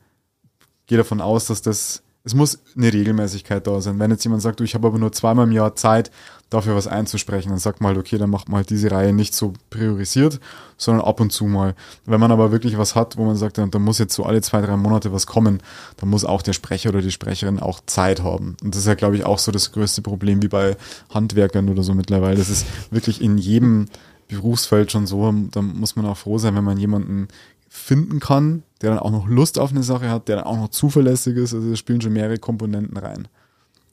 [0.85, 3.99] geh davon aus, dass das es muss eine Regelmäßigkeit da sein.
[3.99, 6.11] Wenn jetzt jemand sagt, du, ich habe aber nur zweimal im Jahr Zeit,
[6.49, 9.33] dafür was einzusprechen, dann sagt man halt, okay, dann macht man halt diese Reihe nicht
[9.33, 10.39] so priorisiert,
[10.77, 11.73] sondern ab und zu mal.
[12.05, 14.61] Wenn man aber wirklich was hat, wo man sagt, da muss jetzt so alle zwei,
[14.61, 15.61] drei Monate was kommen,
[15.97, 18.57] dann muss auch der Sprecher oder die Sprecherin auch Zeit haben.
[18.61, 20.75] Und das ist ja, glaube ich, auch so das größte Problem wie bei
[21.13, 22.37] Handwerkern oder so mittlerweile.
[22.37, 23.87] Das ist wirklich in jedem
[24.27, 27.29] Berufsfeld schon so, da muss man auch froh sein, wenn man jemanden
[27.69, 30.69] finden kann, der dann auch noch Lust auf eine Sache hat, der dann auch noch
[30.69, 31.53] zuverlässig ist.
[31.53, 33.27] Also da spielen schon mehrere Komponenten rein.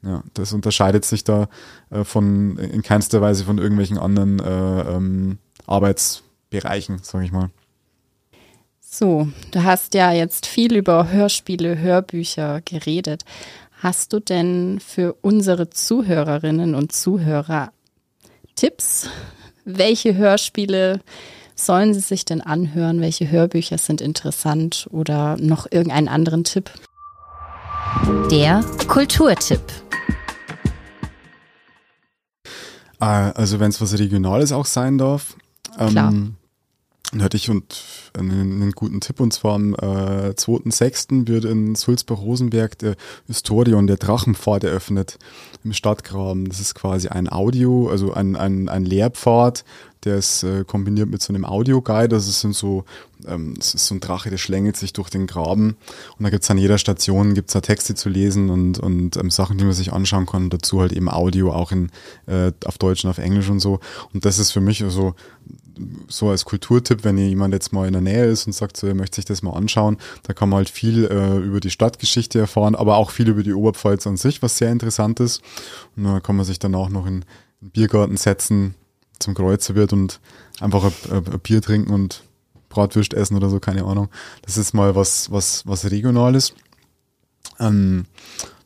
[0.02, 1.48] Ja, das unterscheidet sich da
[1.90, 7.50] äh, von in keinster Weise von irgendwelchen anderen äh, ähm, Arbeitsbereichen, sage ich mal.
[8.80, 13.24] So, du hast ja jetzt viel über Hörspiele, Hörbücher geredet.
[13.82, 17.72] Hast du denn für unsere Zuhörerinnen und Zuhörer
[18.54, 19.08] Tipps,
[19.64, 21.00] welche Hörspiele
[21.54, 23.00] sollen Sie sich denn anhören?
[23.00, 26.70] Welche Hörbücher sind interessant oder noch irgendeinen anderen Tipp?
[28.30, 29.62] Der Kulturtipp.
[32.98, 35.36] Ah, also wenn es was Regionales auch sein darf.
[35.76, 36.12] Klar.
[36.12, 36.36] Ähm,
[37.22, 37.82] hatte ich und
[38.16, 41.28] einen, einen, guten Tipp und zwar am äh, 2.6.
[41.28, 42.96] wird in Sulzbach-Rosenberg der
[43.26, 45.18] Historion, der Drachenpfad eröffnet
[45.62, 46.48] im Stadtgraben.
[46.48, 49.64] Das ist quasi ein Audio, also ein, ein, ein Lehrpfad,
[50.04, 52.08] der ist äh, kombiniert mit so einem Audioguide.
[52.08, 52.84] Das ist so,
[53.26, 55.76] ähm, das ist so ein Drache, der schlängelt sich durch den Graben.
[56.18, 59.58] Und da gibt's an jeder Station gibt's da Texte zu lesen und, und ähm, Sachen,
[59.58, 60.50] die man sich anschauen kann.
[60.50, 61.90] Dazu halt eben Audio auch in
[62.26, 63.80] äh, auf Deutsch und auf Englisch und so.
[64.12, 65.14] Und das ist für mich also
[66.08, 68.94] so als Kulturtipp, wenn jemand jetzt mal in der Nähe ist und sagt, so, er
[68.94, 72.74] möchte sich das mal anschauen, da kann man halt viel äh, über die Stadtgeschichte erfahren,
[72.74, 75.42] aber auch viel über die Oberpfalz an sich, was sehr interessant ist.
[75.96, 77.24] Und da kann man sich dann auch noch in
[77.62, 78.74] einen Biergarten setzen
[79.18, 80.20] zum Kreuzerwirt und
[80.60, 82.22] einfach ein, ein Bier trinken und
[82.68, 84.08] Bratwürst essen oder so, keine Ahnung.
[84.42, 86.54] Das ist mal was, was, was Regionales.
[87.60, 88.06] Ähm,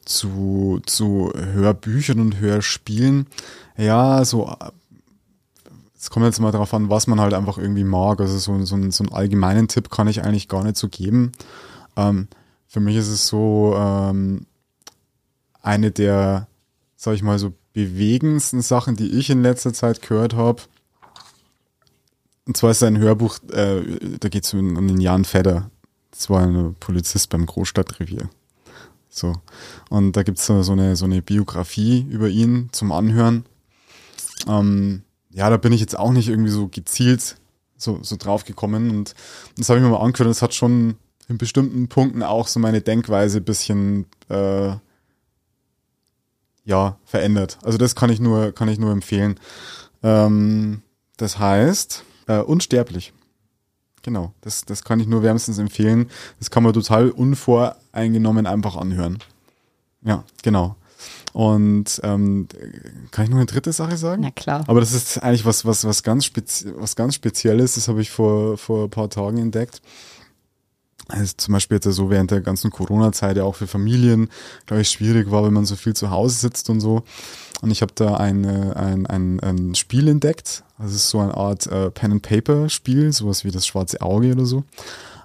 [0.05, 3.26] zu, zu Hörbüchern und Hörspielen.
[3.76, 4.56] Ja, so
[5.99, 8.20] es kommt jetzt mal darauf an, was man halt einfach irgendwie mag.
[8.20, 11.33] Also so, so, so einen allgemeinen Tipp kann ich eigentlich gar nicht so geben.
[11.97, 12.29] Ähm,
[12.69, 14.47] für mich ist es so ähm,
[15.61, 16.47] eine der,
[16.97, 20.62] sag ich mal, so bewegendsten Sachen, die ich in letzter Zeit gehört habe.
[22.47, 23.83] Und zwar ist es ein Hörbuch, äh,
[24.20, 25.70] da geht es um, um den Jan Fedder.
[26.12, 28.31] Das war ein Polizist beim Großstadtrevier.
[29.11, 29.35] So.
[29.91, 33.45] Und da gibt's so eine, so eine Biografie über ihn zum Anhören.
[34.47, 37.36] Ähm, ja, da bin ich jetzt auch nicht irgendwie so gezielt
[37.78, 38.90] so, so drauf gekommen.
[38.90, 39.14] Und
[39.56, 40.96] das habe ich mir mal angehört es hat schon
[41.28, 44.72] in bestimmten Punkten auch so meine Denkweise bisschen äh,
[46.64, 47.59] ja, verändert.
[47.62, 49.38] Also das kann ich nur, kann ich nur empfehlen.
[50.02, 50.82] Ähm,
[51.16, 53.12] das heißt, äh, unsterblich.
[54.02, 56.10] Genau, das, das kann ich nur wärmstens empfehlen.
[56.38, 59.18] Das kann man total unvoreingenommen einfach anhören.
[60.02, 60.76] Ja, genau.
[61.39, 62.48] Und ähm,
[63.12, 64.23] kann ich noch eine dritte Sache sagen?
[64.23, 64.65] Na klar.
[64.66, 67.77] Aber das ist eigentlich was, was, was ganz spezi was ganz Spezielles.
[67.77, 69.81] Das habe ich vor, vor ein paar Tagen entdeckt.
[71.06, 74.31] Also zum Beispiel jetzt so während der ganzen Corona-Zeit ja auch für Familien,
[74.66, 77.05] glaube ich, schwierig war, wenn man so viel zu Hause sitzt und so.
[77.60, 80.65] Und ich habe da eine, ein, ein, ein Spiel entdeckt.
[80.77, 84.65] Das ist so eine Art äh, Pen-and-Paper-Spiel, sowas wie das schwarze Auge oder so.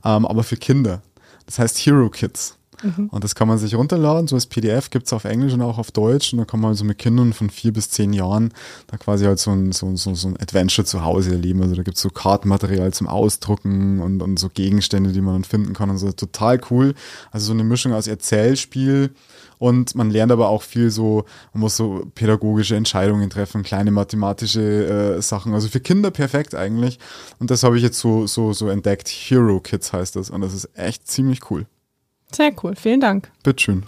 [0.05, 1.01] Ähm, aber für Kinder.
[1.47, 2.59] Das heißt Hero Kids.
[2.83, 3.07] Mhm.
[3.09, 5.91] Und das kann man sich runterladen, so als PDF gibt's auf Englisch und auch auf
[5.91, 6.33] Deutsch.
[6.33, 8.53] Und da kann man so mit Kindern von vier bis zehn Jahren
[8.87, 11.61] da quasi halt so ein, so, so, so ein Adventure zu Hause erleben.
[11.61, 15.73] Also da gibt's so Kartenmaterial zum Ausdrucken und, und so Gegenstände, die man dann finden
[15.73, 16.11] kann und so.
[16.11, 16.93] Total cool.
[17.31, 19.11] Also so eine Mischung aus Erzählspiel
[19.63, 21.23] und man lernt aber auch viel so,
[21.53, 25.53] man muss so pädagogische Entscheidungen treffen, kleine mathematische äh, Sachen.
[25.53, 26.99] Also für Kinder perfekt eigentlich.
[27.39, 29.07] Und das habe ich jetzt so, so, so entdeckt.
[29.07, 30.29] Hero Kids heißt das.
[30.29, 31.65] Und das ist echt ziemlich cool.
[32.33, 33.31] Sehr cool, vielen Dank.
[33.43, 33.83] Bitteschön.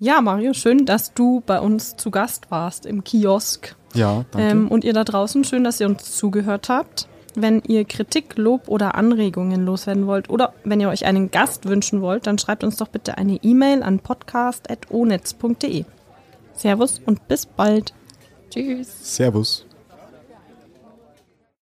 [0.00, 3.74] Ja, Mario, schön, dass du bei uns zu Gast warst im Kiosk.
[3.94, 4.48] Ja, danke.
[4.48, 7.08] Ähm, und ihr da draußen, schön, dass ihr uns zugehört habt.
[7.34, 12.00] Wenn ihr Kritik, Lob oder Anregungen loswerden wollt oder wenn ihr euch einen Gast wünschen
[12.00, 15.84] wollt, dann schreibt uns doch bitte eine E-Mail an podcast.onetz.de.
[16.54, 17.92] Servus und bis bald.
[18.50, 19.16] Tschüss.
[19.16, 19.67] Servus.